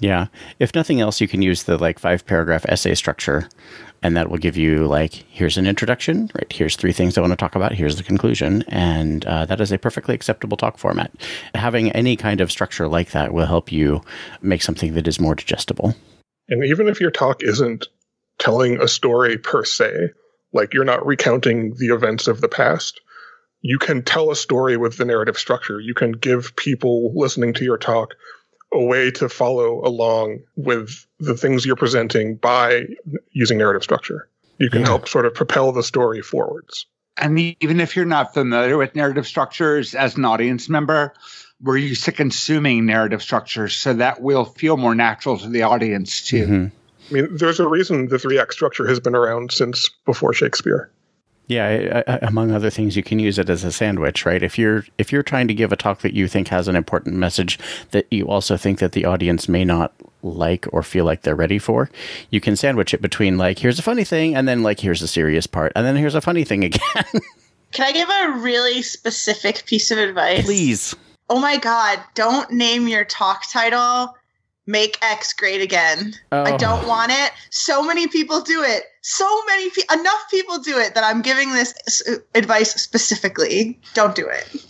Yeah. 0.00 0.26
If 0.58 0.74
nothing 0.74 1.00
else, 1.00 1.20
you 1.20 1.28
can 1.28 1.42
use 1.42 1.64
the 1.64 1.78
like 1.78 1.98
five 1.98 2.26
paragraph 2.26 2.66
essay 2.66 2.94
structure, 2.94 3.48
and 4.02 4.16
that 4.16 4.28
will 4.28 4.38
give 4.38 4.56
you 4.56 4.86
like 4.86 5.12
here's 5.30 5.56
an 5.56 5.66
introduction, 5.66 6.30
right? 6.34 6.52
Here's 6.52 6.76
three 6.76 6.92
things 6.92 7.16
I 7.16 7.20
want 7.20 7.32
to 7.32 7.36
talk 7.36 7.54
about. 7.54 7.72
Here's 7.72 7.96
the 7.96 8.02
conclusion, 8.02 8.64
and 8.68 9.24
uh, 9.26 9.46
that 9.46 9.60
is 9.60 9.72
a 9.72 9.78
perfectly 9.78 10.14
acceptable 10.14 10.56
talk 10.56 10.78
format. 10.78 11.12
Having 11.54 11.92
any 11.92 12.16
kind 12.16 12.40
of 12.40 12.50
structure 12.50 12.88
like 12.88 13.12
that 13.12 13.32
will 13.32 13.46
help 13.46 13.70
you 13.72 14.02
make 14.42 14.62
something 14.62 14.94
that 14.94 15.08
is 15.08 15.20
more 15.20 15.34
digestible. 15.34 15.94
And 16.48 16.64
even 16.64 16.88
if 16.88 17.00
your 17.00 17.10
talk 17.10 17.42
isn't 17.42 17.86
telling 18.38 18.80
a 18.80 18.88
story 18.88 19.38
per 19.38 19.64
se, 19.64 20.10
like 20.52 20.72
you're 20.72 20.84
not 20.84 21.04
recounting 21.04 21.74
the 21.78 21.88
events 21.88 22.28
of 22.28 22.40
the 22.40 22.48
past. 22.48 23.00
You 23.60 23.78
can 23.78 24.02
tell 24.02 24.30
a 24.30 24.36
story 24.36 24.76
with 24.76 24.96
the 24.98 25.04
narrative 25.04 25.38
structure. 25.38 25.80
You 25.80 25.94
can 25.94 26.12
give 26.12 26.54
people 26.56 27.12
listening 27.14 27.54
to 27.54 27.64
your 27.64 27.78
talk 27.78 28.10
a 28.74 28.84
way 28.84 29.10
to 29.12 29.28
follow 29.28 29.84
along 29.86 30.40
with 30.56 31.06
the 31.18 31.34
things 31.34 31.64
you're 31.64 31.76
presenting 31.76 32.36
by 32.36 32.84
using 33.30 33.58
narrative 33.58 33.82
structure. 33.82 34.28
You 34.58 34.70
can 34.70 34.80
yeah. 34.80 34.88
help 34.88 35.08
sort 35.08 35.26
of 35.26 35.34
propel 35.34 35.72
the 35.72 35.82
story 35.82 36.22
forwards. 36.22 36.86
And 37.16 37.38
even 37.38 37.80
if 37.80 37.94
you're 37.94 38.04
not 38.04 38.34
familiar 38.34 38.76
with 38.76 38.96
narrative 38.96 39.26
structures 39.26 39.94
as 39.94 40.16
an 40.16 40.24
audience 40.24 40.68
member, 40.68 41.14
we're 41.62 41.76
used 41.76 42.04
to 42.04 42.12
consuming 42.12 42.86
narrative 42.86 43.22
structures, 43.22 43.76
so 43.76 43.94
that 43.94 44.20
will 44.20 44.44
feel 44.44 44.76
more 44.76 44.94
natural 44.94 45.38
to 45.38 45.48
the 45.48 45.62
audience 45.62 46.26
too. 46.26 46.46
Mm-hmm. 46.46 46.66
I 47.10 47.12
mean, 47.12 47.36
there's 47.36 47.60
a 47.60 47.68
reason 47.68 48.08
the 48.08 48.18
three 48.18 48.38
act 48.38 48.52
structure 48.52 48.86
has 48.86 48.98
been 48.98 49.14
around 49.14 49.52
since 49.52 49.88
before 50.04 50.32
Shakespeare. 50.32 50.90
Yeah, 51.46 52.02
I, 52.06 52.12
I, 52.12 52.18
among 52.22 52.52
other 52.52 52.70
things, 52.70 52.96
you 52.96 53.02
can 53.02 53.18
use 53.18 53.38
it 53.38 53.50
as 53.50 53.64
a 53.64 53.72
sandwich, 53.72 54.24
right? 54.24 54.42
If 54.42 54.58
you're 54.58 54.86
if 54.96 55.12
you're 55.12 55.22
trying 55.22 55.46
to 55.48 55.54
give 55.54 55.72
a 55.72 55.76
talk 55.76 56.00
that 56.00 56.14
you 56.14 56.26
think 56.26 56.48
has 56.48 56.68
an 56.68 56.76
important 56.76 57.16
message 57.16 57.58
that 57.90 58.06
you 58.10 58.26
also 58.26 58.56
think 58.56 58.78
that 58.78 58.92
the 58.92 59.04
audience 59.04 59.48
may 59.48 59.64
not 59.64 59.92
like 60.22 60.66
or 60.72 60.82
feel 60.82 61.04
like 61.04 61.20
they're 61.20 61.34
ready 61.34 61.58
for, 61.58 61.90
you 62.30 62.40
can 62.40 62.56
sandwich 62.56 62.94
it 62.94 63.02
between 63.02 63.36
like 63.36 63.58
here's 63.58 63.78
a 63.78 63.82
funny 63.82 64.04
thing 64.04 64.34
and 64.34 64.48
then 64.48 64.62
like 64.62 64.80
here's 64.80 65.02
a 65.02 65.08
serious 65.08 65.46
part 65.46 65.70
and 65.76 65.86
then 65.86 65.96
here's 65.96 66.14
a 66.14 66.22
funny 66.22 66.44
thing 66.44 66.64
again. 66.64 67.04
can 67.72 67.86
I 67.86 67.92
give 67.92 68.08
a 68.08 68.38
really 68.38 68.80
specific 68.80 69.66
piece 69.66 69.90
of 69.90 69.98
advice? 69.98 70.44
Please. 70.44 70.94
Oh 71.28 71.40
my 71.40 71.58
god, 71.58 72.00
don't 72.14 72.50
name 72.52 72.88
your 72.88 73.04
talk 73.04 73.50
title 73.50 74.16
make 74.66 74.98
X 75.02 75.32
great 75.32 75.60
again. 75.60 76.14
Oh. 76.32 76.42
I 76.42 76.56
don't 76.56 76.86
want 76.86 77.12
it. 77.12 77.32
So 77.50 77.82
many 77.82 78.06
people 78.06 78.40
do 78.40 78.62
it. 78.62 78.84
So 79.02 79.44
many 79.46 79.70
pe- 79.70 79.82
enough 79.92 80.30
people 80.30 80.58
do 80.58 80.78
it 80.78 80.94
that 80.94 81.04
I'm 81.04 81.22
giving 81.22 81.52
this 81.52 81.74
advice 82.34 82.74
specifically. 82.74 83.78
Don't 83.94 84.14
do 84.14 84.26
it. 84.26 84.64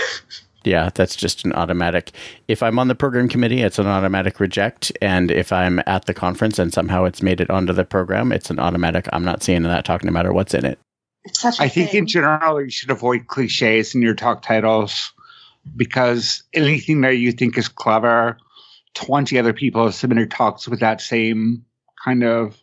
yeah, 0.64 0.90
that's 0.94 1.16
just 1.16 1.44
an 1.44 1.52
automatic. 1.54 2.12
If 2.48 2.62
I'm 2.62 2.78
on 2.78 2.88
the 2.88 2.94
program 2.94 3.28
committee, 3.28 3.62
it's 3.62 3.78
an 3.78 3.86
automatic 3.86 4.40
reject. 4.40 4.92
And 5.00 5.30
if 5.30 5.52
I'm 5.52 5.80
at 5.86 6.04
the 6.04 6.14
conference 6.14 6.58
and 6.58 6.72
somehow 6.72 7.04
it's 7.04 7.22
made 7.22 7.40
it 7.40 7.50
onto 7.50 7.72
the 7.72 7.84
program, 7.84 8.32
it's 8.32 8.50
an 8.50 8.58
automatic. 8.58 9.08
I'm 9.12 9.24
not 9.24 9.42
seeing 9.42 9.62
that 9.62 9.84
talk 9.84 10.04
no 10.04 10.12
matter 10.12 10.32
what's 10.32 10.54
in 10.54 10.66
it. 10.66 10.78
I 11.60 11.68
think 11.68 11.94
in 11.94 12.06
general, 12.06 12.60
you 12.60 12.70
should 12.70 12.90
avoid 12.90 13.28
cliches 13.28 13.94
in 13.94 14.02
your 14.02 14.14
talk 14.14 14.42
titles 14.42 15.12
because 15.76 16.42
anything 16.52 17.02
that 17.02 17.18
you 17.18 17.30
think 17.30 17.56
is 17.56 17.68
clever 17.68 18.36
20 18.94 19.38
other 19.38 19.52
people 19.52 19.84
have 19.84 19.94
submitted 19.94 20.30
talks 20.30 20.68
with 20.68 20.80
that 20.80 21.00
same 21.00 21.64
kind 22.02 22.24
of 22.24 22.56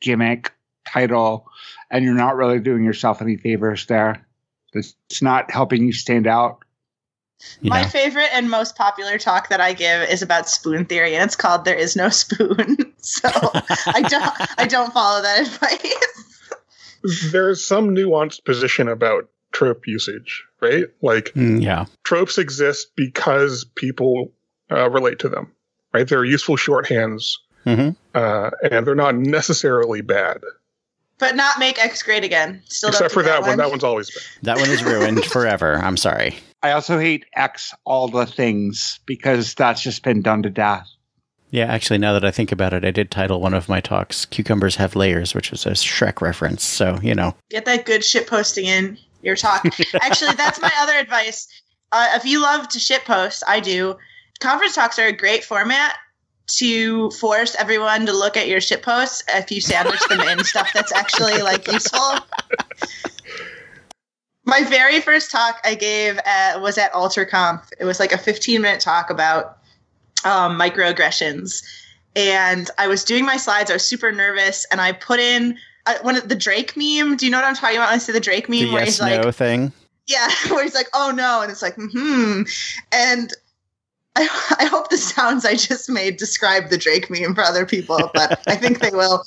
gimmick 0.00 0.52
title, 0.86 1.46
and 1.90 2.04
you're 2.04 2.14
not 2.14 2.36
really 2.36 2.60
doing 2.60 2.84
yourself 2.84 3.20
any 3.20 3.36
favors 3.36 3.86
there. 3.86 4.26
It's 4.72 5.22
not 5.22 5.50
helping 5.50 5.84
you 5.86 5.92
stand 5.92 6.26
out. 6.26 6.58
Yeah. 7.60 7.70
My 7.70 7.84
favorite 7.84 8.30
and 8.32 8.50
most 8.50 8.76
popular 8.76 9.18
talk 9.18 9.48
that 9.48 9.60
I 9.60 9.72
give 9.72 10.08
is 10.08 10.22
about 10.22 10.48
spoon 10.48 10.84
theory, 10.84 11.14
and 11.14 11.24
it's 11.24 11.36
called 11.36 11.64
"There 11.64 11.76
Is 11.76 11.94
No 11.96 12.08
Spoon." 12.08 12.92
so 12.98 13.28
I 13.86 14.02
don't, 14.08 14.58
I 14.58 14.66
don't 14.66 14.92
follow 14.92 15.22
that 15.22 15.40
advice. 15.46 17.30
There's 17.30 17.64
some 17.64 17.94
nuanced 17.94 18.44
position 18.44 18.88
about 18.88 19.28
trope 19.52 19.86
usage, 19.86 20.44
right? 20.60 20.86
Like, 21.02 21.26
mm, 21.34 21.62
yeah, 21.62 21.84
tropes 22.02 22.38
exist 22.38 22.92
because 22.96 23.64
people 23.74 24.32
uh, 24.70 24.88
relate 24.90 25.18
to 25.20 25.28
them 25.28 25.52
right? 25.94 26.06
They're 26.06 26.24
useful 26.24 26.56
shorthands, 26.56 27.38
mm-hmm. 27.64 27.90
uh, 28.14 28.50
and 28.70 28.86
they're 28.86 28.94
not 28.94 29.14
necessarily 29.14 30.00
bad. 30.00 30.40
But 31.18 31.36
not 31.36 31.60
make 31.60 31.82
X 31.82 32.02
great 32.02 32.24
again. 32.24 32.60
Still 32.66 32.90
Except 32.90 33.14
for 33.14 33.22
that, 33.22 33.28
that 33.28 33.40
one. 33.42 33.50
one. 33.50 33.58
That 33.58 33.70
one's 33.70 33.84
always 33.84 34.10
been. 34.10 34.22
That 34.42 34.58
one 34.58 34.68
is 34.68 34.82
ruined 34.82 35.24
forever. 35.26 35.76
I'm 35.76 35.96
sorry. 35.96 36.36
I 36.62 36.72
also 36.72 36.98
hate 36.98 37.24
X 37.34 37.72
all 37.84 38.08
the 38.08 38.26
things 38.26 38.98
because 39.06 39.54
that's 39.54 39.80
just 39.80 40.02
been 40.02 40.22
done 40.22 40.42
to 40.42 40.50
death. 40.50 40.88
Yeah, 41.50 41.66
actually, 41.66 41.98
now 41.98 42.14
that 42.14 42.24
I 42.24 42.32
think 42.32 42.50
about 42.50 42.72
it, 42.72 42.84
I 42.84 42.90
did 42.90 43.12
title 43.12 43.40
one 43.40 43.54
of 43.54 43.68
my 43.68 43.80
talks 43.80 44.24
"Cucumbers 44.24 44.74
Have 44.76 44.96
Layers," 44.96 45.36
which 45.36 45.52
was 45.52 45.64
a 45.66 45.70
Shrek 45.70 46.20
reference. 46.20 46.64
So 46.64 46.98
you 47.00 47.14
know, 47.14 47.36
get 47.48 47.64
that 47.66 47.86
good 47.86 48.04
shit 48.04 48.26
posting 48.26 48.66
in 48.66 48.98
your 49.22 49.36
talk. 49.36 49.64
actually, 50.02 50.34
that's 50.34 50.60
my 50.60 50.72
other 50.80 50.94
advice. 50.98 51.46
Uh, 51.92 52.08
if 52.14 52.24
you 52.24 52.42
love 52.42 52.68
to 52.70 52.80
shit 52.80 53.04
post, 53.04 53.44
I 53.46 53.60
do 53.60 53.96
conference 54.40 54.74
talks 54.74 54.98
are 54.98 55.06
a 55.06 55.12
great 55.12 55.44
format 55.44 55.96
to 56.46 57.10
force 57.12 57.54
everyone 57.54 58.06
to 58.06 58.12
look 58.12 58.36
at 58.36 58.48
your 58.48 58.60
shit 58.60 58.82
posts 58.82 59.22
if 59.28 59.50
you 59.50 59.60
sandwich 59.60 60.00
them 60.08 60.20
in 60.20 60.44
stuff 60.44 60.72
that's 60.72 60.92
actually 60.92 61.40
like 61.42 61.66
useful. 61.66 62.18
My 64.44 64.62
very 64.62 65.00
first 65.00 65.30
talk 65.30 65.58
I 65.64 65.74
gave 65.74 66.18
at, 66.26 66.60
was 66.60 66.76
at 66.76 66.92
AlterConf. 66.92 67.70
It 67.80 67.86
was 67.86 67.98
like 67.98 68.12
a 68.12 68.18
15 68.18 68.60
minute 68.60 68.80
talk 68.80 69.08
about 69.08 69.58
um, 70.24 70.58
microaggressions. 70.58 71.64
And 72.14 72.70
I 72.78 72.88
was 72.88 73.04
doing 73.04 73.24
my 73.24 73.38
slides. 73.38 73.70
I 73.70 73.74
was 73.74 73.84
super 73.84 74.12
nervous, 74.12 74.66
and 74.70 74.80
I 74.80 74.92
put 74.92 75.18
in 75.18 75.58
uh, 75.86 75.94
one 76.02 76.16
of 76.16 76.28
the 76.28 76.36
Drake 76.36 76.76
meme. 76.76 77.16
Do 77.16 77.26
you 77.26 77.32
know 77.32 77.38
what 77.38 77.44
I'm 77.44 77.56
talking 77.56 77.76
about 77.76 77.88
when 77.88 77.96
I 77.96 77.98
say 77.98 78.12
the 78.12 78.20
Drake 78.20 78.48
meme? 78.48 78.60
The 78.60 78.72
where 78.72 78.84
yes, 78.84 78.98
he's 78.98 79.00
like, 79.00 79.22
no 79.22 79.32
thing. 79.32 79.72
Yeah, 80.06 80.28
where 80.50 80.62
he's 80.62 80.74
like, 80.74 80.88
"Oh 80.94 81.12
no," 81.14 81.42
and 81.42 81.50
it's 81.50 81.62
like, 81.62 81.74
"Hmm," 81.74 82.42
and 82.92 83.32
I, 84.16 84.56
I, 84.58 84.66
hope 84.66 84.90
the 84.90 84.96
sounds 84.96 85.44
I 85.44 85.54
just 85.54 85.90
made 85.90 86.16
describe 86.16 86.70
the 86.70 86.78
Drake 86.78 87.10
meme 87.10 87.34
for 87.34 87.42
other 87.42 87.66
people, 87.66 88.10
but 88.14 88.40
I 88.46 88.56
think 88.56 88.80
they 88.80 88.90
will. 88.90 89.24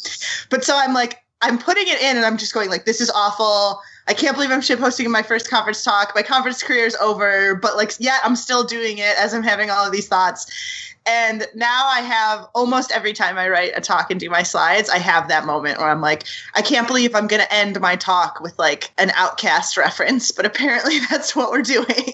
But 0.50 0.64
so 0.64 0.78
I'm 0.78 0.94
like, 0.94 1.24
I'm 1.42 1.58
putting 1.58 1.88
it 1.88 2.02
in 2.02 2.18
and 2.18 2.26
I'm 2.26 2.38
just 2.38 2.54
going 2.54 2.70
like, 2.70 2.86
this 2.86 3.02
is 3.02 3.10
awful. 3.12 3.82
I 4.08 4.14
can't 4.14 4.36
believe 4.36 4.52
I'm 4.52 4.62
shit 4.62 4.80
posting 4.80 5.06
in 5.06 5.12
my 5.12 5.22
first 5.22 5.50
conference 5.50 5.84
talk. 5.84 6.14
My 6.16 6.24
conference 6.24 6.64
career 6.64 6.86
is 6.86 6.96
over, 6.96 7.56
but 7.56 7.76
like, 7.76 7.94
yeah, 8.00 8.20
I'm 8.24 8.36
still 8.36 8.64
doing 8.64 8.98
it 8.98 9.16
as 9.20 9.34
I'm 9.34 9.44
having 9.44 9.70
all 9.70 9.86
of 9.86 9.92
these 9.92 10.08
thoughts. 10.08 10.48
And 11.06 11.48
now 11.56 11.86
I 11.88 12.02
have 12.02 12.48
almost 12.54 12.92
every 12.92 13.14
time 13.14 13.38
I 13.38 13.48
write 13.48 13.72
a 13.76 13.82
talk 13.82 14.12
and 14.12 14.20
do 14.20 14.30
my 14.30 14.44
slides, 14.44 14.90
I 14.90 14.98
have 14.98 15.30
that 15.30 15.46
moment 15.46 15.78
where 15.78 15.90
I'm 15.90 16.02
like, 16.02 16.24
I 16.54 16.62
can't 16.62 16.88
believe 16.88 17.16
I'm 17.16 17.28
going 17.28 17.42
to 17.42 17.54
end 17.54 17.80
my 17.80 17.96
talk 17.96 18.42
with 18.42 18.58
like 18.60 18.92
an 18.98 19.10
OutKast 19.10 19.78
reference, 19.78 20.32
but 20.32 20.46
apparently 20.46 21.00
that's 21.10 21.36
what 21.36 21.52
we're 21.52 21.62
doing. 21.62 22.14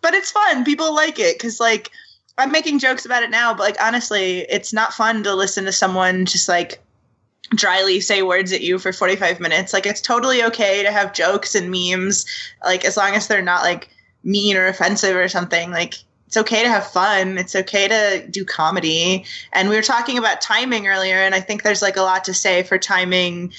But 0.00 0.14
it's 0.14 0.30
fun. 0.30 0.64
People 0.64 0.94
like 0.94 1.18
it 1.18 1.38
because 1.38 1.60
like 1.60 1.90
I'm 2.38 2.52
making 2.52 2.78
jokes 2.78 3.04
about 3.04 3.22
it 3.22 3.30
now, 3.30 3.52
but 3.52 3.62
like 3.62 3.80
honestly, 3.80 4.40
it's 4.48 4.72
not 4.72 4.94
fun 4.94 5.22
to 5.24 5.34
listen 5.34 5.64
to 5.64 5.72
someone 5.72 6.26
just 6.26 6.48
like 6.48 6.80
dryly 7.50 8.00
say 8.00 8.22
words 8.22 8.52
at 8.52 8.60
you 8.60 8.78
for 8.78 8.92
45 8.92 9.40
minutes. 9.40 9.72
Like 9.72 9.86
it's 9.86 10.00
totally 10.00 10.42
okay 10.44 10.82
to 10.82 10.92
have 10.92 11.12
jokes 11.12 11.54
and 11.54 11.70
memes, 11.70 12.26
like 12.64 12.84
as 12.84 12.96
long 12.96 13.14
as 13.14 13.28
they're 13.28 13.42
not 13.42 13.62
like 13.62 13.88
mean 14.22 14.56
or 14.56 14.66
offensive 14.66 15.16
or 15.16 15.28
something. 15.28 15.70
Like 15.70 15.94
it's 16.26 16.36
okay 16.36 16.62
to 16.62 16.68
have 16.68 16.86
fun. 16.86 17.38
It's 17.38 17.56
okay 17.56 17.88
to 17.88 18.26
do 18.30 18.44
comedy. 18.44 19.24
And 19.52 19.68
we 19.68 19.74
were 19.74 19.82
talking 19.82 20.16
about 20.16 20.40
timing 20.40 20.86
earlier, 20.86 21.16
and 21.16 21.34
I 21.34 21.40
think 21.40 21.62
there's 21.62 21.82
like 21.82 21.96
a 21.96 22.02
lot 22.02 22.24
to 22.24 22.34
say 22.34 22.62
for 22.62 22.78
timing 22.78 23.52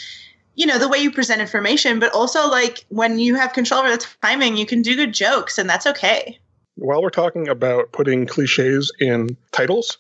you 0.55 0.65
know 0.65 0.77
the 0.77 0.87
way 0.89 0.97
you 0.97 1.11
present 1.11 1.41
information 1.41 1.99
but 1.99 2.13
also 2.13 2.47
like 2.47 2.85
when 2.89 3.19
you 3.19 3.35
have 3.35 3.53
control 3.53 3.81
over 3.81 3.91
the 3.91 4.05
timing 4.21 4.57
you 4.57 4.65
can 4.65 4.81
do 4.81 4.95
good 4.95 5.13
jokes 5.13 5.57
and 5.57 5.69
that's 5.69 5.87
okay. 5.87 6.37
While 6.75 7.01
we're 7.03 7.09
talking 7.09 7.47
about 7.47 7.91
putting 7.91 8.25
cliches 8.25 8.91
in 8.99 9.37
titles 9.51 9.97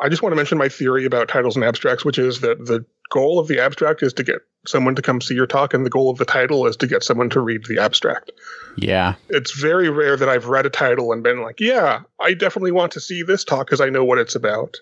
i 0.00 0.08
just 0.08 0.22
want 0.22 0.32
to 0.32 0.36
mention 0.36 0.58
my 0.58 0.68
theory 0.68 1.04
about 1.04 1.28
titles 1.28 1.56
and 1.56 1.64
abstracts 1.64 2.04
which 2.04 2.18
is 2.18 2.40
that 2.40 2.66
the 2.66 2.84
goal 3.10 3.38
of 3.38 3.48
the 3.48 3.60
abstract 3.60 4.02
is 4.02 4.12
to 4.14 4.24
get 4.24 4.36
someone 4.66 4.94
to 4.94 5.02
come 5.02 5.20
see 5.20 5.34
your 5.34 5.46
talk 5.46 5.74
and 5.74 5.84
the 5.84 5.90
goal 5.90 6.10
of 6.10 6.18
the 6.18 6.24
title 6.24 6.66
is 6.66 6.76
to 6.76 6.86
get 6.86 7.02
someone 7.02 7.28
to 7.28 7.38
read 7.38 7.66
the 7.66 7.78
abstract. 7.78 8.32
Yeah. 8.76 9.14
it's 9.28 9.52
very 9.52 9.88
rare 9.88 10.16
that 10.16 10.28
i've 10.28 10.48
read 10.48 10.66
a 10.66 10.70
title 10.70 11.12
and 11.12 11.22
been 11.22 11.42
like 11.42 11.60
yeah 11.60 12.00
i 12.20 12.34
definitely 12.34 12.72
want 12.72 12.92
to 12.92 13.00
see 13.00 13.22
this 13.22 13.44
talk 13.44 13.66
because 13.66 13.80
i 13.80 13.88
know 13.88 14.04
what 14.04 14.18
it's 14.18 14.34
about 14.34 14.78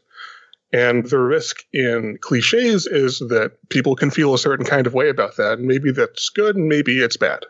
and 0.73 1.05
the 1.09 1.19
risk 1.19 1.65
in 1.73 2.19
cliches 2.21 2.87
is 2.87 3.19
that 3.19 3.53
people 3.69 3.95
can 3.95 4.11
feel 4.11 4.33
a 4.35 4.39
certain 4.39 4.65
kind 4.65 4.87
of 4.87 4.95
way 4.95 5.09
about 5.11 5.37
that. 5.37 5.59
And 5.59 5.67
maybe 5.67 5.93
that's 5.93 6.31
good 6.31 6.57
and 6.57 6.69
maybe 6.69 7.01
it's 7.01 7.17
bad. 7.17 7.45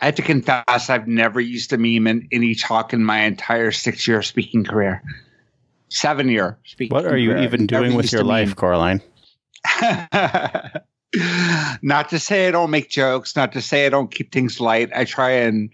I 0.00 0.06
have 0.06 0.14
to 0.16 0.22
confess, 0.22 0.88
I've 0.90 1.06
never 1.06 1.40
used 1.40 1.72
a 1.72 1.78
meme 1.78 2.06
in 2.06 2.28
any 2.32 2.54
talk 2.54 2.92
in 2.92 3.04
my 3.04 3.20
entire 3.20 3.72
six 3.72 4.06
year 4.06 4.22
speaking 4.22 4.64
career. 4.64 5.02
Seven 5.88 6.28
year 6.28 6.58
speaking 6.64 6.94
What 6.94 7.04
are 7.06 7.16
you 7.16 7.30
career. 7.30 7.42
even 7.42 7.66
Never 7.70 7.84
doing 7.84 7.96
with 7.96 8.12
your 8.12 8.24
life, 8.24 8.48
meme. 8.48 8.54
Coraline? 8.56 9.02
not 11.82 12.08
to 12.08 12.18
say 12.18 12.48
I 12.48 12.50
don't 12.50 12.70
make 12.70 12.88
jokes, 12.90 13.36
not 13.36 13.52
to 13.52 13.60
say 13.60 13.86
I 13.86 13.90
don't 13.90 14.10
keep 14.10 14.32
things 14.32 14.60
light. 14.60 14.90
I 14.94 15.04
try 15.04 15.30
and 15.30 15.72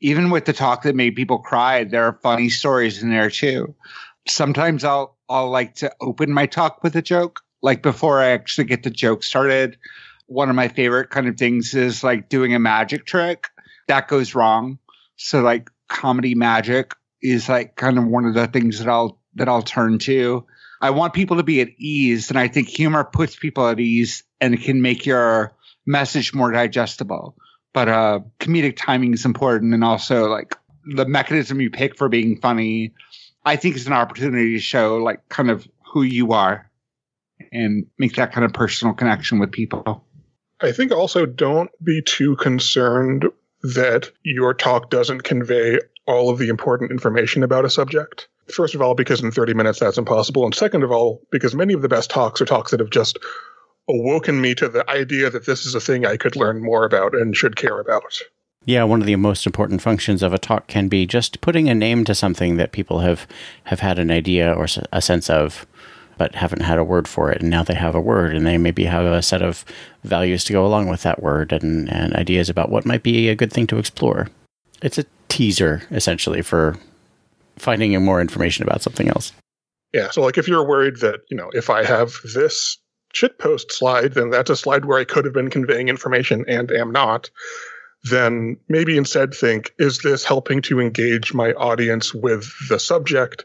even 0.00 0.30
with 0.30 0.46
the 0.46 0.52
talk 0.52 0.82
that 0.82 0.96
made 0.96 1.14
people 1.14 1.38
cry, 1.38 1.84
there 1.84 2.04
are 2.04 2.18
funny 2.22 2.48
stories 2.48 3.02
in 3.02 3.10
there 3.10 3.30
too. 3.30 3.74
Sometimes 4.28 4.84
I'll 4.84 5.16
I'll 5.28 5.50
like 5.50 5.74
to 5.76 5.92
open 6.00 6.32
my 6.32 6.46
talk 6.46 6.82
with 6.82 6.96
a 6.96 7.02
joke, 7.02 7.40
like 7.62 7.82
before 7.82 8.20
I 8.20 8.30
actually 8.30 8.64
get 8.64 8.82
the 8.82 8.90
joke 8.90 9.22
started. 9.22 9.78
One 10.26 10.48
of 10.48 10.56
my 10.56 10.68
favorite 10.68 11.10
kind 11.10 11.26
of 11.26 11.36
things 11.36 11.74
is 11.74 12.04
like 12.04 12.28
doing 12.28 12.54
a 12.54 12.58
magic 12.58 13.06
trick 13.06 13.48
that 13.88 14.08
goes 14.08 14.34
wrong. 14.34 14.78
So 15.16 15.40
like 15.40 15.70
comedy 15.88 16.34
magic 16.34 16.94
is 17.22 17.48
like 17.48 17.76
kind 17.76 17.98
of 17.98 18.06
one 18.06 18.24
of 18.24 18.34
the 18.34 18.46
things 18.46 18.78
that 18.78 18.88
I'll 18.88 19.18
that 19.34 19.48
I'll 19.48 19.62
turn 19.62 19.98
to. 20.00 20.46
I 20.80 20.90
want 20.90 21.12
people 21.12 21.36
to 21.36 21.42
be 21.42 21.60
at 21.60 21.68
ease, 21.76 22.30
and 22.30 22.38
I 22.38 22.48
think 22.48 22.68
humor 22.68 23.04
puts 23.04 23.36
people 23.36 23.68
at 23.68 23.78
ease 23.80 24.22
and 24.40 24.60
can 24.60 24.80
make 24.80 25.04
your 25.04 25.52
message 25.86 26.32
more 26.32 26.50
digestible. 26.50 27.36
But 27.74 27.88
uh, 27.88 28.20
comedic 28.38 28.76
timing 28.76 29.12
is 29.12 29.24
important, 29.24 29.74
and 29.74 29.84
also 29.84 30.28
like 30.30 30.56
the 30.84 31.04
mechanism 31.04 31.60
you 31.60 31.70
pick 31.70 31.96
for 31.96 32.08
being 32.08 32.40
funny. 32.40 32.94
I 33.44 33.56
think 33.56 33.76
it's 33.76 33.86
an 33.86 33.92
opportunity 33.92 34.54
to 34.54 34.60
show 34.60 34.96
like 34.98 35.28
kind 35.28 35.50
of 35.50 35.66
who 35.92 36.02
you 36.02 36.32
are 36.32 36.70
and 37.52 37.86
make 37.98 38.16
that 38.16 38.32
kind 38.32 38.44
of 38.44 38.52
personal 38.52 38.94
connection 38.94 39.38
with 39.38 39.50
people. 39.50 40.04
I 40.60 40.72
think 40.72 40.92
also 40.92 41.26
don't 41.26 41.70
be 41.82 42.02
too 42.02 42.36
concerned 42.36 43.24
that 43.62 44.10
your 44.22 44.54
talk 44.54 44.90
doesn't 44.90 45.22
convey 45.22 45.80
all 46.06 46.30
of 46.30 46.38
the 46.38 46.48
important 46.48 46.90
information 46.90 47.42
about 47.42 47.64
a 47.64 47.70
subject. 47.70 48.28
First 48.52 48.74
of 48.74 48.82
all, 48.82 48.94
because 48.94 49.22
in 49.22 49.30
30 49.30 49.54
minutes 49.54 49.78
that's 49.78 49.98
impossible. 49.98 50.44
And 50.44 50.54
second 50.54 50.82
of 50.82 50.90
all, 50.90 51.22
because 51.30 51.54
many 51.54 51.72
of 51.72 51.82
the 51.82 51.88
best 51.88 52.10
talks 52.10 52.40
are 52.40 52.46
talks 52.46 52.72
that 52.72 52.80
have 52.80 52.90
just 52.90 53.18
awoken 53.88 54.40
me 54.40 54.54
to 54.56 54.68
the 54.68 54.88
idea 54.90 55.30
that 55.30 55.46
this 55.46 55.66
is 55.66 55.74
a 55.74 55.80
thing 55.80 56.04
I 56.04 56.16
could 56.16 56.36
learn 56.36 56.62
more 56.62 56.84
about 56.84 57.14
and 57.14 57.36
should 57.36 57.56
care 57.56 57.78
about. 57.78 58.20
Yeah, 58.66 58.84
one 58.84 59.00
of 59.00 59.06
the 59.06 59.16
most 59.16 59.46
important 59.46 59.80
functions 59.80 60.22
of 60.22 60.34
a 60.34 60.38
talk 60.38 60.66
can 60.66 60.88
be 60.88 61.06
just 61.06 61.40
putting 61.40 61.68
a 61.68 61.74
name 61.74 62.04
to 62.04 62.14
something 62.14 62.56
that 62.56 62.72
people 62.72 63.00
have 63.00 63.26
have 63.64 63.80
had 63.80 63.98
an 63.98 64.10
idea 64.10 64.52
or 64.52 64.66
a 64.92 65.00
sense 65.00 65.30
of, 65.30 65.66
but 66.18 66.34
haven't 66.34 66.62
had 66.62 66.78
a 66.78 66.84
word 66.84 67.08
for 67.08 67.32
it, 67.32 67.40
and 67.40 67.50
now 67.50 67.62
they 67.62 67.74
have 67.74 67.94
a 67.94 68.00
word, 68.00 68.36
and 68.36 68.46
they 68.46 68.58
maybe 68.58 68.84
have 68.84 69.06
a 69.06 69.22
set 69.22 69.40
of 69.40 69.64
values 70.04 70.44
to 70.44 70.52
go 70.52 70.66
along 70.66 70.88
with 70.88 71.02
that 71.02 71.22
word, 71.22 71.52
and 71.52 71.90
and 71.90 72.14
ideas 72.14 72.50
about 72.50 72.70
what 72.70 72.84
might 72.84 73.02
be 73.02 73.28
a 73.28 73.34
good 73.34 73.52
thing 73.52 73.66
to 73.66 73.78
explore. 73.78 74.28
It's 74.82 74.98
a 74.98 75.06
teaser 75.28 75.82
essentially 75.90 76.42
for 76.42 76.76
finding 77.56 77.98
more 78.04 78.20
information 78.20 78.62
about 78.64 78.82
something 78.82 79.08
else. 79.08 79.32
Yeah, 79.92 80.10
so 80.10 80.22
like 80.22 80.38
if 80.38 80.46
you're 80.46 80.66
worried 80.66 81.00
that, 81.00 81.20
you 81.30 81.36
know, 81.36 81.50
if 81.52 81.70
I 81.70 81.84
have 81.84 82.14
this 82.34 82.78
shitpost 83.14 83.72
slide, 83.72 84.14
then 84.14 84.30
that's 84.30 84.50
a 84.50 84.56
slide 84.56 84.84
where 84.84 84.98
I 84.98 85.04
could 85.04 85.24
have 85.24 85.34
been 85.34 85.50
conveying 85.50 85.88
information 85.88 86.44
and 86.46 86.70
am 86.70 86.92
not, 86.92 87.28
then 88.04 88.56
maybe 88.68 88.96
instead 88.96 89.34
think, 89.34 89.74
is 89.78 89.98
this 89.98 90.24
helping 90.24 90.62
to 90.62 90.80
engage 90.80 91.34
my 91.34 91.52
audience 91.52 92.14
with 92.14 92.50
the 92.68 92.78
subject 92.78 93.44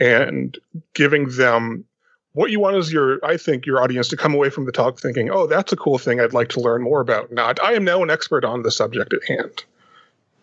and 0.00 0.58
giving 0.94 1.28
them 1.30 1.84
what 2.32 2.50
you 2.50 2.58
want 2.58 2.76
is 2.76 2.92
your, 2.92 3.24
I 3.24 3.36
think, 3.36 3.64
your 3.64 3.80
audience 3.80 4.08
to 4.08 4.16
come 4.16 4.34
away 4.34 4.50
from 4.50 4.66
the 4.66 4.72
talk 4.72 4.98
thinking, 4.98 5.30
oh, 5.30 5.46
that's 5.46 5.72
a 5.72 5.76
cool 5.76 5.98
thing 5.98 6.20
I'd 6.20 6.32
like 6.32 6.48
to 6.50 6.60
learn 6.60 6.82
more 6.82 7.00
about. 7.00 7.30
Not, 7.30 7.62
I 7.62 7.74
am 7.74 7.84
now 7.84 8.02
an 8.02 8.10
expert 8.10 8.44
on 8.44 8.62
the 8.62 8.72
subject 8.72 9.12
at 9.12 9.24
hand. 9.28 9.64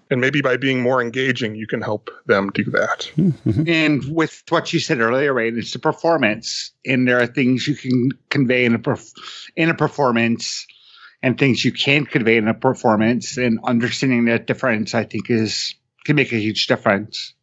And 0.10 0.20
maybe 0.20 0.42
by 0.42 0.58
being 0.58 0.82
more 0.82 1.02
engaging, 1.02 1.56
you 1.56 1.68
can 1.68 1.82
help 1.82 2.10
them 2.26 2.50
do 2.54 2.64
that. 2.66 3.12
Mm-hmm. 3.18 3.64
And 3.68 4.16
with 4.16 4.44
what 4.50 4.72
you 4.74 4.80
said 4.80 5.00
earlier, 5.00 5.34
right, 5.34 5.54
it's 5.54 5.76
a 5.76 5.80
performance, 5.80 6.72
and 6.86 7.08
there 7.08 7.22
are 7.22 7.28
things 7.28 7.68
you 7.68 7.76
can 7.76 8.12
convey 8.30 8.66
in 8.66 8.76
a 8.76 8.80
perf- 8.80 9.14
in 9.56 9.70
a 9.70 9.74
performance, 9.74 10.68
and 11.24 11.38
things 11.38 11.64
you 11.64 11.72
can't 11.72 12.10
convey 12.10 12.38
in 12.38 12.48
a 12.48 12.54
performance. 12.54 13.38
And 13.38 13.60
understanding 13.64 14.26
that 14.26 14.48
difference, 14.48 14.96
I 14.96 15.04
think, 15.04 15.30
is 15.30 15.76
can 16.06 16.16
make 16.16 16.32
a 16.32 16.38
huge 16.38 16.68
difference. 16.68 17.34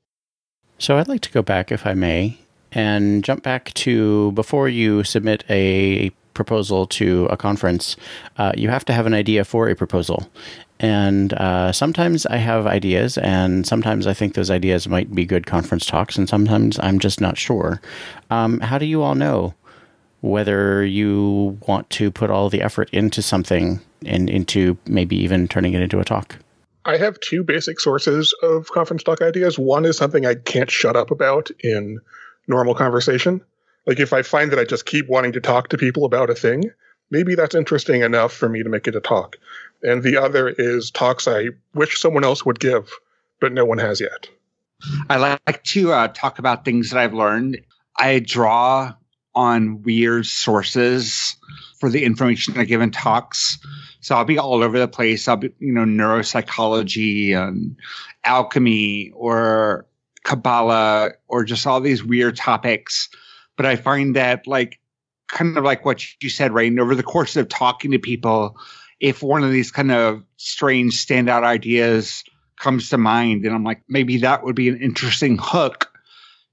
So 0.79 0.97
I'd 0.97 1.09
like 1.09 1.22
to 1.22 1.31
go 1.31 1.43
back, 1.43 1.72
if 1.72 1.87
I 1.87 1.95
may, 1.95 2.39
and 2.72 3.24
jump 3.24 3.43
back 3.43 3.72
to 3.74 4.33
before 4.33 4.68
you 4.68 5.05
submit 5.05 5.45
a 5.49 6.11
proposal 6.35 6.87
to 6.87 7.26
a 7.26 7.37
conference, 7.37 7.97
uh, 8.37 8.53
you 8.57 8.68
have 8.68 8.85
to 8.85 8.93
have 8.93 9.07
an 9.07 9.14
idea 9.14 9.45
for 9.45 9.68
a 9.68 9.74
proposal. 9.74 10.31
And 10.79 11.33
uh, 11.33 11.72
sometimes 11.72 12.26
I 12.26 12.37
have 12.37 12.64
ideas, 12.66 13.18
and 13.18 13.66
sometimes 13.66 14.07
I 14.07 14.14
think 14.14 14.35
those 14.35 14.51
ideas 14.51 14.87
might 14.87 15.12
be 15.12 15.24
good 15.26 15.47
conference 15.47 15.85
talks, 15.85 16.16
and 16.16 16.29
sometimes 16.29 16.79
I'm 16.79 17.01
just 17.01 17.20
not 17.20 17.37
sure. 17.37 17.81
Um, 18.31 18.61
how 18.61 18.79
do 18.79 18.87
you 18.87 19.03
all 19.03 19.16
know 19.16 19.55
whether 20.20 20.84
you 20.84 21.58
want 21.66 21.88
to 21.90 22.10
put 22.10 22.30
all 22.30 22.50
the 22.50 22.62
effort 22.62 22.90
into 22.90 23.22
something 23.22 23.80
and 24.04 24.28
into 24.28 24.76
maybe 24.86 25.16
even 25.16 25.48
turning 25.48 25.74
it 25.74 25.82
into 25.82 26.00
a 26.00 26.04
talk? 26.04 26.36
I 26.84 26.96
have 26.96 27.20
two 27.20 27.44
basic 27.44 27.80
sources 27.80 28.34
of 28.42 28.70
conference 28.70 29.02
talk 29.02 29.20
ideas. 29.20 29.58
One 29.58 29.84
is 29.84 29.96
something 29.96 30.24
I 30.24 30.34
can't 30.34 30.70
shut 30.70 30.96
up 30.96 31.10
about 31.10 31.50
in 31.60 31.98
normal 32.46 32.74
conversation. 32.74 33.42
Like 33.86 34.00
if 34.00 34.12
I 34.12 34.22
find 34.22 34.50
that 34.52 34.58
I 34.58 34.64
just 34.64 34.86
keep 34.86 35.08
wanting 35.08 35.32
to 35.32 35.40
talk 35.40 35.68
to 35.68 35.78
people 35.78 36.04
about 36.04 36.30
a 36.30 36.34
thing, 36.34 36.70
maybe 37.10 37.34
that's 37.34 37.54
interesting 37.54 38.02
enough 38.02 38.32
for 38.32 38.48
me 38.48 38.62
to 38.62 38.68
make 38.68 38.88
it 38.88 38.96
a 38.96 39.00
talk. 39.00 39.36
And 39.82 40.02
the 40.02 40.16
other 40.16 40.48
is 40.48 40.90
talks 40.90 41.28
I 41.28 41.48
wish 41.74 42.00
someone 42.00 42.24
else 42.24 42.44
would 42.44 42.58
give, 42.58 42.90
but 43.40 43.52
no 43.52 43.64
one 43.64 43.78
has 43.78 44.00
yet. 44.00 44.28
I 45.10 45.16
like 45.16 45.62
to 45.64 45.92
uh, 45.92 46.08
talk 46.08 46.38
about 46.38 46.64
things 46.64 46.90
that 46.90 46.98
I've 46.98 47.14
learned. 47.14 47.60
I 47.96 48.20
draw 48.20 48.94
on 49.39 49.80
weird 49.84 50.26
sources 50.26 51.36
for 51.78 51.89
the 51.89 52.05
information 52.05 52.59
I 52.59 52.64
give 52.64 52.80
in 52.80 52.91
talks. 52.91 53.57
So 54.01 54.16
I'll 54.16 54.24
be 54.24 54.36
all 54.36 54.64
over 54.64 54.80
the 54.80 54.89
place. 54.89 55.28
I'll 55.28 55.36
be, 55.36 55.53
you 55.61 55.72
know, 55.72 55.84
neuropsychology 55.84 57.36
and 57.36 57.76
alchemy 58.24 59.12
or 59.14 59.86
Kabbalah 60.24 61.12
or 61.28 61.45
just 61.45 61.68
all 61.68 61.80
these 61.80 62.03
weird 62.03 62.36
topics. 62.36 63.09
But 63.57 63.64
I 63.64 63.76
find 63.76 64.16
that, 64.16 64.49
like, 64.49 64.80
kind 65.28 65.57
of 65.57 65.62
like 65.62 65.84
what 65.84 66.05
you 66.20 66.30
said, 66.30 66.53
right? 66.53 66.68
And 66.68 66.80
over 66.80 66.97
the 66.97 67.05
course 67.05 67.36
of 67.36 67.49
talking 67.49 67.93
to 67.93 67.99
people, 68.01 68.57
if 68.99 69.22
one 69.22 69.45
of 69.45 69.53
these 69.53 69.70
kind 69.70 69.93
of 69.93 70.24
strange 70.36 71.07
standout 71.07 71.45
ideas 71.45 72.24
comes 72.59 72.89
to 72.91 72.99
mind, 72.99 73.45
and 73.45 73.55
I'm 73.55 73.62
like, 73.62 73.82
maybe 73.89 74.18
that 74.18 74.43
would 74.43 74.57
be 74.57 74.68
an 74.68 74.80
interesting 74.80 75.39
hook 75.41 75.88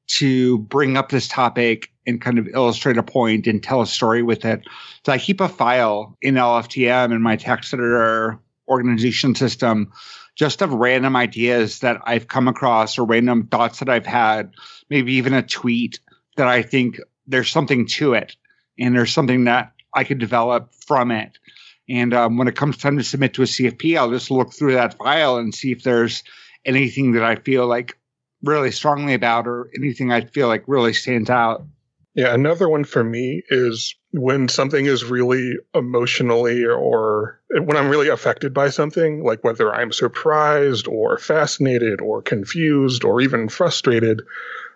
to 0.07 0.59
bring 0.59 0.97
up 0.97 1.09
this 1.09 1.27
topic 1.27 1.91
and 2.05 2.21
kind 2.21 2.37
of 2.37 2.47
illustrate 2.47 2.97
a 2.97 3.03
point 3.03 3.47
and 3.47 3.63
tell 3.63 3.81
a 3.81 3.87
story 3.87 4.21
with 4.21 4.45
it. 4.45 4.61
So 5.05 5.11
I 5.11 5.17
keep 5.17 5.41
a 5.41 5.49
file 5.49 6.17
in 6.21 6.35
LFTM 6.35 7.11
in 7.11 7.21
my 7.21 7.35
text 7.35 7.73
editor 7.73 8.39
organization 8.67 9.35
system 9.35 9.91
just 10.35 10.61
of 10.61 10.73
random 10.73 11.15
ideas 11.15 11.79
that 11.79 12.01
I've 12.03 12.27
come 12.27 12.47
across 12.47 12.97
or 12.97 13.05
random 13.05 13.47
thoughts 13.47 13.79
that 13.79 13.89
I've 13.89 14.05
had, 14.05 14.53
maybe 14.89 15.13
even 15.13 15.33
a 15.33 15.41
tweet 15.41 15.99
that 16.35 16.47
I 16.47 16.61
think 16.61 16.99
there's 17.25 17.49
something 17.49 17.87
to 17.87 18.13
it 18.13 18.35
and 18.77 18.93
there's 18.93 19.13
something 19.13 19.45
that 19.45 19.71
I 19.93 20.03
could 20.03 20.19
develop 20.19 20.73
from 20.73 21.11
it. 21.11 21.39
And 21.87 22.13
um, 22.13 22.37
when 22.37 22.47
it 22.47 22.55
comes 22.55 22.77
time 22.77 22.97
to 22.97 23.03
submit 23.03 23.35
to 23.35 23.43
a 23.43 23.45
CFP, 23.45 23.97
I'll 23.97 24.11
just 24.11 24.29
look 24.29 24.53
through 24.53 24.73
that 24.73 24.97
file 24.97 25.37
and 25.37 25.55
see 25.55 25.71
if 25.71 25.83
there's 25.83 26.23
anything 26.65 27.13
that 27.13 27.23
I 27.23 27.35
feel 27.35 27.67
like 27.67 27.97
really 28.45 28.71
strongly 28.71 29.13
about 29.13 29.47
or 29.47 29.69
anything 29.77 30.11
I 30.11 30.21
feel 30.21 30.47
like 30.47 30.63
really 30.67 30.93
stands 30.93 31.29
out. 31.29 31.65
Yeah, 32.13 32.33
another 32.33 32.69
one 32.69 32.85
for 32.85 33.03
me 33.03 33.43
is 33.49 33.93
when 34.11 34.47
something 34.47 34.85
is 34.85 35.03
really 35.03 35.55
emotionally 35.73 36.65
or 36.65 37.41
when 37.49 37.75
I'm 37.75 37.89
really 37.89 38.07
affected 38.07 38.53
by 38.53 38.69
something, 38.69 39.21
like 39.21 39.43
whether 39.43 39.73
I'm 39.73 39.91
surprised 39.91 40.87
or 40.87 41.17
fascinated 41.17 41.99
or 41.99 42.21
confused 42.21 43.03
or 43.03 43.19
even 43.19 43.49
frustrated, 43.49 44.21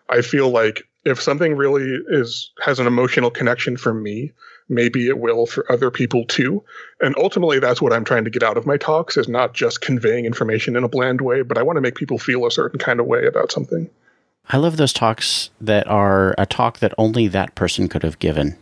I 0.10 0.22
feel 0.22 0.50
like 0.50 0.89
if 1.06 1.22
something 1.22 1.56
really 1.56 2.00
is 2.10 2.52
has 2.62 2.80
an 2.80 2.88
emotional 2.88 3.32
connection 3.32 3.78
for 3.78 3.94
me, 3.94 4.32
maybe 4.68 5.08
it 5.08 5.20
will 5.20 5.46
for 5.46 5.70
other 5.72 5.90
people 5.92 6.26
too. 6.26 6.64
And 7.02 7.16
ultimately 7.18 7.60
that's 7.60 7.82
what 7.82 7.94
I'm 7.94 8.06
trying 8.06 8.26
to 8.26 8.30
get 8.30 8.44
out 8.44 8.58
of 8.58 8.66
my 8.66 8.78
talks 8.78 9.18
is 9.18 9.28
not 9.28 9.54
just 9.54 9.82
conveying 9.82 10.26
information 10.26 10.76
in 10.76 10.84
a 10.84 10.90
bland 10.90 11.22
way, 11.22 11.42
but 11.42 11.58
I 11.58 11.64
want 11.64 11.78
to 11.78 11.82
make 11.82 11.96
people 11.96 12.20
feel 12.20 12.46
a 12.46 12.52
certain 12.52 12.80
kind 12.80 13.00
of 13.00 13.06
way 13.06 13.26
about 13.26 13.52
something. 13.52 13.90
I 14.50 14.58
love 14.58 14.78
those 14.78 14.94
talks 14.94 15.52
that 15.62 15.88
are 15.88 16.36
a 16.38 16.46
talk 16.46 16.80
that 16.80 16.94
only 16.98 17.28
that 17.28 17.56
person 17.56 17.88
could 17.88 18.04
have 18.04 18.20
given. 18.20 18.58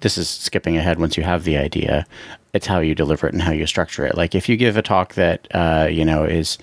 This 0.00 0.18
is 0.18 0.28
skipping 0.28 0.76
ahead 0.76 0.98
once 0.98 1.16
you 1.16 1.22
have 1.22 1.44
the 1.44 1.56
idea. 1.56 2.06
It's 2.52 2.66
how 2.66 2.80
you 2.80 2.94
deliver 2.94 3.26
it 3.26 3.32
and 3.32 3.42
how 3.42 3.52
you 3.52 3.66
structure 3.66 4.04
it. 4.04 4.16
Like 4.16 4.34
if 4.34 4.48
you 4.48 4.56
give 4.56 4.76
a 4.76 4.82
talk 4.82 5.14
that 5.14 5.46
uh, 5.54 5.88
you 5.90 6.04
know 6.04 6.24
is 6.24 6.58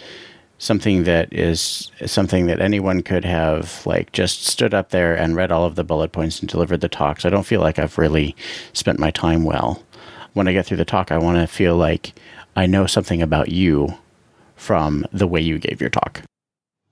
something 0.63 1.03
that 1.03 1.27
is 1.33 1.91
something 2.05 2.45
that 2.45 2.61
anyone 2.61 3.03
could 3.03 3.25
have 3.25 3.85
like 3.85 4.13
just 4.13 4.45
stood 4.45 4.73
up 4.73 4.91
there 4.91 5.13
and 5.13 5.35
read 5.35 5.51
all 5.51 5.65
of 5.65 5.75
the 5.75 5.83
bullet 5.83 6.13
points 6.13 6.39
and 6.39 6.47
delivered 6.47 6.79
the 6.79 6.87
talks. 6.87 7.25
I 7.25 7.29
don't 7.29 7.45
feel 7.45 7.59
like 7.59 7.79
I've 7.79 7.97
really 7.97 8.33
spent 8.71 8.97
my 8.97 9.11
time 9.11 9.43
well. 9.43 9.83
When 10.31 10.47
I 10.47 10.53
get 10.53 10.65
through 10.65 10.77
the 10.77 10.85
talk, 10.85 11.11
I 11.11 11.17
want 11.17 11.37
to 11.37 11.47
feel 11.47 11.75
like 11.75 12.13
I 12.55 12.65
know 12.65 12.85
something 12.85 13.21
about 13.21 13.49
you 13.49 13.89
from 14.55 15.05
the 15.11 15.27
way 15.27 15.41
you 15.41 15.59
gave 15.59 15.81
your 15.81 15.89
talk. 15.89 16.21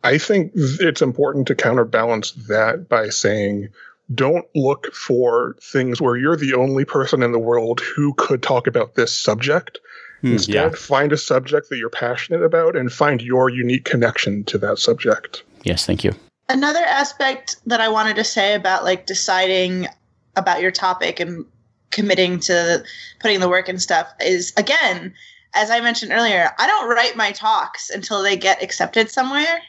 I 0.04 0.18
think 0.18 0.52
it's 0.56 1.02
important 1.02 1.48
to 1.48 1.56
counterbalance 1.56 2.32
that 2.50 2.90
by 2.90 3.08
saying, 3.08 3.70
don't 4.14 4.46
look 4.54 4.94
for 4.94 5.56
things 5.62 6.02
where 6.02 6.18
you're 6.18 6.36
the 6.36 6.56
only 6.56 6.84
person 6.84 7.24
in 7.24 7.32
the 7.32 7.40
world 7.40 7.80
who 7.80 8.14
could 8.16 8.44
talk 8.44 8.68
about 8.68 8.96
this 8.96 9.18
subject. 9.18 9.80
Hmm, 10.22 10.34
Instead, 10.34 10.54
yeah. 10.54 10.70
find 10.70 11.12
a 11.12 11.18
subject 11.18 11.70
that 11.70 11.78
you're 11.78 11.90
passionate 11.90 12.44
about 12.44 12.76
and 12.76 12.92
find 12.92 13.22
your 13.22 13.50
unique 13.50 13.86
connection 13.86 14.44
to 14.46 14.58
that 14.60 14.78
subject. 14.78 15.44
Yes, 15.64 15.86
thank 15.86 16.04
you. 16.04 16.14
Another 16.50 16.84
aspect 16.84 17.58
that 17.66 17.82
I 17.82 17.88
wanted 17.88 18.16
to 18.18 18.24
say 18.24 18.54
about 18.54 18.84
like 18.84 19.06
deciding 19.06 19.88
about 20.36 20.62
your 20.62 20.72
topic 20.72 21.20
and 21.20 21.46
committing 21.92 22.40
to 22.40 22.84
putting 23.20 23.40
the 23.40 23.50
work 23.50 23.68
and 23.68 23.82
stuff 23.82 24.08
is 24.22 24.54
again, 24.58 25.14
as 25.54 25.70
I 25.70 25.82
mentioned 25.82 26.12
earlier, 26.12 26.52
I 26.58 26.68
don't 26.68 26.90
write 26.90 27.16
my 27.16 27.32
talks 27.32 27.90
until 27.90 28.22
they 28.22 28.38
get 28.38 28.62
accepted 28.64 29.10
somewhere. 29.10 29.62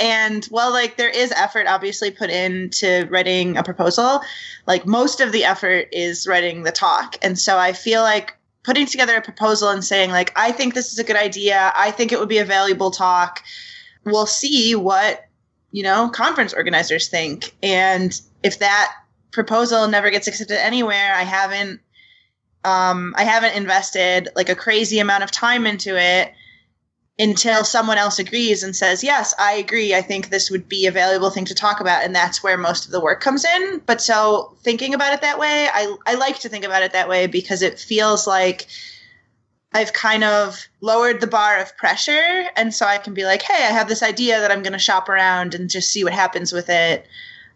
And 0.00 0.44
while 0.46 0.70
like 0.70 0.96
there 0.96 1.10
is 1.10 1.32
effort 1.32 1.66
obviously 1.66 2.10
put 2.10 2.30
into 2.30 3.06
writing 3.10 3.56
a 3.56 3.62
proposal, 3.62 4.20
like 4.66 4.86
most 4.86 5.20
of 5.20 5.32
the 5.32 5.44
effort 5.44 5.88
is 5.92 6.26
writing 6.26 6.62
the 6.62 6.72
talk. 6.72 7.16
And 7.20 7.38
so 7.38 7.58
I 7.58 7.72
feel 7.72 8.02
like 8.02 8.37
putting 8.68 8.84
together 8.84 9.16
a 9.16 9.22
proposal 9.22 9.70
and 9.70 9.82
saying 9.82 10.10
like 10.10 10.30
i 10.36 10.52
think 10.52 10.74
this 10.74 10.92
is 10.92 10.98
a 10.98 11.04
good 11.04 11.16
idea. 11.16 11.72
I 11.74 11.90
think 11.90 12.12
it 12.12 12.20
would 12.20 12.28
be 12.28 12.36
a 12.36 12.44
valuable 12.44 12.90
talk. 12.90 13.42
We'll 14.04 14.26
see 14.26 14.74
what 14.74 15.24
you 15.72 15.82
know 15.82 16.10
conference 16.10 16.52
organizers 16.52 17.08
think. 17.08 17.54
And 17.62 18.20
if 18.42 18.58
that 18.58 18.92
proposal 19.30 19.88
never 19.88 20.10
gets 20.10 20.28
accepted 20.28 20.62
anywhere 20.62 21.14
i 21.14 21.22
haven't 21.22 21.80
um, 22.64 23.14
i 23.16 23.24
haven't 23.24 23.54
invested 23.56 24.28
like 24.36 24.50
a 24.50 24.54
crazy 24.54 24.98
amount 24.98 25.22
of 25.22 25.30
time 25.30 25.66
into 25.66 25.98
it 25.98 26.34
until 27.18 27.64
someone 27.64 27.98
else 27.98 28.18
agrees 28.18 28.62
and 28.62 28.76
says, 28.76 29.02
Yes, 29.02 29.34
I 29.38 29.54
agree. 29.54 29.94
I 29.94 30.02
think 30.02 30.28
this 30.28 30.50
would 30.50 30.68
be 30.68 30.86
a 30.86 30.92
valuable 30.92 31.30
thing 31.30 31.44
to 31.46 31.54
talk 31.54 31.80
about. 31.80 32.04
And 32.04 32.14
that's 32.14 32.42
where 32.42 32.56
most 32.56 32.86
of 32.86 32.92
the 32.92 33.00
work 33.00 33.20
comes 33.20 33.44
in. 33.44 33.82
But 33.86 34.00
so 34.00 34.54
thinking 34.62 34.94
about 34.94 35.12
it 35.12 35.20
that 35.22 35.38
way, 35.38 35.68
I, 35.72 35.96
I 36.06 36.14
like 36.14 36.38
to 36.40 36.48
think 36.48 36.64
about 36.64 36.82
it 36.82 36.92
that 36.92 37.08
way 37.08 37.26
because 37.26 37.60
it 37.62 37.78
feels 37.78 38.26
like 38.26 38.66
I've 39.72 39.92
kind 39.92 40.24
of 40.24 40.66
lowered 40.80 41.20
the 41.20 41.26
bar 41.26 41.58
of 41.58 41.76
pressure. 41.76 42.46
And 42.56 42.72
so 42.72 42.86
I 42.86 42.98
can 42.98 43.14
be 43.14 43.24
like, 43.24 43.42
Hey, 43.42 43.64
I 43.66 43.72
have 43.72 43.88
this 43.88 44.02
idea 44.02 44.40
that 44.40 44.52
I'm 44.52 44.62
going 44.62 44.72
to 44.72 44.78
shop 44.78 45.08
around 45.08 45.54
and 45.54 45.68
just 45.68 45.92
see 45.92 46.04
what 46.04 46.12
happens 46.12 46.52
with 46.52 46.68
it 46.68 47.06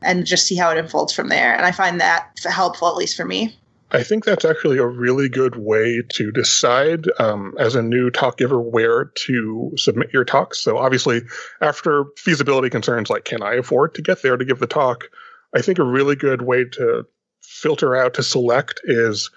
and 0.02 0.26
just 0.26 0.46
see 0.46 0.56
how 0.56 0.70
it 0.70 0.78
unfolds 0.78 1.12
from 1.12 1.28
there. 1.28 1.54
And 1.54 1.64
I 1.64 1.70
find 1.70 2.00
that 2.00 2.36
helpful, 2.44 2.88
at 2.88 2.96
least 2.96 3.16
for 3.16 3.24
me. 3.24 3.56
I 3.94 4.02
think 4.04 4.24
that's 4.24 4.46
actually 4.46 4.78
a 4.78 4.86
really 4.86 5.28
good 5.28 5.54
way 5.54 6.02
to 6.14 6.32
decide 6.32 7.06
um, 7.18 7.54
as 7.58 7.74
a 7.74 7.82
new 7.82 8.10
talk 8.10 8.38
giver 8.38 8.58
where 8.58 9.12
to 9.26 9.72
submit 9.76 10.14
your 10.14 10.24
talks. 10.24 10.60
So, 10.60 10.78
obviously, 10.78 11.20
after 11.60 12.06
feasibility 12.16 12.70
concerns 12.70 13.10
like 13.10 13.26
can 13.26 13.42
I 13.42 13.56
afford 13.56 13.94
to 13.96 14.02
get 14.02 14.22
there 14.22 14.38
to 14.38 14.44
give 14.46 14.58
the 14.58 14.66
talk, 14.66 15.10
I 15.54 15.60
think 15.60 15.78
a 15.78 15.84
really 15.84 16.16
good 16.16 16.40
way 16.40 16.64
to 16.64 17.06
filter 17.42 17.94
out 17.94 18.14
to 18.14 18.22
select 18.22 18.80
is 18.84 19.30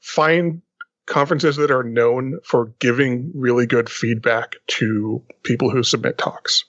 find 0.00 0.62
conferences 1.06 1.56
that 1.56 1.70
are 1.70 1.84
known 1.84 2.40
for 2.44 2.74
giving 2.80 3.30
really 3.34 3.66
good 3.66 3.88
feedback 3.88 4.56
to 4.66 5.22
people 5.44 5.70
who 5.70 5.84
submit 5.84 6.18
talks 6.18 6.64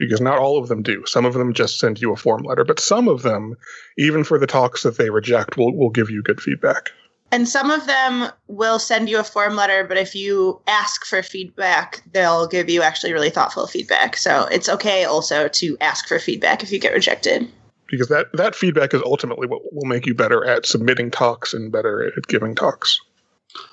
because 0.00 0.20
not 0.20 0.38
all 0.38 0.58
of 0.58 0.68
them 0.68 0.82
do. 0.82 1.04
Some 1.06 1.26
of 1.26 1.34
them 1.34 1.52
just 1.52 1.78
send 1.78 2.00
you 2.00 2.10
a 2.12 2.16
form 2.16 2.42
letter, 2.42 2.64
but 2.64 2.80
some 2.80 3.06
of 3.06 3.22
them, 3.22 3.54
even 3.98 4.24
for 4.24 4.38
the 4.38 4.46
talks 4.46 4.82
that 4.82 4.96
they 4.96 5.10
reject, 5.10 5.58
will, 5.58 5.76
will 5.76 5.90
give 5.90 6.10
you 6.10 6.22
good 6.22 6.40
feedback. 6.40 6.88
And 7.30 7.46
some 7.48 7.70
of 7.70 7.86
them 7.86 8.30
will 8.48 8.80
send 8.80 9.08
you 9.08 9.20
a 9.20 9.24
form 9.24 9.54
letter, 9.54 9.84
but 9.84 9.98
if 9.98 10.16
you 10.16 10.60
ask 10.66 11.04
for 11.04 11.22
feedback, 11.22 12.02
they'll 12.12 12.48
give 12.48 12.68
you 12.68 12.82
actually 12.82 13.12
really 13.12 13.30
thoughtful 13.30 13.68
feedback. 13.68 14.16
So 14.16 14.46
it's 14.46 14.68
okay 14.70 15.04
also 15.04 15.46
to 15.46 15.76
ask 15.80 16.08
for 16.08 16.18
feedback 16.18 16.62
if 16.62 16.72
you 16.72 16.80
get 16.80 16.94
rejected. 16.94 17.48
Because 17.88 18.08
that, 18.08 18.26
that 18.32 18.54
feedback 18.54 18.94
is 18.94 19.02
ultimately 19.04 19.46
what 19.46 19.60
will 19.72 19.86
make 19.86 20.06
you 20.06 20.14
better 20.14 20.44
at 20.46 20.64
submitting 20.64 21.10
talks 21.10 21.52
and 21.52 21.70
better 21.70 22.06
at 22.06 22.26
giving 22.26 22.54
talks. 22.54 22.98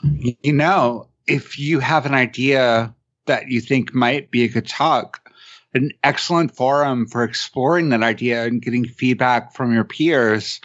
You 0.04 0.54
know, 0.54 1.08
if 1.26 1.58
you 1.58 1.80
have 1.80 2.06
an 2.06 2.14
idea 2.14 2.94
that 3.28 3.48
you 3.48 3.62
think 3.62 3.94
might 3.94 4.30
be 4.30 4.44
a 4.44 4.50
good 4.50 4.68
talk, 4.68 5.27
an 5.74 5.92
excellent 6.04 6.56
forum 6.56 7.06
for 7.06 7.24
exploring 7.24 7.90
that 7.90 8.04
idea 8.04 8.46
and 8.46 8.62
getting 8.62 8.86
feedback 8.86 9.54
from 9.54 9.74
your 9.74 9.84
peers 9.84 10.60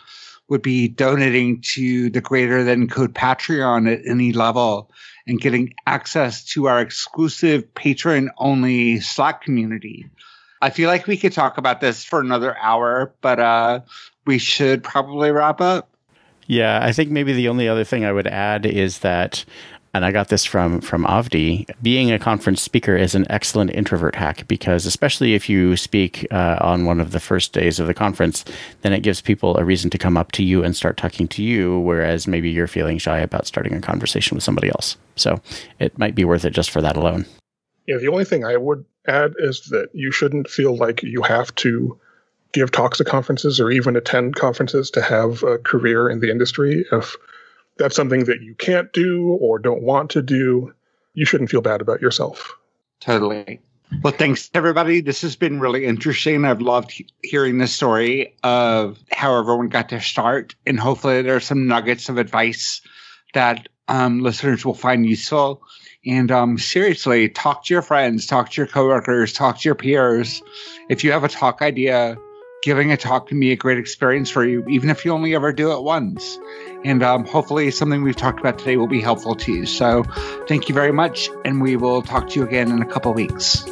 would 0.48 0.62
be 0.62 0.88
donating 0.88 1.60
to 1.62 2.10
the 2.10 2.20
greater 2.20 2.62
than 2.62 2.88
code 2.88 3.14
patreon 3.14 3.90
at 3.90 4.06
any 4.06 4.32
level 4.32 4.90
and 5.26 5.40
getting 5.40 5.72
access 5.86 6.44
to 6.44 6.66
our 6.66 6.80
exclusive 6.80 7.74
patron 7.74 8.30
only 8.38 9.00
slack 9.00 9.42
community. 9.42 10.06
I 10.60 10.70
feel 10.70 10.88
like 10.88 11.06
we 11.06 11.16
could 11.16 11.32
talk 11.32 11.58
about 11.58 11.80
this 11.80 12.04
for 12.04 12.20
another 12.20 12.56
hour 12.58 13.14
but 13.20 13.40
uh, 13.40 13.80
we 14.26 14.38
should 14.38 14.82
probably 14.82 15.30
wrap 15.30 15.60
up. 15.60 15.88
Yeah, 16.46 16.80
I 16.82 16.92
think 16.92 17.10
maybe 17.10 17.32
the 17.32 17.48
only 17.48 17.68
other 17.68 17.84
thing 17.84 18.04
I 18.04 18.12
would 18.12 18.26
add 18.26 18.66
is 18.66 18.98
that 18.98 19.44
and 19.94 20.04
I 20.04 20.12
got 20.12 20.28
this 20.28 20.44
from 20.44 20.80
from 20.80 21.04
Avdi. 21.04 21.68
Being 21.82 22.10
a 22.10 22.18
conference 22.18 22.62
speaker 22.62 22.96
is 22.96 23.14
an 23.14 23.26
excellent 23.30 23.70
introvert 23.70 24.14
hack 24.14 24.46
because, 24.48 24.86
especially 24.86 25.34
if 25.34 25.48
you 25.48 25.76
speak 25.76 26.26
uh, 26.30 26.58
on 26.60 26.86
one 26.86 27.00
of 27.00 27.12
the 27.12 27.20
first 27.20 27.52
days 27.52 27.78
of 27.78 27.86
the 27.86 27.94
conference, 27.94 28.44
then 28.80 28.92
it 28.92 29.00
gives 29.00 29.20
people 29.20 29.56
a 29.58 29.64
reason 29.64 29.90
to 29.90 29.98
come 29.98 30.16
up 30.16 30.32
to 30.32 30.42
you 30.42 30.64
and 30.64 30.74
start 30.74 30.96
talking 30.96 31.28
to 31.28 31.42
you. 31.42 31.78
Whereas 31.80 32.26
maybe 32.26 32.50
you're 32.50 32.66
feeling 32.66 32.98
shy 32.98 33.18
about 33.18 33.46
starting 33.46 33.74
a 33.74 33.80
conversation 33.80 34.34
with 34.34 34.44
somebody 34.44 34.68
else. 34.68 34.96
So 35.16 35.40
it 35.78 35.98
might 35.98 36.14
be 36.14 36.24
worth 36.24 36.44
it 36.44 36.50
just 36.50 36.70
for 36.70 36.80
that 36.80 36.96
alone. 36.96 37.26
Yeah, 37.86 37.98
the 37.98 38.08
only 38.08 38.24
thing 38.24 38.44
I 38.44 38.56
would 38.56 38.84
add 39.06 39.34
is 39.38 39.66
that 39.70 39.88
you 39.92 40.10
shouldn't 40.10 40.48
feel 40.48 40.76
like 40.76 41.02
you 41.02 41.22
have 41.22 41.54
to 41.56 41.98
give 42.52 42.70
talks 42.70 43.00
at 43.00 43.06
conferences 43.06 43.58
or 43.60 43.70
even 43.70 43.96
attend 43.96 44.36
conferences 44.36 44.90
to 44.90 45.02
have 45.02 45.42
a 45.42 45.58
career 45.58 46.08
in 46.08 46.20
the 46.20 46.30
industry. 46.30 46.86
If 46.92 47.16
that's 47.82 47.96
something 47.96 48.24
that 48.24 48.40
you 48.42 48.54
can't 48.54 48.92
do 48.92 49.36
or 49.40 49.58
don't 49.58 49.82
want 49.82 50.10
to 50.10 50.22
do, 50.22 50.72
you 51.14 51.24
shouldn't 51.24 51.50
feel 51.50 51.60
bad 51.60 51.80
about 51.80 52.00
yourself. 52.00 52.56
Totally. 53.00 53.60
Well, 54.02 54.12
thanks 54.12 54.48
everybody. 54.54 55.00
This 55.00 55.20
has 55.22 55.36
been 55.36 55.60
really 55.60 55.84
interesting. 55.84 56.44
I've 56.44 56.62
loved 56.62 56.92
he- 56.92 57.08
hearing 57.22 57.58
the 57.58 57.66
story 57.66 58.34
of 58.42 58.98
how 59.10 59.38
everyone 59.38 59.68
got 59.68 59.90
their 59.90 60.00
start, 60.00 60.54
and 60.64 60.80
hopefully, 60.80 61.20
there 61.20 61.36
are 61.36 61.40
some 61.40 61.66
nuggets 61.66 62.08
of 62.08 62.16
advice 62.16 62.80
that 63.34 63.68
um, 63.88 64.20
listeners 64.20 64.64
will 64.64 64.74
find 64.74 65.04
useful. 65.04 65.62
And 66.06 66.30
um, 66.30 66.58
seriously, 66.58 67.28
talk 67.28 67.66
to 67.66 67.74
your 67.74 67.82
friends, 67.82 68.26
talk 68.26 68.50
to 68.50 68.60
your 68.60 68.66
coworkers, 68.66 69.32
talk 69.32 69.60
to 69.60 69.68
your 69.68 69.74
peers. 69.74 70.42
If 70.88 71.04
you 71.04 71.12
have 71.12 71.24
a 71.24 71.28
talk 71.28 71.60
idea, 71.60 72.16
giving 72.62 72.92
a 72.92 72.96
talk 72.96 73.28
can 73.28 73.38
be 73.38 73.52
a 73.52 73.56
great 73.56 73.78
experience 73.78 74.30
for 74.30 74.44
you, 74.44 74.64
even 74.68 74.88
if 74.88 75.04
you 75.04 75.12
only 75.12 75.34
ever 75.34 75.52
do 75.52 75.72
it 75.72 75.82
once. 75.82 76.38
And 76.84 77.02
um, 77.02 77.24
hopefully, 77.26 77.70
something 77.70 78.02
we've 78.02 78.16
talked 78.16 78.40
about 78.40 78.58
today 78.58 78.76
will 78.76 78.88
be 78.88 79.00
helpful 79.00 79.34
to 79.36 79.52
you. 79.52 79.66
So, 79.66 80.04
thank 80.48 80.68
you 80.68 80.74
very 80.74 80.92
much, 80.92 81.28
and 81.44 81.60
we 81.60 81.76
will 81.76 82.02
talk 82.02 82.30
to 82.30 82.40
you 82.40 82.46
again 82.46 82.70
in 82.70 82.80
a 82.80 82.86
couple 82.86 83.12
weeks. 83.12 83.64